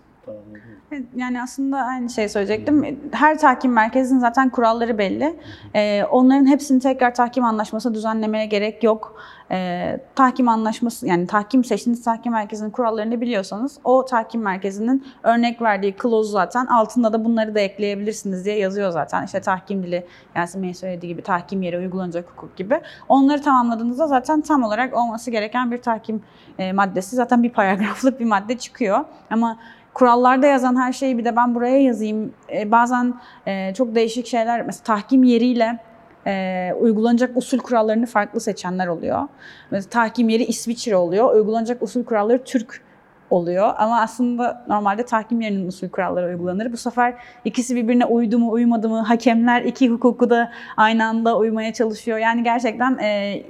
Yani 1.16 1.42
aslında 1.42 1.78
aynı 1.78 2.10
şey 2.10 2.28
söyleyecektim. 2.28 3.00
Her 3.12 3.38
tahkim 3.38 3.72
merkezinin 3.72 4.20
zaten 4.20 4.50
kuralları 4.50 4.98
belli. 4.98 5.36
Ee, 5.74 6.04
onların 6.04 6.46
hepsini 6.46 6.80
tekrar 6.80 7.14
tahkim 7.14 7.44
anlaşması 7.44 7.94
düzenlemeye 7.94 8.46
gerek 8.46 8.84
yok. 8.84 9.16
Ee, 9.50 10.00
tahkim 10.14 10.48
anlaşması 10.48 11.06
yani 11.06 11.26
tahkim 11.26 11.64
seçtiğiniz 11.64 12.04
tahkim 12.04 12.32
merkezinin 12.32 12.70
kurallarını 12.70 13.20
biliyorsanız 13.20 13.78
o 13.84 14.04
tahkim 14.04 14.42
merkezinin 14.42 15.06
örnek 15.22 15.62
verdiği 15.62 15.94
clause 16.02 16.30
zaten 16.30 16.66
altında 16.66 17.12
da 17.12 17.24
bunları 17.24 17.54
da 17.54 17.60
ekleyebilirsiniz 17.60 18.44
diye 18.44 18.58
yazıyor 18.58 18.90
zaten. 18.90 19.24
İşte 19.24 19.40
tahkim 19.40 19.82
dili 19.82 20.06
Yasemin 20.36 20.72
söylediği 20.72 21.12
gibi 21.12 21.22
tahkim 21.22 21.62
yeri 21.62 21.78
uygulanacak 21.78 22.30
hukuk 22.30 22.56
gibi. 22.56 22.80
Onları 23.08 23.42
tamamladığınızda 23.42 24.06
zaten 24.06 24.40
tam 24.40 24.62
olarak 24.62 24.96
olması 24.96 25.30
gereken 25.30 25.70
bir 25.70 25.82
tahkim 25.82 26.22
e, 26.58 26.72
maddesi 26.72 27.16
zaten 27.16 27.42
bir 27.42 27.50
paragraflık 27.50 28.20
bir 28.20 28.24
madde 28.24 28.58
çıkıyor. 28.58 29.04
Ama 29.30 29.58
kurallarda 29.94 30.46
yazan 30.46 30.76
her 30.76 30.92
şeyi 30.92 31.18
bir 31.18 31.24
de 31.24 31.36
ben 31.36 31.54
buraya 31.54 31.82
yazayım. 31.82 32.32
E, 32.52 32.70
bazen 32.70 33.14
e, 33.46 33.74
çok 33.74 33.94
değişik 33.94 34.26
şeyler 34.26 34.66
mesela 34.66 34.84
tahkim 34.84 35.22
yeriyle 35.22 35.78
e, 36.26 36.72
uygulanacak 36.80 37.36
usul 37.36 37.58
kurallarını 37.58 38.06
farklı 38.06 38.40
seçenler 38.40 38.86
oluyor. 38.86 39.28
Mesela 39.70 39.90
tahkim 39.90 40.28
yeri 40.28 40.44
İsviçre 40.44 40.96
oluyor. 40.96 41.34
Uygulanacak 41.34 41.82
usul 41.82 42.04
kuralları 42.04 42.44
Türk 42.44 42.82
oluyor. 43.30 43.72
Ama 43.76 44.00
aslında 44.00 44.64
normalde 44.68 45.04
tahkim 45.04 45.40
yerinin 45.40 45.68
usul 45.68 45.88
kuralları 45.88 46.26
uygulanır. 46.26 46.72
Bu 46.72 46.76
sefer 46.76 47.14
ikisi 47.44 47.76
birbirine 47.76 48.04
uydu 48.04 48.38
mu 48.38 48.50
uymadı 48.50 48.88
mı? 48.88 49.00
Hakemler 49.00 49.62
iki 49.62 49.88
hukuku 49.88 50.30
da 50.30 50.52
aynı 50.76 51.06
anda 51.06 51.38
uymaya 51.38 51.72
çalışıyor. 51.72 52.18
Yani 52.18 52.42
gerçekten 52.42 52.98
e, 52.98 53.42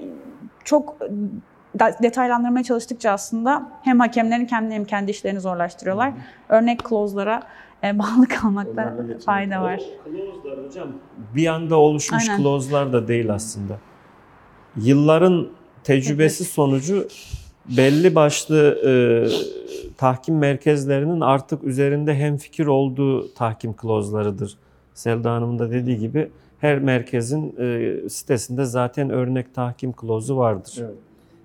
çok 0.65 0.97
detaylandırmaya 2.03 2.65
çalıştıkça 2.65 3.11
aslında 3.11 3.69
hem 3.83 4.01
hakemlerin 4.01 4.47
kendi 4.47 4.75
hem 4.75 4.85
kendi 4.85 5.11
işlerini 5.11 5.41
zorlaştırıyorlar. 5.41 6.11
Hı. 6.11 6.15
Örnek 6.49 6.89
clause'lara 6.89 7.43
e, 7.85 7.99
bağlı 7.99 8.29
kalmakta 8.29 8.97
fayda 9.27 9.63
var. 9.63 9.81
Clause'lar 10.05 10.67
hocam 10.67 10.89
bir 11.35 11.47
anda 11.47 11.77
oluşmuş 11.77 12.29
Aynen. 12.29 12.43
clause'lar 12.43 12.93
da 12.93 13.09
değil 13.09 13.35
aslında. 13.35 13.79
Yılların 14.77 15.49
tecrübesi 15.85 16.43
evet. 16.43 16.53
sonucu 16.53 17.09
belli 17.77 18.15
başlı 18.15 18.79
e, 18.87 18.93
tahkim 19.97 20.39
merkezlerinin 20.39 21.21
artık 21.21 21.65
üzerinde 21.65 22.15
hem 22.15 22.37
fikir 22.37 22.67
olduğu 22.67 23.35
tahkim 23.35 23.73
klozlarıdır. 23.73 24.59
Selda 24.95 25.33
Hanım'ın 25.33 25.59
da 25.59 25.71
dediği 25.71 25.99
gibi 25.99 26.31
her 26.59 26.79
merkezin 26.79 27.57
e, 27.59 28.09
sitesinde 28.09 28.65
zaten 28.65 29.11
örnek 29.11 29.55
tahkim 29.55 29.93
klozu 29.93 30.37
vardır. 30.37 30.75
Evet. 30.81 30.95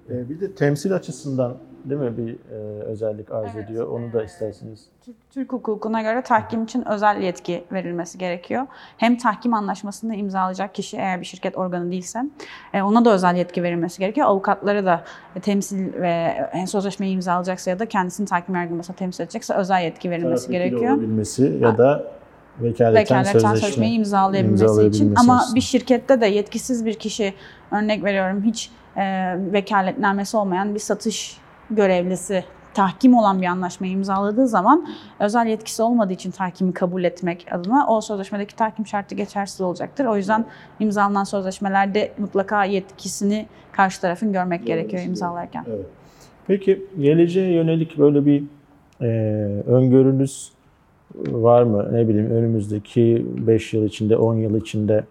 E, 0.10 0.30
bir 0.30 0.40
de 0.40 0.56
temsil 0.56 0.96
açısından 0.96 1.58
değil 1.86 2.02
mi 2.02 2.18
bir 2.18 2.34
e, 2.34 2.84
özellik 2.84 3.32
arz 3.32 3.50
evet, 3.56 3.70
ediyor? 3.70 3.88
Onu 3.88 4.14
da 4.14 4.24
isterseniz. 4.24 4.86
Türk, 5.06 5.16
Türk 5.32 5.54
hukukuna 5.54 6.02
göre 6.02 6.22
tahkim 6.22 6.64
için 6.64 6.88
özel 6.88 7.22
yetki 7.22 7.64
verilmesi 7.72 8.18
gerekiyor. 8.18 8.68
Hem 8.98 9.18
tahkim 9.18 9.54
anlaşmasını 9.54 10.16
imzalayacak 10.16 10.76
kişi 10.76 10.98
eğer 10.98 11.22
bir 11.22 11.26
şirket 11.26 11.58
organı 11.58 11.92
değilse 11.92 12.26
e, 12.74 12.82
ona 12.82 13.06
da 13.06 13.14
özel 13.14 13.36
yetki 13.36 13.64
verilmesi 13.64 14.00
gerekiyor. 14.00 14.28
Avukatları 14.28 14.86
da 14.86 15.04
e, 15.36 15.40
temsil 15.40 15.94
ve 15.94 16.36
e, 16.54 16.68
sözleşmeyi 16.68 17.14
imzalayacaksa 17.14 17.72
ya 17.72 17.80
da 17.80 17.86
kendisini 17.86 18.28
tahkim 18.28 18.56
yargılamasına 18.56 18.96
temsil 18.96 19.24
edecekse 19.24 19.54
özel 19.54 19.84
yetki 19.84 20.12
verilmesi 20.12 20.48
Taraf 20.48 20.52
gerekiyor. 20.52 20.94
olabilmesi 20.94 21.58
ya 21.62 21.78
da 21.78 22.12
vekaleten, 22.62 23.02
vekaleten 23.02 23.32
sözleşme, 23.32 23.50
sözleşmeyi 23.50 23.98
imzalayabilmesi 23.98 24.88
için. 24.88 25.16
Ama 25.16 25.44
bir 25.56 25.62
şirkette 25.62 26.22
de 26.22 26.26
yetkisiz 26.26 26.86
bir 26.86 26.94
kişi 26.94 27.34
örnek 27.72 28.04
veriyorum 28.04 28.44
hiç 28.44 28.72
e, 28.98 29.36
vekaletnamesi 29.54 30.38
olmayan 30.38 30.76
bir 30.76 30.80
satış 30.80 31.38
görevlisi 31.72 32.44
tahkim 32.74 33.14
olan 33.14 33.42
bir 33.42 33.48
anlaşmayı 33.48 33.94
imzaladığı 33.94 34.48
zaman 34.48 34.88
özel 35.20 35.48
yetkisi 35.48 35.84
olmadığı 35.84 36.14
için 36.14 36.32
tahkimi 36.32 36.74
kabul 36.74 37.04
etmek 37.04 37.46
adına 37.52 37.88
o 37.88 38.02
sözleşmedeki 38.02 38.56
tahkim 38.56 38.88
şartı 38.88 39.16
geçersiz 39.16 39.62
olacaktır. 39.62 40.06
O 40.06 40.18
yüzden 40.18 40.46
imzalanan 40.80 41.24
sözleşmelerde 41.24 42.12
mutlaka 42.18 42.66
yetkisini 42.66 43.46
karşı 43.72 44.02
tarafın 44.02 44.34
görmek 44.34 44.68
gerekiyor 44.68 45.04
imzalarken. 45.04 45.66
Evet. 45.68 45.86
Peki 46.48 46.86
geleceğe 47.00 47.54
yönelik 47.54 47.98
böyle 47.98 48.26
bir 48.26 48.44
e, 49.02 49.08
öngörünüz 49.68 50.52
var 51.16 51.64
mı? 51.64 51.90
Ne 51.92 52.08
bileyim 52.08 52.32
önümüzdeki 52.32 53.26
5 53.48 53.74
yıl 53.74 53.86
içinde, 53.86 54.18
10 54.18 54.36
yıl 54.36 54.62
içinde 54.62 55.04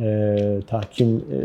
e, 0.00 0.36
tahkim 0.66 1.16
e, 1.16 1.38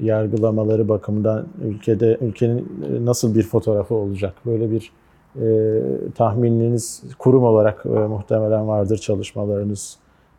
yargılamaları 0.00 0.88
bakımından 0.88 1.46
ülkede 1.64 2.18
ülkenin 2.20 2.58
e, 2.58 3.04
nasıl 3.04 3.34
bir 3.34 3.42
fotoğrafı 3.42 3.94
olacak? 3.94 4.34
Böyle 4.46 4.70
bir 4.70 4.92
e, 5.36 5.80
tahmininiz 6.14 7.02
kurum 7.18 7.44
olarak 7.44 7.86
e, 7.86 7.88
muhtemelen 7.88 8.68
vardır 8.68 8.98
çalışmalarınız 8.98 9.98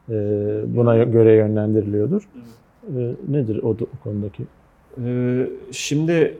e, 0.10 0.14
buna 0.68 1.04
göre 1.04 1.34
yönlendiriliyordur. 1.36 2.30
E, 2.98 3.16
nedir 3.30 3.64
o, 3.64 3.70
o 3.70 4.04
konudaki? 4.04 4.44
E, 5.06 5.48
şimdi 5.72 6.38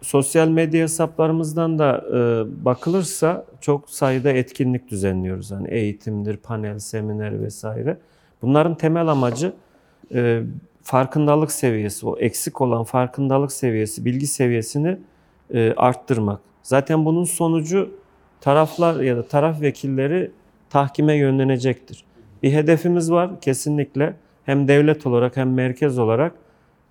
sosyal 0.00 0.48
medya 0.48 0.82
hesaplarımızdan 0.82 1.78
da 1.78 2.04
e, 2.12 2.64
bakılırsa 2.64 3.44
çok 3.60 3.90
sayıda 3.90 4.30
etkinlik 4.30 4.90
düzenliyoruz. 4.90 5.50
Hani 5.50 5.68
eğitimdir, 5.68 6.36
panel, 6.36 6.78
seminer 6.78 7.42
vesaire. 7.42 7.96
Bunların 8.42 8.74
temel 8.74 9.08
amacı 9.08 9.52
e, 10.14 10.42
farkındalık 10.88 11.52
seviyesi, 11.52 12.06
o 12.06 12.18
eksik 12.18 12.60
olan 12.60 12.84
farkındalık 12.84 13.52
seviyesi, 13.52 14.04
bilgi 14.04 14.26
seviyesini 14.26 14.96
e, 15.54 15.72
arttırmak. 15.76 16.40
Zaten 16.62 17.04
bunun 17.04 17.24
sonucu 17.24 17.90
taraflar 18.40 19.00
ya 19.00 19.16
da 19.16 19.28
taraf 19.28 19.60
vekilleri 19.60 20.30
tahkime 20.70 21.14
yönlenecektir. 21.14 22.04
Bir 22.42 22.52
hedefimiz 22.52 23.12
var 23.12 23.40
kesinlikle. 23.40 24.14
Hem 24.44 24.68
devlet 24.68 25.06
olarak 25.06 25.36
hem 25.36 25.54
merkez 25.54 25.98
olarak 25.98 26.32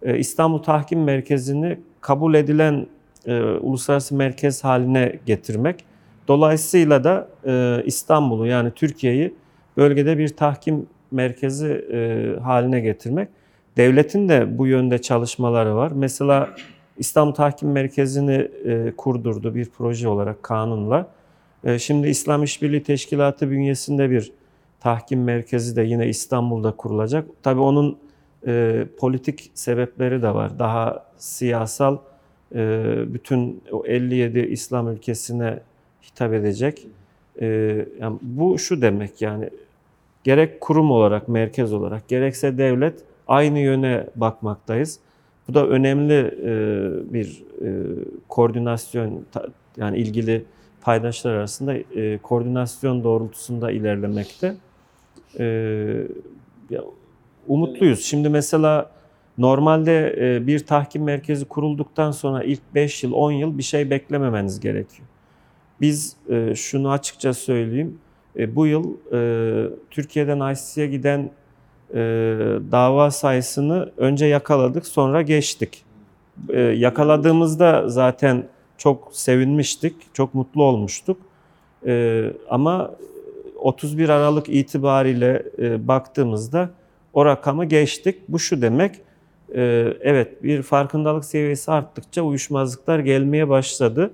e, 0.01 0.17
İstanbul 0.17 0.63
Tahkim 0.63 1.03
Merkezi'ni 1.03 1.79
kabul 2.01 2.33
edilen 2.33 2.87
e, 3.25 3.41
uluslararası 3.41 4.15
merkez 4.15 4.63
haline 4.63 5.19
getirmek. 5.25 5.85
Dolayısıyla 6.27 7.03
da 7.03 7.27
e, 7.45 7.83
İstanbul'u 7.85 8.47
yani 8.47 8.71
Türkiye'yi 8.71 9.33
bölgede 9.77 10.17
bir 10.17 10.29
tahkim 10.29 10.85
merkezi 11.11 11.85
e, 11.93 12.39
haline 12.39 12.79
getirmek. 12.79 13.29
Devletin 13.77 14.29
de 14.29 14.57
bu 14.57 14.67
yönde 14.67 15.01
çalışmaları 15.01 15.75
var. 15.75 15.91
Mesela 15.95 16.55
İstanbul 16.97 17.33
Tahkim 17.33 17.71
Merkezi'ni 17.71 18.47
e, 18.65 18.93
kurdurdu 18.97 19.55
bir 19.55 19.69
proje 19.77 20.07
olarak 20.07 20.43
kanunla. 20.43 21.07
E, 21.63 21.79
şimdi 21.79 22.07
İslam 22.07 22.43
İşbirliği 22.43 22.83
Teşkilatı 22.83 23.51
bünyesinde 23.51 24.09
bir 24.09 24.31
tahkim 24.79 25.23
merkezi 25.23 25.75
de 25.75 25.81
yine 25.81 26.07
İstanbul'da 26.07 26.71
kurulacak. 26.71 27.27
Tabii 27.43 27.61
onun 27.61 27.97
e, 28.47 28.85
politik 28.99 29.51
sebepleri 29.53 30.21
de 30.21 30.33
var. 30.33 30.59
Daha 30.59 31.05
siyasal 31.17 31.97
e, 32.55 32.83
bütün 33.07 33.63
o 33.71 33.85
57 33.85 34.39
İslam 34.39 34.87
ülkesine 34.87 35.59
hitap 36.03 36.33
edecek. 36.33 36.87
E, 37.41 37.45
yani 37.99 38.17
bu 38.21 38.59
şu 38.59 38.81
demek 38.81 39.21
yani 39.21 39.49
gerek 40.23 40.61
kurum 40.61 40.91
olarak, 40.91 41.27
merkez 41.27 41.73
olarak, 41.73 42.07
gerekse 42.07 42.57
devlet 42.57 43.03
aynı 43.27 43.59
yöne 43.59 44.07
bakmaktayız. 44.15 44.99
Bu 45.47 45.53
da 45.53 45.67
önemli 45.67 46.13
e, 46.13 47.13
bir 47.13 47.43
e, 47.61 47.69
koordinasyon 48.27 49.25
yani 49.77 49.97
ilgili 49.97 50.45
paydaşlar 50.81 51.33
arasında 51.33 51.73
e, 51.73 52.17
koordinasyon 52.17 53.03
doğrultusunda 53.03 53.71
ilerlemekte. 53.71 54.55
Umutluyuz. 57.47 58.03
Şimdi 58.03 58.29
mesela 58.29 58.91
normalde 59.37 60.15
bir 60.47 60.59
tahkim 60.59 61.03
merkezi 61.03 61.45
kurulduktan 61.45 62.11
sonra 62.11 62.43
ilk 62.43 62.61
5 62.75 63.03
yıl, 63.03 63.11
10 63.11 63.31
yıl 63.31 63.57
bir 63.57 63.63
şey 63.63 63.89
beklememeniz 63.89 64.59
gerekiyor. 64.59 65.07
Biz 65.81 66.17
şunu 66.55 66.91
açıkça 66.91 67.33
söyleyeyim. 67.33 67.99
Bu 68.37 68.67
yıl 68.67 68.97
Türkiye'den 69.91 70.53
ICC'ye 70.53 70.87
giden 70.87 71.31
e, 71.93 71.97
dava 72.71 73.11
sayısını 73.11 73.91
önce 73.97 74.25
yakaladık 74.25 74.87
sonra 74.87 75.21
geçtik. 75.21 75.83
E, 76.49 76.59
yakaladığımızda 76.59 77.89
zaten 77.89 78.43
çok 78.77 79.09
sevinmiştik, 79.11 79.95
çok 80.13 80.33
mutlu 80.33 80.63
olmuştuk. 80.63 81.17
E, 81.85 82.23
ama 82.49 82.91
31 83.55 84.09
Aralık 84.09 84.49
itibariyle 84.49 85.43
e, 85.59 85.87
baktığımızda 85.87 86.69
o 87.13 87.25
rakamı 87.25 87.65
geçtik. 87.65 88.15
Bu 88.27 88.39
şu 88.39 88.61
demek, 88.61 88.95
e, 89.55 89.93
evet 90.01 90.43
bir 90.43 90.61
farkındalık 90.61 91.25
seviyesi 91.25 91.71
arttıkça 91.71 92.21
uyuşmazlıklar 92.21 92.99
gelmeye 92.99 93.49
başladı. 93.49 94.11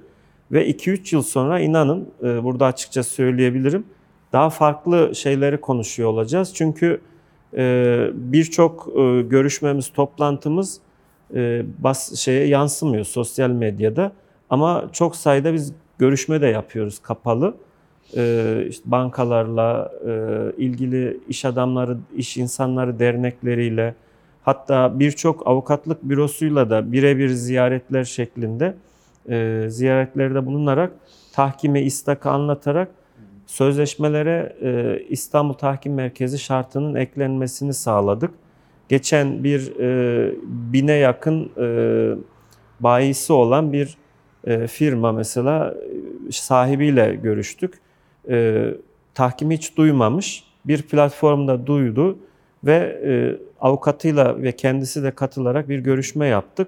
Ve 0.52 0.70
2-3 0.70 1.16
yıl 1.16 1.22
sonra 1.22 1.60
inanın, 1.60 2.10
e, 2.24 2.44
burada 2.44 2.66
açıkça 2.66 3.04
söyleyebilirim, 3.04 3.86
daha 4.34 4.50
farklı 4.50 5.16
şeyleri 5.16 5.62
konuşuyor 5.62 6.10
olacağız. 6.10 6.54
Çünkü 6.54 7.02
birçok 8.14 8.88
e, 8.97 9.22
görüşmemiz, 9.22 9.89
toplantımız 9.89 10.80
e, 11.36 11.64
bas 11.80 12.16
şeye 12.16 12.47
yansımıyor 12.47 13.06
sosyal 13.06 13.49
medyada. 13.49 14.12
Ama 14.49 14.86
çok 14.91 15.16
sayıda 15.16 15.54
biz 15.54 15.74
görüşme 15.97 16.41
de 16.41 16.47
yapıyoruz 16.47 16.99
kapalı. 16.99 17.54
Ee, 18.18 18.66
işte 18.70 18.91
bankalarla, 18.91 19.91
e, 20.08 20.12
ilgili 20.58 21.20
iş 21.30 21.45
adamları, 21.45 21.97
iş 22.16 22.38
insanları 22.38 22.99
dernekleriyle, 22.99 23.95
hatta 24.43 24.99
birçok 24.99 25.47
avukatlık 25.47 26.04
bürosuyla 26.04 26.70
da 26.70 26.91
birebir 26.91 27.30
ziyaretler 27.30 28.04
şeklinde 28.04 28.76
ziyaretlerde 29.70 30.45
bulunarak 30.45 30.91
tahkime 31.34 31.82
istakı 31.82 32.30
anlatarak 32.30 32.89
sözleşmelere 33.46 34.56
e, 34.62 35.00
İstanbul 35.10 35.54
Tahkim 35.54 35.94
Merkezi 35.94 36.39
şartının 36.39 36.96
eklenmesini 36.96 37.74
sağladık. 37.74 38.32
Geçen 38.89 39.44
bir 39.44 39.80
e, 39.80 40.34
bine 40.46 40.94
yakın 40.94 41.52
e, 41.58 41.68
bayisi 42.80 43.34
olan 43.34 43.74
bir 43.74 43.98
e, 44.44 44.68
firma 44.68 45.12
mesela 45.12 45.76
sahibiyle 46.32 47.16
görüştük. 47.16 47.74
E, 48.30 48.68
tahkimi 49.14 49.58
hiç 49.58 49.78
duymamış. 49.78 50.44
Bir 50.66 50.82
platformda 50.82 51.68
duydu 51.68 52.18
ve 52.64 53.02
e, 53.06 53.12
avukatıyla 53.62 54.41
ve 54.41 54.52
kendisi 54.52 55.04
de 55.04 55.12
katılarak 55.12 55.70
bir 55.70 55.80
görüşme 55.80 56.28
yaptık. 56.28 56.68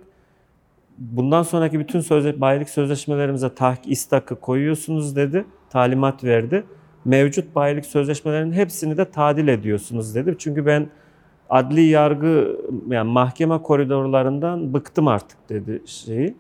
Bundan 0.98 1.44
sonraki 1.44 1.80
bütün 1.80 2.00
sözle, 2.00 2.42
bayilik 2.42 2.70
sözleşmelerimize 2.70 3.56
tahk 3.56 3.80
istakı 3.88 4.36
koyuyorsunuz 4.36 5.16
dedi 5.16 5.46
talimat 5.76 6.24
verdi. 6.24 6.64
Mevcut 7.06 7.56
bayilik 7.56 7.86
sözleşmelerinin 7.86 8.54
hepsini 8.54 8.98
de 8.98 9.06
tadil 9.06 9.48
ediyorsunuz 9.48 10.16
dedi. 10.16 10.36
Çünkü 10.38 10.66
ben 10.66 10.90
adli 11.50 11.82
yargı 11.82 12.58
yani 12.90 13.12
mahkeme 13.12 13.62
koridorlarından 13.62 14.74
bıktım 14.74 15.08
artık 15.08 15.38
dedi 15.50 15.82
şeyi. 15.86 16.36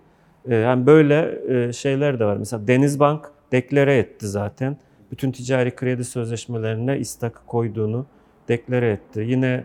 Ee, 0.46 0.56
yani 0.56 0.86
böyle 0.86 1.40
e, 1.50 1.74
şeyler 1.74 2.20
de 2.20 2.26
var. 2.26 2.38
Mesela 2.38 2.68
Denizbank 2.68 3.32
deklare 3.52 3.98
etti 3.98 4.28
zaten. 4.28 4.78
Bütün 5.12 5.32
ticari 5.32 5.76
kredi 5.76 6.04
sözleşmelerine 6.04 7.00
istakı 7.00 7.46
koyduğunu 7.46 8.06
deklare 8.48 8.92
etti. 8.92 9.26
Yine 9.28 9.64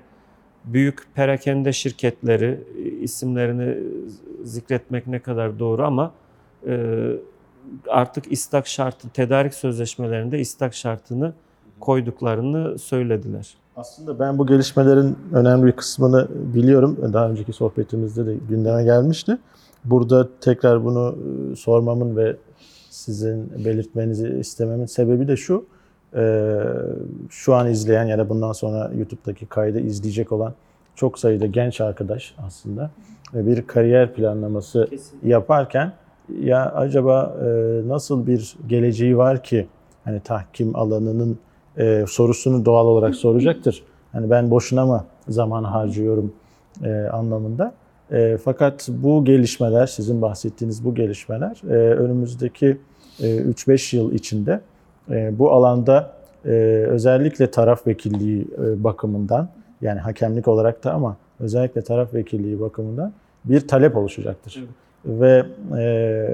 büyük 0.64 1.14
perakende 1.14 1.73
şirketleri 1.73 2.61
isimlerini 3.01 3.79
zikretmek 4.45 5.07
ne 5.07 5.18
kadar 5.18 5.59
doğru 5.59 5.83
ama 5.83 6.12
e, 6.66 6.97
artık 7.89 8.33
istak 8.33 8.67
şartı, 8.67 9.09
tedarik 9.09 9.55
sözleşmelerinde 9.55 10.39
istak 10.39 10.75
şartını 10.75 11.33
koyduklarını 11.81 12.79
söylediler. 12.79 13.55
Aslında 13.77 14.19
ben 14.19 14.39
bu 14.39 14.47
gelişmelerin 14.47 15.19
önemli 15.33 15.67
bir 15.67 15.73
kısmını 15.73 16.29
biliyorum. 16.55 17.13
Daha 17.13 17.31
önceki 17.31 17.53
sohbetimizde 17.53 18.27
de 18.27 18.35
gündeme 18.49 18.85
gelmişti. 18.85 19.39
Burada 19.85 20.29
tekrar 20.41 20.85
bunu 20.85 21.17
e, 21.53 21.57
sormamın 21.57 22.17
ve 22.17 22.37
sizin 22.91 23.65
belirtmenizi 23.65 24.29
istememin 24.29 24.87
sebebi 24.87 25.29
de 25.29 25.37
şu. 25.37 25.65
E, 26.15 26.55
şu 27.31 27.55
an 27.55 27.71
izleyen 27.71 28.05
ya 28.05 28.19
da 28.19 28.29
bundan 28.29 28.53
sonra 28.53 28.91
YouTube'daki 28.99 29.47
kaydı 29.47 29.81
izleyecek 29.81 30.33
olan 30.33 30.55
çok 30.95 31.19
sayıda 31.19 31.47
genç 31.47 31.81
arkadaş 31.81 32.35
aslında 32.47 32.91
bir 33.35 33.67
kariyer 33.67 34.15
planlaması 34.15 34.87
Kesinlikle. 34.91 35.29
yaparken 35.29 35.93
ya 36.43 36.72
acaba 36.72 37.37
e, 37.43 37.49
nasıl 37.89 38.26
bir 38.26 38.57
geleceği 38.68 39.16
var 39.16 39.43
ki 39.43 39.66
hani 40.05 40.20
tahkim 40.20 40.76
alanının 40.76 41.39
e, 41.78 42.05
sorusunu 42.09 42.64
doğal 42.64 42.87
olarak 42.87 43.14
soracaktır. 43.14 43.83
Hani 44.12 44.31
ben 44.31 44.51
boşuna 44.51 44.87
mı 44.87 45.05
zaman 45.28 45.64
harcıyorum 45.64 46.33
e, 46.85 46.93
anlamında. 46.93 47.74
E, 48.12 48.39
fakat 48.45 48.89
bu 48.89 49.24
gelişmeler, 49.24 49.87
sizin 49.87 50.22
bahsettiğiniz 50.22 50.85
bu 50.85 50.95
gelişmeler 50.95 51.62
e, 51.68 51.74
önümüzdeki 51.74 52.78
e, 53.20 53.37
3-5 53.37 53.97
yıl 53.97 54.12
içinde 54.12 54.61
e, 55.11 55.39
bu 55.39 55.53
alanda 55.53 56.12
e, 56.45 56.51
özellikle 56.89 57.51
taraf 57.51 57.87
vekilliği 57.87 58.49
e, 58.59 58.85
bakımından 58.85 59.49
yani 59.81 60.01
hakemlik 60.01 60.49
olarak 60.49 60.85
da 60.85 60.93
ama 60.93 61.16
özellikle 61.41 61.83
taraf 61.83 62.14
vekilliği 62.14 62.61
bakımından 62.61 63.12
bir 63.45 63.68
talep 63.68 63.97
oluşacaktır. 63.97 64.57
Evet 64.59 64.68
ve 65.05 65.45
e, 65.79 66.27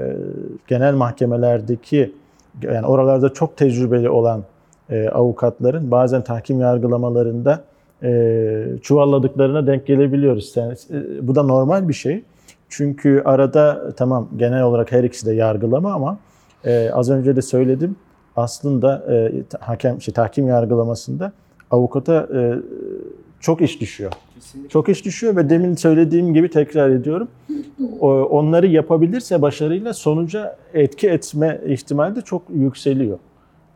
genel 0.67 0.93
mahkemelerdeki 0.93 2.13
yani 2.61 2.85
oralarda 2.85 3.33
çok 3.33 3.57
tecrübeli 3.57 4.09
olan 4.09 4.43
e, 4.89 5.09
avukatların 5.09 5.91
bazen 5.91 6.21
tahkim 6.21 6.59
yargılamalarında 6.59 7.63
e, 8.03 8.63
çuvalladıklarına 8.81 9.67
denk 9.67 9.87
gelebiliyoruz. 9.87 10.53
Yani, 10.55 10.73
e, 10.91 11.27
bu 11.27 11.35
da 11.35 11.43
normal 11.43 11.89
bir 11.89 11.93
şey. 11.93 12.23
Çünkü 12.69 13.21
arada 13.25 13.93
tamam 13.97 14.29
genel 14.37 14.63
olarak 14.63 14.91
her 14.91 15.03
ikisi 15.03 15.25
de 15.25 15.33
yargılama 15.33 15.93
ama 15.93 16.17
e, 16.65 16.89
az 16.93 17.09
önce 17.09 17.35
de 17.35 17.41
söyledim 17.41 17.95
aslında 18.35 19.05
e, 19.13 19.31
hakem 19.59 20.01
şey, 20.01 20.13
tahkim 20.13 20.47
yargılamasında 20.47 21.31
avukata 21.71 22.27
e, 22.35 22.55
çok 23.39 23.61
iş 23.61 23.81
düşüyor. 23.81 24.11
Kesinlikle. 24.35 24.69
Çok 24.69 24.89
iş 24.89 25.05
düşüyor 25.05 25.35
ve 25.35 25.49
demin 25.49 25.75
söylediğim 25.75 26.33
gibi 26.33 26.49
tekrar 26.49 26.89
ediyorum. 26.89 27.27
Onları 28.29 28.67
yapabilirse 28.67 29.41
başarıyla 29.41 29.93
sonuca 29.93 30.57
etki 30.73 31.09
etme 31.09 31.61
ihtimali 31.65 32.15
de 32.15 32.21
çok 32.21 32.41
yükseliyor. 32.53 33.19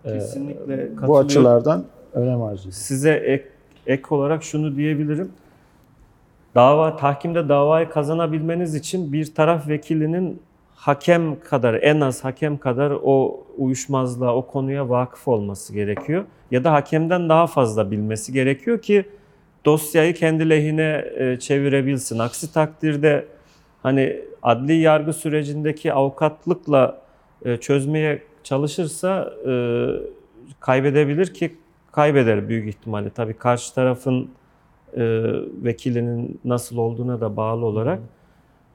Ee, 0.06 0.14
Kesinlikle 0.14 0.90
Bu 1.08 1.18
açılardan 1.18 1.86
önem 2.14 2.42
arz 2.42 2.60
ediyor. 2.60 2.74
Size 2.74 3.12
ek, 3.12 3.46
ek 3.88 4.04
olarak 4.10 4.44
şunu 4.44 4.76
diyebilirim. 4.76 5.32
Dava 6.56 6.98
tahkimde 6.98 7.50
davayı 7.50 7.90
kazanabilmeniz 7.90 8.76
için 8.76 9.14
bir 9.14 9.34
taraf 9.34 9.68
vekilinin 9.68 10.42
hakem 10.76 11.40
kadar 11.40 11.74
en 11.74 12.02
az 12.02 12.24
hakem 12.24 12.58
kadar 12.58 12.94
o 13.04 13.44
uyuşmazlığa, 13.58 14.36
o 14.36 14.48
konuya 14.48 14.90
vakıf 14.90 15.28
olması 15.28 15.74
gerekiyor. 15.74 16.24
Ya 16.52 16.64
da 16.64 16.74
hakemden 16.74 17.30
daha 17.30 17.48
fazla 17.48 17.92
bilmesi 17.92 18.34
gerekiyor 18.34 18.82
ki 18.82 19.06
dosyayı 19.66 20.14
kendi 20.14 20.50
lehine 20.50 21.06
e, 21.18 21.40
çevirebilsin. 21.40 22.20
Aksi 22.20 22.54
takdirde 22.54 23.26
hani 23.84 24.22
adli 24.44 24.74
yargı 24.74 25.14
sürecindeki 25.14 25.94
avukatlıkla 25.94 27.02
e, 27.46 27.58
çözmeye 27.58 28.22
çalışırsa 28.44 29.34
e, 29.48 29.54
kaybedebilir 30.60 31.34
ki 31.34 31.56
kaybeder 31.92 32.50
büyük 32.50 32.70
ihtimalle. 32.70 33.10
Tabii 33.10 33.34
karşı 33.34 33.76
tarafın 33.76 34.30
vekilinin 35.64 36.40
nasıl 36.46 36.78
olduğuna 36.78 37.22
da 37.22 37.38
bağlı 37.38 37.66
olarak. 37.66 38.00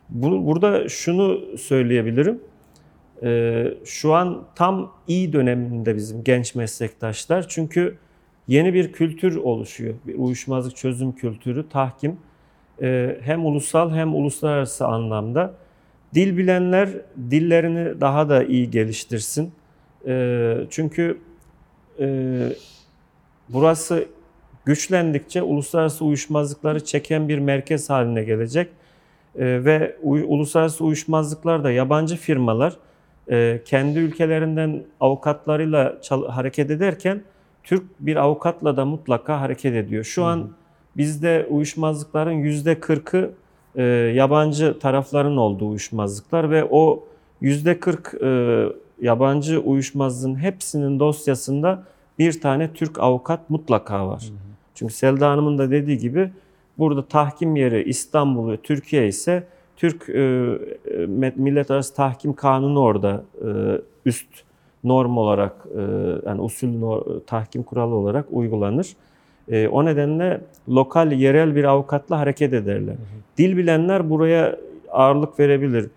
Bu, 0.08 0.46
burada 0.46 0.88
şunu 0.88 1.40
söyleyebilirim. 1.58 2.40
Şu 3.84 4.14
an 4.14 4.44
tam 4.54 4.92
iyi 5.08 5.32
döneminde 5.32 5.96
bizim 5.96 6.24
genç 6.24 6.54
meslektaşlar. 6.54 7.48
Çünkü 7.48 7.98
yeni 8.48 8.74
bir 8.74 8.92
kültür 8.92 9.36
oluşuyor. 9.36 9.94
Bir 10.06 10.14
uyuşmazlık 10.14 10.76
çözüm 10.76 11.12
kültürü, 11.12 11.68
tahkim. 11.68 12.16
Ee, 12.82 13.18
hem 13.22 13.46
ulusal 13.46 13.90
hem 13.90 14.14
uluslararası 14.14 14.86
anlamda. 14.86 15.54
Dil 16.14 16.36
bilenler 16.36 16.88
dillerini 17.30 18.00
daha 18.00 18.28
da 18.28 18.44
iyi 18.44 18.70
geliştirsin. 18.70 19.52
Ee, 20.06 20.56
çünkü 20.70 21.18
e, 22.00 22.38
burası 23.48 24.06
güçlendikçe 24.64 25.42
uluslararası 25.42 26.04
uyuşmazlıkları 26.04 26.84
çeken 26.84 27.28
bir 27.28 27.38
merkez 27.38 27.90
haline 27.90 28.24
gelecek. 28.24 28.68
Ve 29.38 29.96
uluslararası 30.02 30.84
uyuşmazlıklar 30.84 31.64
da 31.64 31.70
yabancı 31.70 32.16
firmalar 32.16 32.76
e, 33.30 33.62
kendi 33.64 33.98
ülkelerinden 33.98 34.84
avukatlarıyla 35.00 35.98
hareket 36.28 36.70
ederken 36.70 37.22
Türk 37.66 37.82
bir 38.00 38.16
avukatla 38.16 38.76
da 38.76 38.84
mutlaka 38.84 39.40
hareket 39.40 39.74
ediyor. 39.74 40.04
Şu 40.04 40.24
an 40.24 40.50
bizde 40.96 41.46
uyuşmazlıkların 41.50 42.32
yüzde 42.32 42.80
kırkı 42.80 43.30
e, 43.74 43.82
yabancı 44.14 44.78
tarafların 44.78 45.36
olduğu 45.36 45.68
uyuşmazlıklar 45.68 46.50
ve 46.50 46.64
o 46.70 47.04
yüzde 47.40 47.80
kırk 47.80 48.14
e, 48.22 48.62
yabancı 49.00 49.60
uyuşmazlığın 49.60 50.36
hepsinin 50.36 51.00
dosyasında 51.00 51.82
bir 52.18 52.40
tane 52.40 52.72
Türk 52.72 52.98
avukat 52.98 53.50
mutlaka 53.50 54.08
var. 54.08 54.24
Çünkü 54.74 54.94
Selda 54.94 55.30
Hanım'ın 55.30 55.58
da 55.58 55.70
dediği 55.70 55.98
gibi 55.98 56.30
burada 56.78 57.02
tahkim 57.02 57.56
yeri 57.56 57.82
İstanbul 57.82 58.52
ve 58.52 58.56
Türkiye 58.56 59.08
ise 59.08 59.46
Türk 59.76 60.08
e, 60.08 60.22
e 60.22 61.06
Millet 61.36 61.70
Arası 61.70 61.94
Tahkim 61.94 62.32
Kanunu 62.32 62.80
orada 62.80 63.24
e, 63.42 63.48
üst 64.04 64.45
norm 64.88 65.16
olarak 65.16 65.52
e, 65.78 65.80
yani 66.26 66.40
usul 66.40 67.00
tahkim 67.26 67.62
kuralı 67.62 67.94
olarak 67.94 68.26
uygulanır. 68.30 68.96
E, 69.48 69.68
o 69.68 69.84
nedenle 69.84 70.40
lokal 70.68 71.12
yerel 71.12 71.56
bir 71.56 71.64
avukatla 71.64 72.18
hareket 72.18 72.52
ederler. 72.52 72.92
Hı 72.92 72.96
hı. 72.96 73.38
Dil 73.38 73.56
bilenler 73.56 74.10
buraya 74.10 74.56
ağırlık 74.92 75.40
verebilir. 75.40 75.90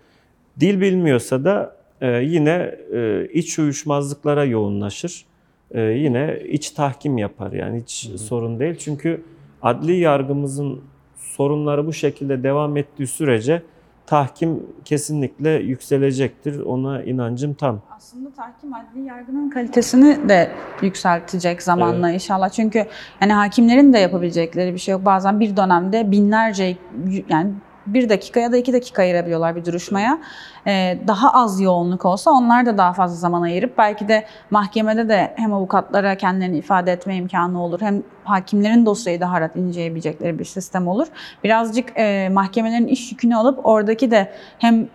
Dil 0.60 0.80
bilmiyorsa 0.80 1.44
da 1.44 1.76
e, 2.00 2.10
yine 2.10 2.74
e, 2.94 3.28
iç 3.32 3.58
uyuşmazlıklara 3.58 4.44
yoğunlaşır. 4.44 5.24
E, 5.70 5.80
yine 5.80 6.38
iç 6.48 6.70
tahkim 6.70 7.18
yapar 7.18 7.52
yani 7.52 7.80
hiç 7.80 8.08
hı 8.08 8.12
hı. 8.12 8.18
sorun 8.18 8.60
değil. 8.60 8.76
Çünkü 8.76 9.22
adli 9.62 9.96
yargımızın 9.96 10.80
sorunları 11.16 11.86
bu 11.86 11.92
şekilde 11.92 12.42
devam 12.42 12.76
ettiği 12.76 13.06
sürece 13.06 13.62
tahkim 14.10 14.66
kesinlikle 14.84 15.50
yükselecektir. 15.50 16.60
Ona 16.60 17.02
inancım 17.02 17.54
tam. 17.54 17.80
Aslında 17.96 18.30
tahkim 18.30 18.74
adli 18.74 19.04
yargının 19.06 19.50
kalitesini 19.50 20.28
de 20.28 20.50
yükseltecek 20.82 21.62
zamanla 21.62 22.10
evet. 22.10 22.14
inşallah. 22.14 22.48
Çünkü 22.48 22.86
yani 23.20 23.32
hakimlerin 23.32 23.92
de 23.92 23.98
yapabilecekleri 23.98 24.74
bir 24.74 24.78
şey 24.78 24.92
yok. 24.92 25.04
Bazen 25.04 25.40
bir 25.40 25.56
dönemde 25.56 26.10
binlerce 26.10 26.76
yani 27.28 27.52
bir 27.86 28.08
dakika 28.08 28.40
ya 28.40 28.52
da 28.52 28.56
iki 28.56 28.72
dakika 28.72 29.02
ayırabiliyorlar 29.02 29.56
bir 29.56 29.64
duruşmaya. 29.64 30.18
Ee, 30.66 30.98
daha 31.06 31.32
az 31.32 31.60
yoğunluk 31.60 32.04
olsa 32.04 32.30
onlar 32.30 32.66
da 32.66 32.78
daha 32.78 32.92
fazla 32.92 33.16
zaman 33.16 33.42
ayırıp 33.42 33.78
belki 33.78 34.08
de 34.08 34.26
mahkemede 34.50 35.08
de 35.08 35.34
hem 35.36 35.54
avukatlara 35.54 36.14
kendilerini 36.14 36.58
ifade 36.58 36.92
etme 36.92 37.16
imkanı 37.16 37.62
olur 37.62 37.80
hem 37.80 38.02
hakimlerin 38.24 38.86
dosyayı 38.86 39.20
daha 39.20 39.40
rahat 39.40 39.56
inceleyebilecekleri 39.56 40.38
bir 40.38 40.44
sistem 40.44 40.88
olur. 40.88 41.06
Birazcık 41.44 41.88
e, 41.96 42.28
mahkemelerin 42.32 42.86
iş 42.86 43.12
yükünü 43.12 43.36
alıp 43.36 43.66
oradaki 43.66 44.10
de 44.10 44.32
hem 44.58 44.88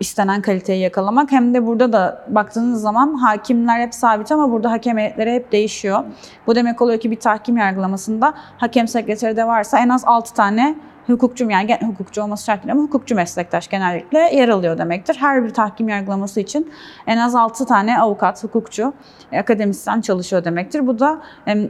istenen 0.00 0.42
kaliteyi 0.42 0.80
yakalamak 0.80 1.32
hem 1.32 1.54
de 1.54 1.66
burada 1.66 1.92
da 1.92 2.24
baktığınız 2.28 2.80
zaman 2.82 3.14
hakimler 3.14 3.80
hep 3.80 3.94
sabit 3.94 4.32
ama 4.32 4.50
burada 4.50 4.70
hakem 4.70 4.98
heyetleri 4.98 5.32
hep 5.32 5.52
değişiyor. 5.52 6.04
Bu 6.46 6.54
demek 6.54 6.82
oluyor 6.82 7.00
ki 7.00 7.10
bir 7.10 7.20
tahkim 7.20 7.56
yargılamasında 7.56 8.34
hakem 8.58 8.88
sekreteri 8.88 9.36
de 9.36 9.46
varsa 9.46 9.78
en 9.78 9.88
az 9.88 10.04
6 10.04 10.34
tane 10.34 10.74
hukukçu 11.06 11.50
yani 11.50 11.78
hukukçu 11.86 12.22
olması 12.22 12.44
şart 12.44 12.62
değil 12.62 12.72
ama 12.72 12.82
hukukçu 12.82 13.14
meslektaş 13.14 13.68
genellikle 13.68 14.18
yer 14.18 14.48
alıyor 14.48 14.78
demektir. 14.78 15.16
Her 15.20 15.44
bir 15.44 15.50
tahkim 15.50 15.88
yargılaması 15.88 16.40
için 16.40 16.72
en 17.06 17.18
az 17.18 17.34
6 17.34 17.66
tane 17.66 18.00
avukat, 18.00 18.44
hukukçu, 18.44 18.92
e, 19.32 19.38
akademisyen 19.38 20.00
çalışıyor 20.00 20.44
demektir. 20.44 20.86
Bu 20.86 20.98
da 20.98 21.20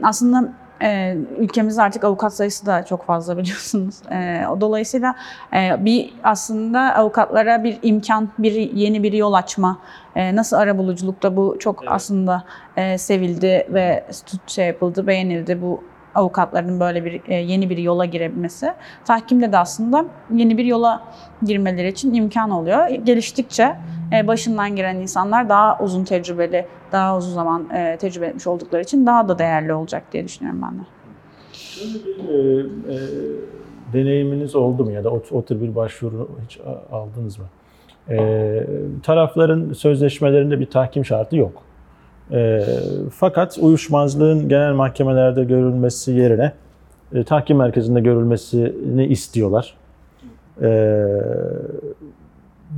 aslında 0.03 0.53
e, 0.81 1.17
ülkemizde 1.37 1.81
artık 1.81 2.03
avukat 2.03 2.33
sayısı 2.33 2.65
da 2.65 2.85
çok 2.85 3.05
fazla 3.05 3.37
biliyorsunuz. 3.37 3.95
E, 4.11 4.43
dolayısıyla 4.61 5.15
e, 5.53 5.85
bir 5.85 6.13
aslında 6.23 6.95
avukatlara 6.95 7.63
bir 7.63 7.79
imkan, 7.83 8.29
bir 8.37 8.51
yeni 8.51 9.03
bir 9.03 9.13
yol 9.13 9.33
açma. 9.33 9.79
E, 10.15 10.35
nasıl 10.35 10.57
ara 10.57 10.77
buluculukta 10.77 11.35
bu 11.35 11.57
çok 11.59 11.79
evet. 11.81 11.91
aslında 11.91 12.43
e, 12.77 12.97
sevildi 12.97 13.67
ve 13.69 14.05
şey 14.47 14.67
yapıldı, 14.67 15.07
beğenildi 15.07 15.61
bu 15.61 15.83
avukatların 16.15 16.79
böyle 16.79 17.05
bir 17.05 17.21
e, 17.27 17.35
yeni 17.35 17.69
bir 17.69 17.77
yola 17.77 18.05
girebilmesi. 18.05 18.73
Tahkimde 19.05 19.51
de 19.51 19.57
aslında 19.57 20.05
yeni 20.33 20.57
bir 20.57 20.65
yola 20.65 21.03
girmeleri 21.43 21.87
için 21.87 22.13
imkan 22.13 22.49
oluyor. 22.49 22.87
Geliştikçe 22.87 23.75
e, 24.13 24.27
başından 24.27 24.75
giren 24.75 24.95
insanlar 24.95 25.49
daha 25.49 25.79
uzun 25.79 26.03
tecrübeli, 26.03 26.65
daha 26.91 27.17
uzun 27.17 27.33
zaman 27.33 27.69
e, 27.69 27.97
tecrübe 27.97 28.25
etmiş 28.25 28.47
oldukları 28.47 28.81
için 28.81 29.05
daha 29.05 29.27
da 29.27 29.39
değerli 29.39 29.73
olacak 29.73 30.03
diye 30.11 30.23
düşünüyorum 30.23 30.61
ben 30.61 30.79
de. 30.79 30.83
E, 31.75 32.35
e, 32.93 32.97
deneyiminiz 33.93 34.55
oldu 34.55 34.85
mu 34.85 34.91
ya 34.91 35.03
da 35.03 35.11
o, 35.11 35.23
o 35.31 35.45
tür 35.45 35.61
bir 35.61 35.75
başvuru 35.75 36.29
hiç 36.45 36.59
aldınız 36.91 37.39
mı? 37.39 37.45
E, 38.09 38.67
tarafların 39.03 39.73
sözleşmelerinde 39.73 40.59
bir 40.59 40.65
tahkim 40.65 41.05
şartı 41.05 41.37
yok. 41.37 41.63
E, 42.31 42.65
fakat 43.13 43.57
uyuşmazlığın 43.61 44.49
genel 44.49 44.73
mahkemelerde 44.73 45.43
görülmesi 45.43 46.11
yerine 46.11 46.51
e, 47.13 47.23
tahkim 47.23 47.57
merkezinde 47.57 48.01
görülmesini 48.01 49.05
istiyorlar. 49.05 49.75
E, 50.61 50.69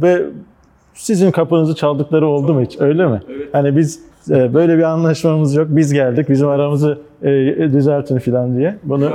ve 0.02 0.26
sizin 0.94 1.32
kapınızı 1.32 1.76
çaldıkları 1.76 2.28
oldu 2.28 2.54
mu 2.54 2.62
hiç? 2.62 2.82
Öyle 2.82 3.08
mi? 3.08 3.22
Evet. 3.30 3.50
Hani 3.52 3.78
biz 3.78 4.00
e, 4.30 4.54
böyle 4.54 4.78
bir 4.78 4.84
anlaşmamız 4.84 5.56
yok. 5.56 5.68
Biz 5.70 5.94
geldik. 5.94 6.30
Bizim 6.30 6.48
aramızı 6.48 6.98
e, 7.24 7.30
düzeltin 7.74 8.20
falan 8.20 8.58
diye. 8.58 8.76
Bunu 8.84 9.06
e, 9.06 9.12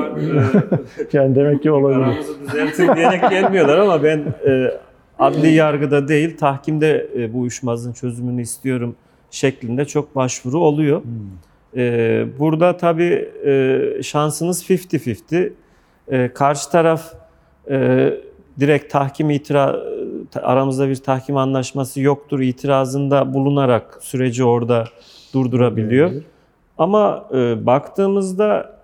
yani 1.19 1.35
demek 1.35 1.63
ki 1.63 1.71
olabilir. 1.71 2.01
Aramızı 2.01 2.41
düzeltin 2.41 2.97
diyerek 2.97 3.31
gelmiyorlar 3.31 3.79
ama 3.79 4.03
ben 4.03 4.19
e, 4.47 4.71
adli 5.19 5.49
yargıda 5.49 6.09
değil 6.09 6.37
tahkimde 6.37 7.09
e, 7.17 7.33
bu 7.33 7.41
uyuşmazlığın 7.41 7.93
çözümünü 7.93 8.43
istiyorum 8.43 8.95
şeklinde 9.33 9.85
çok 9.85 10.17
başvuru 10.17 10.59
oluyor. 10.59 11.03
Hmm. 11.05 11.11
Ee, 11.77 12.27
burada 12.39 12.77
tabii 12.77 13.29
e, 13.47 14.03
şansınız 14.03 14.71
50-50. 14.71 15.53
Ee, 16.09 16.31
karşı 16.35 16.71
taraf 16.71 17.15
e, 17.71 18.11
direkt 18.61 18.93
tahkim 18.93 19.31
itiraz 19.31 19.77
aramızda 20.43 20.89
bir 20.89 20.97
tahkim 20.97 21.37
anlaşması 21.37 22.01
yoktur 22.01 22.41
itirazında 22.41 23.35
bulunarak 23.35 23.99
süreci 24.01 24.45
orada 24.45 24.85
durdurabiliyor. 25.35 26.11
Hmm. 26.11 26.21
Ama 26.79 27.29
e, 27.35 27.67
baktığımızda 27.67 28.77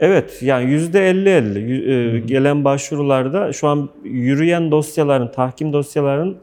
evet 0.00 0.38
yani 0.42 0.70
yüzde 0.70 1.10
50-50 1.10 2.16
e, 2.16 2.20
gelen 2.20 2.64
başvurularda 2.64 3.52
şu 3.52 3.68
an 3.68 3.88
yürüyen 4.04 4.70
dosyaların, 4.70 5.32
tahkim 5.32 5.72
dosyaların 5.72 6.36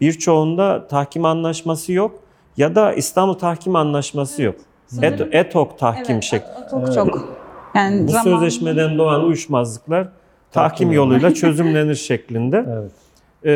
birçoğunda 0.00 0.86
tahkim 0.86 1.24
anlaşması 1.24 1.92
yok 1.92 2.23
ya 2.56 2.74
da 2.74 2.92
İstanbul 2.92 3.34
Tahkim 3.34 3.76
Anlaşması 3.76 4.42
yok. 4.42 4.56
Et, 5.02 5.20
ETOK 5.30 5.78
tahkim 5.78 6.14
evet, 6.14 6.24
şekli. 6.24 6.46
ETOK 6.66 6.94
çok. 6.94 7.36
Yani 7.74 8.08
Bu 8.08 8.12
zaman... 8.12 8.24
sözleşmeden 8.24 8.98
doğan 8.98 9.24
uyuşmazlıklar 9.24 10.08
tahkim 10.52 10.92
yoluyla 10.92 11.34
çözümlenir 11.34 11.94
şeklinde. 11.94 12.64
Evet. 12.68 12.90
Ee, 13.44 13.50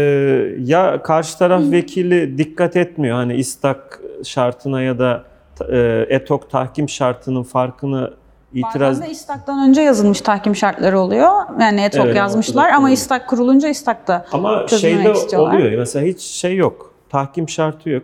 ya 0.59 1.03
karşı 1.03 1.39
taraf 1.39 1.63
vekili 1.63 2.39
dikkat 2.39 2.77
etmiyor 2.77 3.17
hani 3.17 3.35
istak 3.35 4.01
şartına 4.25 4.83
ya 4.83 4.99
da 4.99 5.25
e, 5.71 6.07
ETOK 6.09 6.51
tahkim 6.51 6.89
şartının 6.89 7.43
farkını 7.43 8.11
itiraz... 8.55 8.97
Bazen 8.97 9.07
de 9.07 9.13
istaktan 9.13 9.69
önce 9.69 9.81
yazılmış 9.81 10.21
tahkim 10.21 10.57
şartları 10.57 11.01
oluyor. 11.01 11.31
Yani 11.61 11.81
ETOK 11.81 12.07
evet, 12.07 12.17
yazmışlar 12.17 12.71
ama 12.71 12.91
istak 12.91 13.29
kurulunca 13.29 13.69
istakta 13.69 14.27
Ama 14.33 14.69
şeyde 14.69 15.13
istiyorlar. 15.13 15.55
oluyor 15.55 15.79
mesela 15.79 16.07
hiç 16.07 16.21
şey 16.21 16.57
yok. 16.57 16.95
Tahkim 17.11 17.49
şartı 17.49 17.91
yok. 17.91 18.03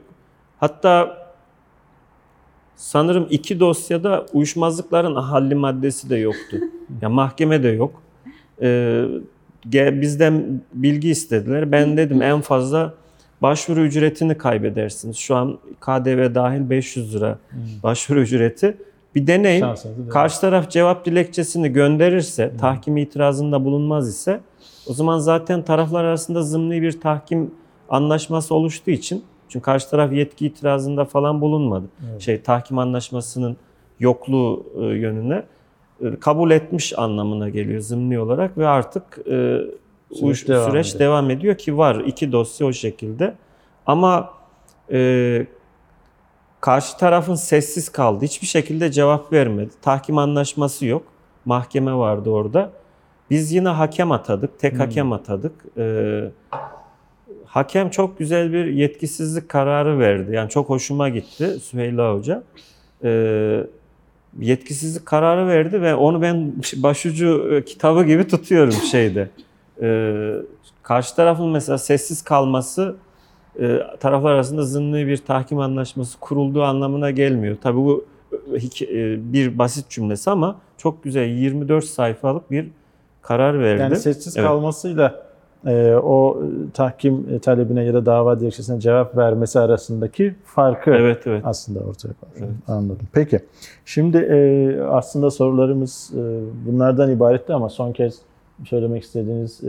Hatta 0.65 1.19
sanırım 2.77 3.27
iki 3.31 3.61
dosyada 3.61 4.27
uyuşmazlıkların 4.33 5.15
halli 5.15 5.55
maddesi 5.55 6.11
de 6.11 6.17
yoktu. 6.17 6.57
ya 7.03 7.09
mahkeme 7.09 7.63
de 7.63 7.69
yok. 7.69 8.03
Ee, 8.63 9.05
bizden 9.73 10.61
bilgi 10.75 11.11
istediler. 11.11 11.73
Ben 11.73 11.97
dedim 11.97 12.23
en 12.23 12.41
fazla 12.41 12.95
başvuru 13.43 13.81
ücretini 13.81 14.39
kaybedersiniz. 14.39 15.17
Şu 15.17 15.37
an 15.37 15.59
KDV 15.81 16.35
dahil 16.35 16.71
500 16.71 17.15
lira 17.15 17.39
başvuru 17.83 18.21
ücreti. 18.21 18.77
Bir 19.15 19.27
deneyin. 19.27 19.67
Karşı 20.11 20.41
taraf 20.41 20.71
cevap 20.71 21.05
dilekçesini 21.05 21.69
gönderirse, 21.73 22.51
hmm. 22.51 22.59
tahkim 22.59 22.97
itirazında 22.97 23.65
bulunmaz 23.65 24.09
ise 24.09 24.41
O 24.87 24.93
zaman 24.93 25.19
zaten 25.19 25.63
taraflar 25.63 26.05
arasında 26.05 26.43
zımni 26.43 26.83
bir 26.83 27.01
tahkim 27.01 27.51
anlaşması 27.89 28.55
oluştuğu 28.55 28.91
için 28.91 29.25
çünkü 29.49 29.65
karşı 29.65 29.91
taraf 29.91 30.13
yetki 30.13 30.47
itirazında 30.47 31.05
falan 31.05 31.41
bulunmadı. 31.41 31.85
Evet. 32.11 32.21
Şey 32.21 32.43
tahkim 32.43 32.79
anlaşmasının 32.79 33.57
yokluğu 34.01 34.67
e, 34.81 34.85
yönüne 34.85 35.43
e, 36.05 36.17
kabul 36.21 36.51
etmiş 36.51 36.99
anlamına 36.99 37.49
geliyor 37.49 37.81
zımni 37.81 38.19
olarak 38.21 38.59
ve 38.59 38.67
artık 38.69 39.19
e, 39.31 39.59
Süreç 40.15 40.49
devam 40.49 40.71
süreç 40.71 40.89
ediyor. 40.95 41.01
devam 41.01 41.31
ediyor 41.31 41.55
ki 41.59 41.79
var 41.79 41.97
iki 41.97 42.33
dosya 42.33 42.67
o 42.67 42.73
şekilde. 42.73 43.35
Ama 43.87 44.31
e, 44.93 45.47
karşı 46.61 46.97
tarafın 46.97 47.35
sessiz 47.35 47.89
kaldı. 47.89 48.25
Hiçbir 48.25 48.47
şekilde 48.47 48.93
cevap 48.93 49.33
vermedi. 49.33 49.71
Tahkim 49.83 50.19
anlaşması 50.19 50.87
yok. 50.87 51.03
Mahkeme 51.45 51.95
vardı 51.95 52.31
orada. 52.31 52.71
Biz 53.31 53.53
yine 53.53 53.69
hakem 53.69 54.13
atadık. 54.13 54.59
Tek 54.59 54.73
Hmm. 54.73 54.79
hakem 54.81 55.13
atadık. 55.13 55.53
E, 55.79 55.83
hakem 57.47 57.91
çok 57.91 58.19
güzel 58.19 58.53
bir 58.53 58.67
yetkisizlik 58.67 59.49
kararı 59.49 59.99
verdi. 59.99 60.35
Yani 60.35 60.51
çok 60.51 60.69
hoşuma 60.71 61.09
gitti 61.09 61.51
Süheyla 61.63 62.15
Hoca. 62.15 62.43
E, 63.05 63.61
yetkisizlik 64.41 65.07
kararı 65.07 65.49
verdi 65.49 65.83
ve 65.83 65.95
onu 65.95 66.23
ben 66.23 66.53
başucu 66.77 67.51
e, 67.55 67.65
kitabı 67.65 68.05
gibi 68.05 68.27
tutuyorum 68.27 68.73
şeyde. 68.73 69.29
E, 69.83 70.33
karşı 70.83 71.17
tarafın 71.17 71.49
mesela 71.49 71.79
sessiz 71.79 72.23
kalması 72.23 72.97
e, 73.61 73.81
taraflar 74.01 74.33
arasında 74.33 74.63
zımni 74.63 75.07
bir 75.07 75.17
tahkim 75.17 75.59
anlaşması 75.59 76.21
kurulduğu 76.21 76.63
anlamına 76.63 77.11
gelmiyor. 77.11 77.57
Tabii 77.63 77.77
bu 77.77 78.05
e, 78.53 78.57
e, 78.57 79.33
bir 79.33 79.59
basit 79.59 79.91
cümlesi 79.91 80.31
ama 80.31 80.57
çok 80.79 81.05
güzel 81.05 81.29
24 81.29 81.85
sayfalık 81.85 82.51
bir 82.51 82.67
karar 83.23 83.61
verdi. 83.61 83.81
Yani 83.83 83.97
sessiz 83.97 84.37
Evet. 84.37 84.47
kalmasıyla 84.49 85.24
o 86.03 86.43
e, 86.43 86.71
tahkim 86.75 87.27
e, 87.35 87.39
talebine 87.39 87.85
ya 87.85 87.95
da 87.95 88.07
dava 88.07 88.41
dilekçesine 88.41 88.81
cevap 88.81 89.17
vermesi 89.17 89.61
arasındaki 89.61 90.35
farkı 90.45 90.91
Evet 90.91 91.27
evet. 91.27 91.43
aslında 91.45 91.79
ortaya 91.79 92.13
koymuş. 92.21 92.39
Evet. 92.39 92.51
Anladım. 92.69 93.07
Peki. 93.13 93.41
Şimdi 93.85 94.17
e, 94.17 94.81
aslında 94.83 95.31
sorularımız 95.31 96.11
bunlardan 96.67 97.11
ibaretti 97.11 97.53
ama 97.53 97.69
son 97.69 97.93
kez 97.93 98.19
söylemek 98.65 99.03
istediğiniz 99.03 99.61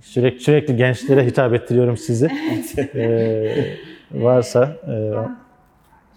sürekli 0.00 0.40
sürekli 0.40 0.76
gençlere 0.76 1.26
hitap 1.26 1.54
ettiriyorum 1.54 1.96
sizi. 1.96 2.28
E, 2.94 3.76
varsa 4.12 4.76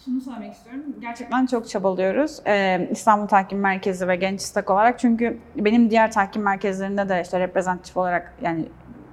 Şunu 0.06 0.22
söylemek 0.22 0.54
istiyorum. 0.54 0.84
Gerçekten 1.02 1.46
çok 1.46 1.70
çabalıyoruz. 1.70 2.40
Ee, 2.48 2.88
İstanbul 2.92 3.28
Tahkim 3.28 3.60
Merkezi 3.60 4.08
ve 4.08 4.16
Genç 4.16 4.42
İstak 4.42 4.70
olarak. 4.70 5.00
Çünkü 5.00 5.38
benim 5.56 5.90
diğer 5.90 6.12
tahkim 6.12 6.42
merkezlerinde 6.42 7.10
de 7.10 7.22
işte 7.22 7.40
reprezentatif 7.40 7.98
olarak 7.98 8.34
yani 8.42 8.66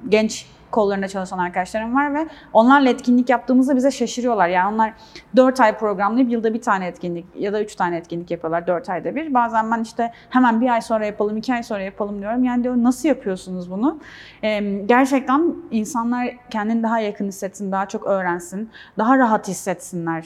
genç 0.09 0.47
kollarında 0.71 1.09
çalışan 1.09 1.39
arkadaşlarım 1.39 1.95
var 1.95 2.15
ve 2.15 2.29
onlarla 2.53 2.89
etkinlik 2.89 3.31
yaptığımızda 3.31 3.77
bize 3.77 3.91
şaşırıyorlar. 3.91 4.49
Yani 4.49 4.75
onlar 4.75 4.93
4 5.37 5.61
ay 5.61 5.79
programlayıp 5.79 6.31
yılda 6.31 6.55
bir 6.55 6.63
tane 6.63 6.87
etkinlik 6.87 7.27
ya 7.35 7.53
da 7.53 7.63
3 7.63 7.75
tane 7.75 7.97
etkinlik 7.97 8.31
yapıyorlar 8.31 8.67
4 8.67 8.89
ayda 8.89 9.15
bir. 9.15 9.35
Bazen 9.35 9.71
ben 9.71 9.83
işte 9.83 10.13
hemen 10.31 10.61
bir 10.61 10.69
ay 10.69 10.81
sonra 10.81 11.07
yapalım, 11.07 11.37
2 11.37 11.55
ay 11.55 11.63
sonra 11.63 11.83
yapalım 11.83 12.21
diyorum. 12.21 12.45
Yani 12.45 12.65
diyor 12.65 12.75
nasıl 12.77 13.09
yapıyorsunuz 13.09 13.71
bunu? 13.71 13.99
Ee, 14.45 14.61
gerçekten 14.87 15.55
insanlar 15.71 16.37
kendini 16.51 16.83
daha 16.83 17.01
yakın 17.01 17.29
hissetsin, 17.29 17.73
daha 17.73 17.89
çok 17.89 18.07
öğrensin, 18.07 18.71
daha 18.99 19.19
rahat 19.19 19.49
hissetsinler 19.49 20.25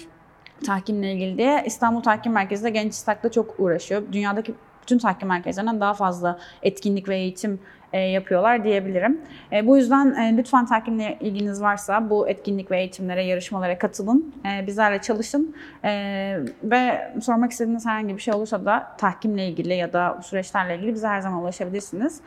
tahkimle 0.63 1.13
ilgili 1.13 1.39
diye 1.39 1.63
İstanbul 1.67 2.03
Tahkim 2.03 2.33
Merkezi 2.33 2.65
de 2.65 2.71
Genç 2.71 2.93
İstak'ta 2.93 3.31
çok 3.31 3.61
uğraşıyor. 3.61 4.03
Dünyadaki 4.13 4.55
bütün 4.83 4.99
tahkim 4.99 5.29
merkezlerinden 5.29 5.81
daha 5.81 5.95
fazla 5.95 6.39
etkinlik 6.63 7.09
ve 7.09 7.17
eğitim 7.17 7.61
e, 7.93 7.99
yapıyorlar 7.99 8.65
diyebilirim. 8.65 9.21
E, 9.53 9.67
bu 9.67 9.77
yüzden 9.77 10.15
e, 10.15 10.37
lütfen 10.37 10.67
tahkimle 10.67 11.19
ilginiz 11.21 11.63
varsa 11.63 12.11
bu 12.11 12.29
etkinlik 12.29 12.71
ve 12.71 12.79
eğitimlere, 12.81 13.25
yarışmalara 13.25 13.79
katılın. 13.79 14.35
Bizlerle 14.67 15.01
çalışın. 15.01 15.55
Ve 16.65 17.13
sormak 17.23 17.53
istediğiniz 17.53 17.87
herhangi 17.87 18.17
bir 18.17 18.23
şey 18.23 18.35
olursa 18.35 18.65
da 18.65 18.97
tahkimle 18.99 19.49
ilgili 19.49 19.75
ya 19.75 19.93
da 19.93 20.21
süreçlerle 20.23 20.77
ilgili 20.77 20.95
bize 20.95 21.07
her 21.07 21.21
zaman 21.21 21.43
ulaşabilirsiniz. 21.43 22.21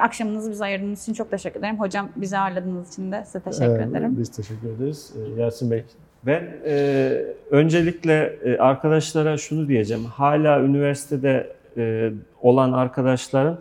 Akşamınızı 0.00 0.50
bize 0.50 0.64
ayırdığınız 0.64 1.02
için 1.02 1.14
çok 1.14 1.30
teşekkür 1.30 1.60
ederim. 1.60 1.80
Hocam 1.80 2.08
bizi 2.16 2.38
ağırladığınız 2.38 2.92
için 2.92 3.12
de 3.12 3.22
size 3.24 3.40
teşekkür 3.40 3.80
ederim. 3.80 4.16
biz 4.18 4.28
teşekkür 4.28 4.68
ederiz. 4.68 5.12
Yasin 5.36 5.70
Bey. 5.70 5.84
Ben 6.26 6.42
e, 6.66 7.12
öncelikle 7.50 8.36
e, 8.44 8.56
arkadaşlara 8.58 9.36
şunu 9.36 9.68
diyeceğim. 9.68 10.04
Hala 10.04 10.60
üniversitede 10.60 11.52
e, 11.76 12.12
olan 12.42 12.72
arkadaşların 12.72 13.58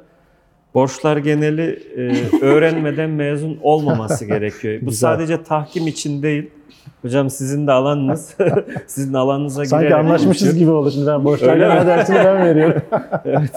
borçlar 0.74 1.18
geneli 1.18 1.80
e, 1.98 2.12
öğrenmeden 2.46 3.10
mezun 3.10 3.58
olmaması 3.62 4.26
gerekiyor. 4.26 4.82
Bu 4.82 4.86
Güzel. 4.86 5.10
sadece 5.10 5.44
tahkim 5.44 5.88
için 5.88 6.24
değil. 6.24 6.50
Hocam 7.02 7.30
sizin 7.30 7.68
de 7.68 7.72
alanınız, 7.72 8.36
sizin 8.88 9.14
alanınıza 9.14 9.66
Sanki 9.66 9.86
girerek 9.86 10.06
anlaşmışız 10.06 10.58
gibi 10.58 10.72
oldu. 10.72 10.92
Şimdi 10.92 11.08
ben 11.08 11.24
borçlar 11.26 11.56
genel 11.56 11.88
dersini 11.88 12.16
ben 12.16 12.46
veriyorum. 12.46 12.82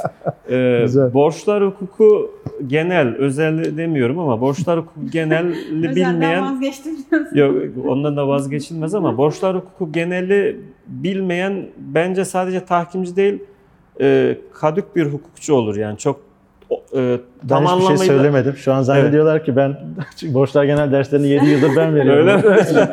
Ee, 0.51 0.81
Güzel. 0.83 1.15
borçlar 1.15 1.67
hukuku 1.67 2.31
genel, 2.67 3.15
özel 3.17 3.77
demiyorum 3.77 4.19
ama 4.19 4.41
borçlar 4.41 4.79
hukuku 4.79 5.07
genelli 5.11 5.97
bilmeyen 5.97 6.43
vazgeçtim. 6.53 6.93
Yok 7.35 7.55
ondan 7.87 8.17
da 8.17 8.29
vazgeçilmez 8.29 8.95
ama 8.95 9.17
borçlar 9.19 9.57
hukuku 9.57 9.93
geneli 9.93 10.61
bilmeyen 10.87 11.67
bence 11.79 12.25
sadece 12.25 12.65
tahkimci 12.65 13.17
değil 13.17 13.39
e, 14.01 14.39
kadük 14.53 14.97
bir 14.97 15.07
hukukçu 15.07 15.55
olur 15.55 15.77
yani 15.77 15.99
çok 15.99 16.21
e, 16.95 17.21
tam 17.49 17.65
Ben 17.65 17.67
hiçbir 17.67 17.81
şey 17.81 17.87
anlamıyla 17.87 17.97
söylemedim. 17.97 18.57
Şu 18.57 18.73
an 18.73 18.83
zannediyorlar 18.83 19.45
ki 19.45 19.57
ben 19.57 19.77
borçlar 20.23 20.65
genel 20.65 20.93
derslerini 20.93 21.29
7 21.29 21.47
yıldır 21.47 21.77
ben 21.77 21.95
veriyorum. 21.95 22.29
Öyle 22.29 22.37
mi? 22.37 22.89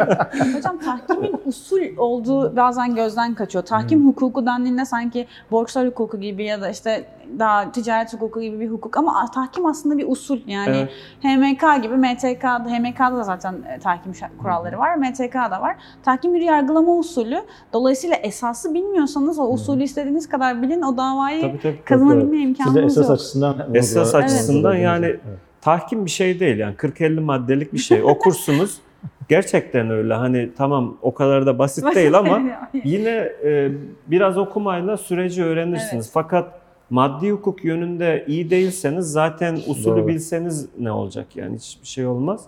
Hocam 0.57 0.79
tahkimin 0.79 1.35
usul 1.45 1.79
olduğu 1.97 2.55
bazen 2.55 2.95
gözden 2.95 3.35
kaçıyor. 3.35 3.65
Tahkim 3.65 4.07
hukuku 4.07 4.45
dendiğinde 4.45 4.85
sanki 4.85 5.27
borçlar 5.51 5.87
hukuku 5.87 6.19
gibi 6.19 6.43
ya 6.43 6.61
da 6.61 6.69
işte 6.69 7.05
daha 7.39 7.71
ticaret 7.71 8.13
hukuku 8.13 8.41
gibi 8.41 8.59
bir 8.59 8.69
hukuk 8.69 8.97
ama 8.97 9.25
tahkim 9.33 9.65
aslında 9.65 9.97
bir 9.97 10.07
usul 10.07 10.39
yani 10.47 10.77
Evet. 10.77 10.89
HMK 11.23 11.83
gibi 11.83 11.95
MTK'da 11.95 12.65
HMK'da 12.65 13.17
da 13.17 13.23
zaten 13.23 13.53
e, 13.75 13.79
tahkim 13.79 14.13
kuralları 14.41 14.79
var. 14.79 14.95
MTK'da 14.95 15.61
var. 15.61 15.75
Tahkim 16.03 16.33
bir 16.33 16.41
yargılama 16.41 16.95
usulü. 16.95 17.37
Dolayısıyla 17.73 18.15
esası 18.15 18.73
bilmiyorsanız 18.73 19.39
o 19.39 19.47
usulü 19.47 19.83
istediğiniz 19.83 20.29
kadar 20.29 20.61
bilin 20.61 20.81
o 20.81 20.97
davayı 20.97 21.41
tabii 21.41 21.59
tabii. 21.61 21.79
kazanabilme 21.85 22.23
Siz 22.23 22.31
de 22.31 22.37
imkanınız 22.37 22.97
esas 22.97 23.03
yok. 23.03 23.11
açısından 23.11 23.68
Esas 23.77 24.15
açısından 24.15 24.57
vurguladınız. 24.57 24.83
yani- 24.83 25.05
Evet. 25.05 25.19
Tahkim 25.61 26.05
bir 26.05 26.09
şey 26.11 26.39
değil 26.39 26.57
yani 26.57 26.75
40-50 26.75 27.19
maddelik 27.19 27.73
bir 27.73 27.77
şey 27.77 28.03
okursunuz. 28.03 28.77
Gerçekten 29.29 29.89
öyle 29.89 30.13
hani 30.13 30.49
tamam 30.57 30.97
o 31.01 31.13
kadar 31.13 31.45
da 31.45 31.59
basit 31.59 31.95
değil 31.95 32.17
ama 32.17 32.41
Yine 32.83 33.31
e, 33.45 33.71
biraz 34.07 34.37
okumayla 34.37 34.97
süreci 34.97 35.43
öğrenirsiniz. 35.43 35.93
Evet. 36.05 36.09
Fakat 36.13 36.59
maddi 36.89 37.31
hukuk 37.31 37.65
yönünde 37.65 38.23
iyi 38.27 38.49
değilseniz 38.49 39.11
zaten 39.11 39.55
usulü 39.67 39.85
Doğru. 39.95 40.07
bilseniz 40.07 40.65
ne 40.79 40.91
olacak 40.91 41.35
yani 41.35 41.57
hiçbir 41.57 41.87
şey 41.87 42.05
olmaz. 42.05 42.45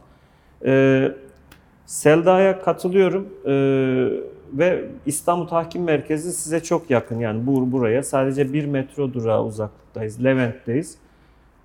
E, 0.65 1.07
Selda'ya 1.85 2.61
katılıyorum 2.61 3.27
E, 3.45 3.51
ve 4.53 4.85
İstanbul 5.05 5.47
Tahkim 5.47 5.83
Merkezi 5.83 6.31
size 6.33 6.59
çok 6.59 6.89
yakın 6.89 7.19
yani 7.19 7.47
bur 7.47 7.71
buraya 7.71 8.03
sadece 8.03 8.53
bir 8.53 8.65
metro 8.65 9.13
durağı 9.13 9.43
uzaklıktayız. 9.45 10.23
Levent'teyiz. 10.23 10.97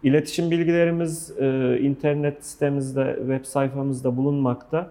İletişim 0.03 0.51
bilgilerimiz 0.51 1.33
e, 1.41 1.79
internet 1.81 2.45
sitemizde, 2.45 3.17
web 3.19 3.45
sayfamızda 3.45 4.17
bulunmakta. 4.17 4.91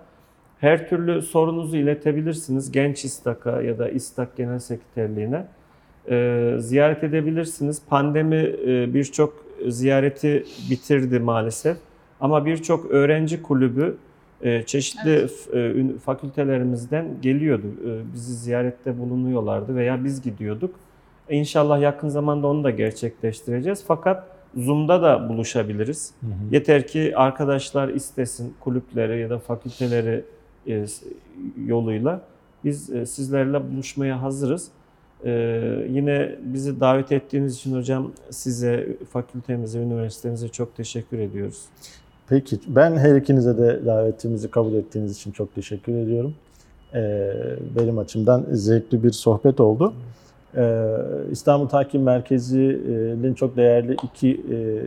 Her 0.60 0.90
türlü 0.90 1.22
sorunuzu 1.22 1.78
iletebilirsiniz 1.78 2.72
Genç 2.72 3.06
İstak'a 3.06 3.62
ya 3.62 3.80
da 3.80 3.90
İstak 3.90 4.38
Genel 4.38 4.60
Sekreterliğine. 4.60 5.46
Ee, 6.10 6.56
ziyaret 6.60 7.04
edebilirsiniz. 7.04 7.82
Pandemi 7.90 8.36
e, 8.36 8.94
birçok 8.94 9.46
ziyareti 9.68 10.44
bitirdi 10.70 11.20
maalesef. 11.20 11.78
Ama 12.22 12.46
birçok 12.46 12.92
öğrenci 12.92 13.42
kulübü 13.42 13.98
e, 14.42 14.64
çeşitli 14.64 15.28
f- 15.28 15.60
e, 15.60 15.98
fakültelerimizden 16.06 17.06
geliyordu. 17.22 17.68
E, 17.88 18.14
bizi 18.14 18.34
ziyarette 18.36 19.00
bulunuyorlardı 19.00 19.76
veya 19.76 20.04
biz 20.04 20.22
gidiyorduk. 20.22 20.76
İnşallah 21.30 21.82
yakın 21.82 22.08
zamanda 22.10 22.48
onu 22.48 22.64
da 22.64 22.70
gerçekleştireceğiz. 22.70 23.84
Fakat 23.88 24.35
Zoom'da 24.56 25.02
da 25.02 25.30
buluşabiliriz. 25.30 26.14
Hı 26.22 26.28
hı. 26.28 26.32
Yeter 26.52 26.88
ki 26.88 27.18
arkadaşlar 27.18 27.90
istesin 27.90 28.54
kulüpleri 28.60 29.20
ya 29.20 29.30
da 29.30 29.40
fakülteleri 29.40 30.26
e, 30.68 30.86
yoluyla 31.66 32.22
biz 32.64 32.90
e, 32.90 33.06
sizlerle 33.06 33.72
buluşmaya 33.72 34.22
hazırız. 34.22 34.68
E, 35.26 35.32
yine 35.90 36.36
bizi 36.42 36.80
davet 36.80 37.12
ettiğiniz 37.12 37.56
için 37.56 37.76
hocam 37.76 38.12
size, 38.30 38.98
fakültemize, 39.12 39.80
üniversitemize 39.80 40.50
çok 40.50 40.76
teşekkür 40.76 41.20
ediyoruz. 41.20 41.66
Peki 42.30 42.60
ben 42.68 42.98
her 42.98 43.16
ikinize 43.16 43.58
de 43.58 43.86
davetimizi 43.86 44.52
kabul 44.52 44.74
ettiğiniz 44.74 45.18
için 45.18 45.32
çok 45.32 45.56
teşekkür 45.56 45.94
ediyorum. 45.94 46.36
Ee, 46.94 47.32
benim 47.80 47.98
açımdan 47.98 48.46
zevkli 48.52 49.04
bir 49.04 49.12
sohbet 49.12 49.60
oldu. 49.60 49.94
İstanbul 51.32 51.68
Tahkim 51.68 52.04
Merkezi'nin 52.04 53.34
çok 53.34 53.58
değerli 53.58 53.96
iki 54.04 54.46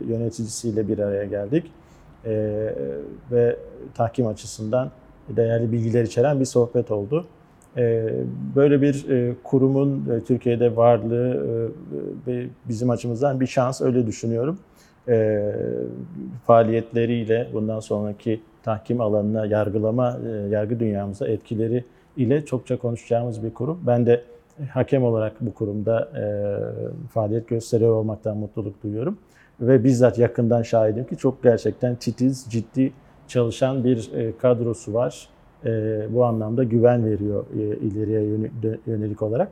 yöneticisiyle 0.09 0.87
bir 0.87 0.99
araya 0.99 1.25
geldik. 1.25 1.71
Ve 3.31 3.55
tahkim 3.95 4.27
açısından 4.27 4.91
değerli 5.29 5.71
bilgiler 5.71 6.03
içeren 6.03 6.39
bir 6.39 6.45
sohbet 6.45 6.91
oldu. 6.91 7.25
Böyle 8.55 8.81
bir 8.81 9.05
kurumun 9.43 10.21
Türkiye'de 10.27 10.75
varlığı 10.75 11.71
bizim 12.69 12.89
açımızdan 12.89 13.39
bir 13.39 13.47
şans 13.47 13.81
öyle 13.81 14.07
düşünüyorum. 14.07 14.59
Faaliyetleriyle 16.45 17.47
bundan 17.53 17.79
sonraki 17.79 18.41
tahkim 18.63 19.01
alanına, 19.01 19.45
yargılama, 19.45 20.19
yargı 20.49 20.79
dünyamıza 20.79 21.27
etkileri 21.27 21.83
ile 22.17 22.45
çokça 22.45 22.77
konuşacağımız 22.77 23.43
bir 23.43 23.53
kurum. 23.53 23.79
Ben 23.87 24.05
de 24.05 24.21
hakem 24.71 25.03
olarak 25.03 25.41
bu 25.41 25.53
kurumda 25.53 26.09
faaliyet 27.13 27.47
gösteriyor 27.47 27.91
olmaktan 27.91 28.37
mutluluk 28.37 28.83
duyuyorum. 28.83 29.17
Ve 29.61 29.83
bizzat 29.83 30.17
yakından 30.17 30.61
şahidim 30.61 31.07
ki 31.07 31.17
çok 31.17 31.43
gerçekten 31.43 31.95
titiz, 31.95 32.45
ciddi 32.49 32.93
çalışan 33.27 33.83
bir 33.83 34.09
kadrosu 34.41 34.93
var 34.93 35.29
e, 35.65 36.01
bu 36.09 36.25
anlamda 36.25 36.63
güven 36.63 37.05
veriyor 37.05 37.45
e, 37.59 37.77
ileriye 37.77 38.49
yönelik 38.87 39.21
olarak. 39.21 39.51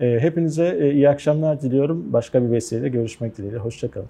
E, 0.00 0.18
hepinize 0.20 0.78
e, 0.80 0.92
iyi 0.92 1.08
akşamlar 1.08 1.62
diliyorum. 1.62 2.12
Başka 2.12 2.42
bir 2.42 2.50
vesileyle 2.50 2.88
görüşmek 2.88 3.38
dileğiyle. 3.38 3.58
Hoşçakalın. 3.58 4.08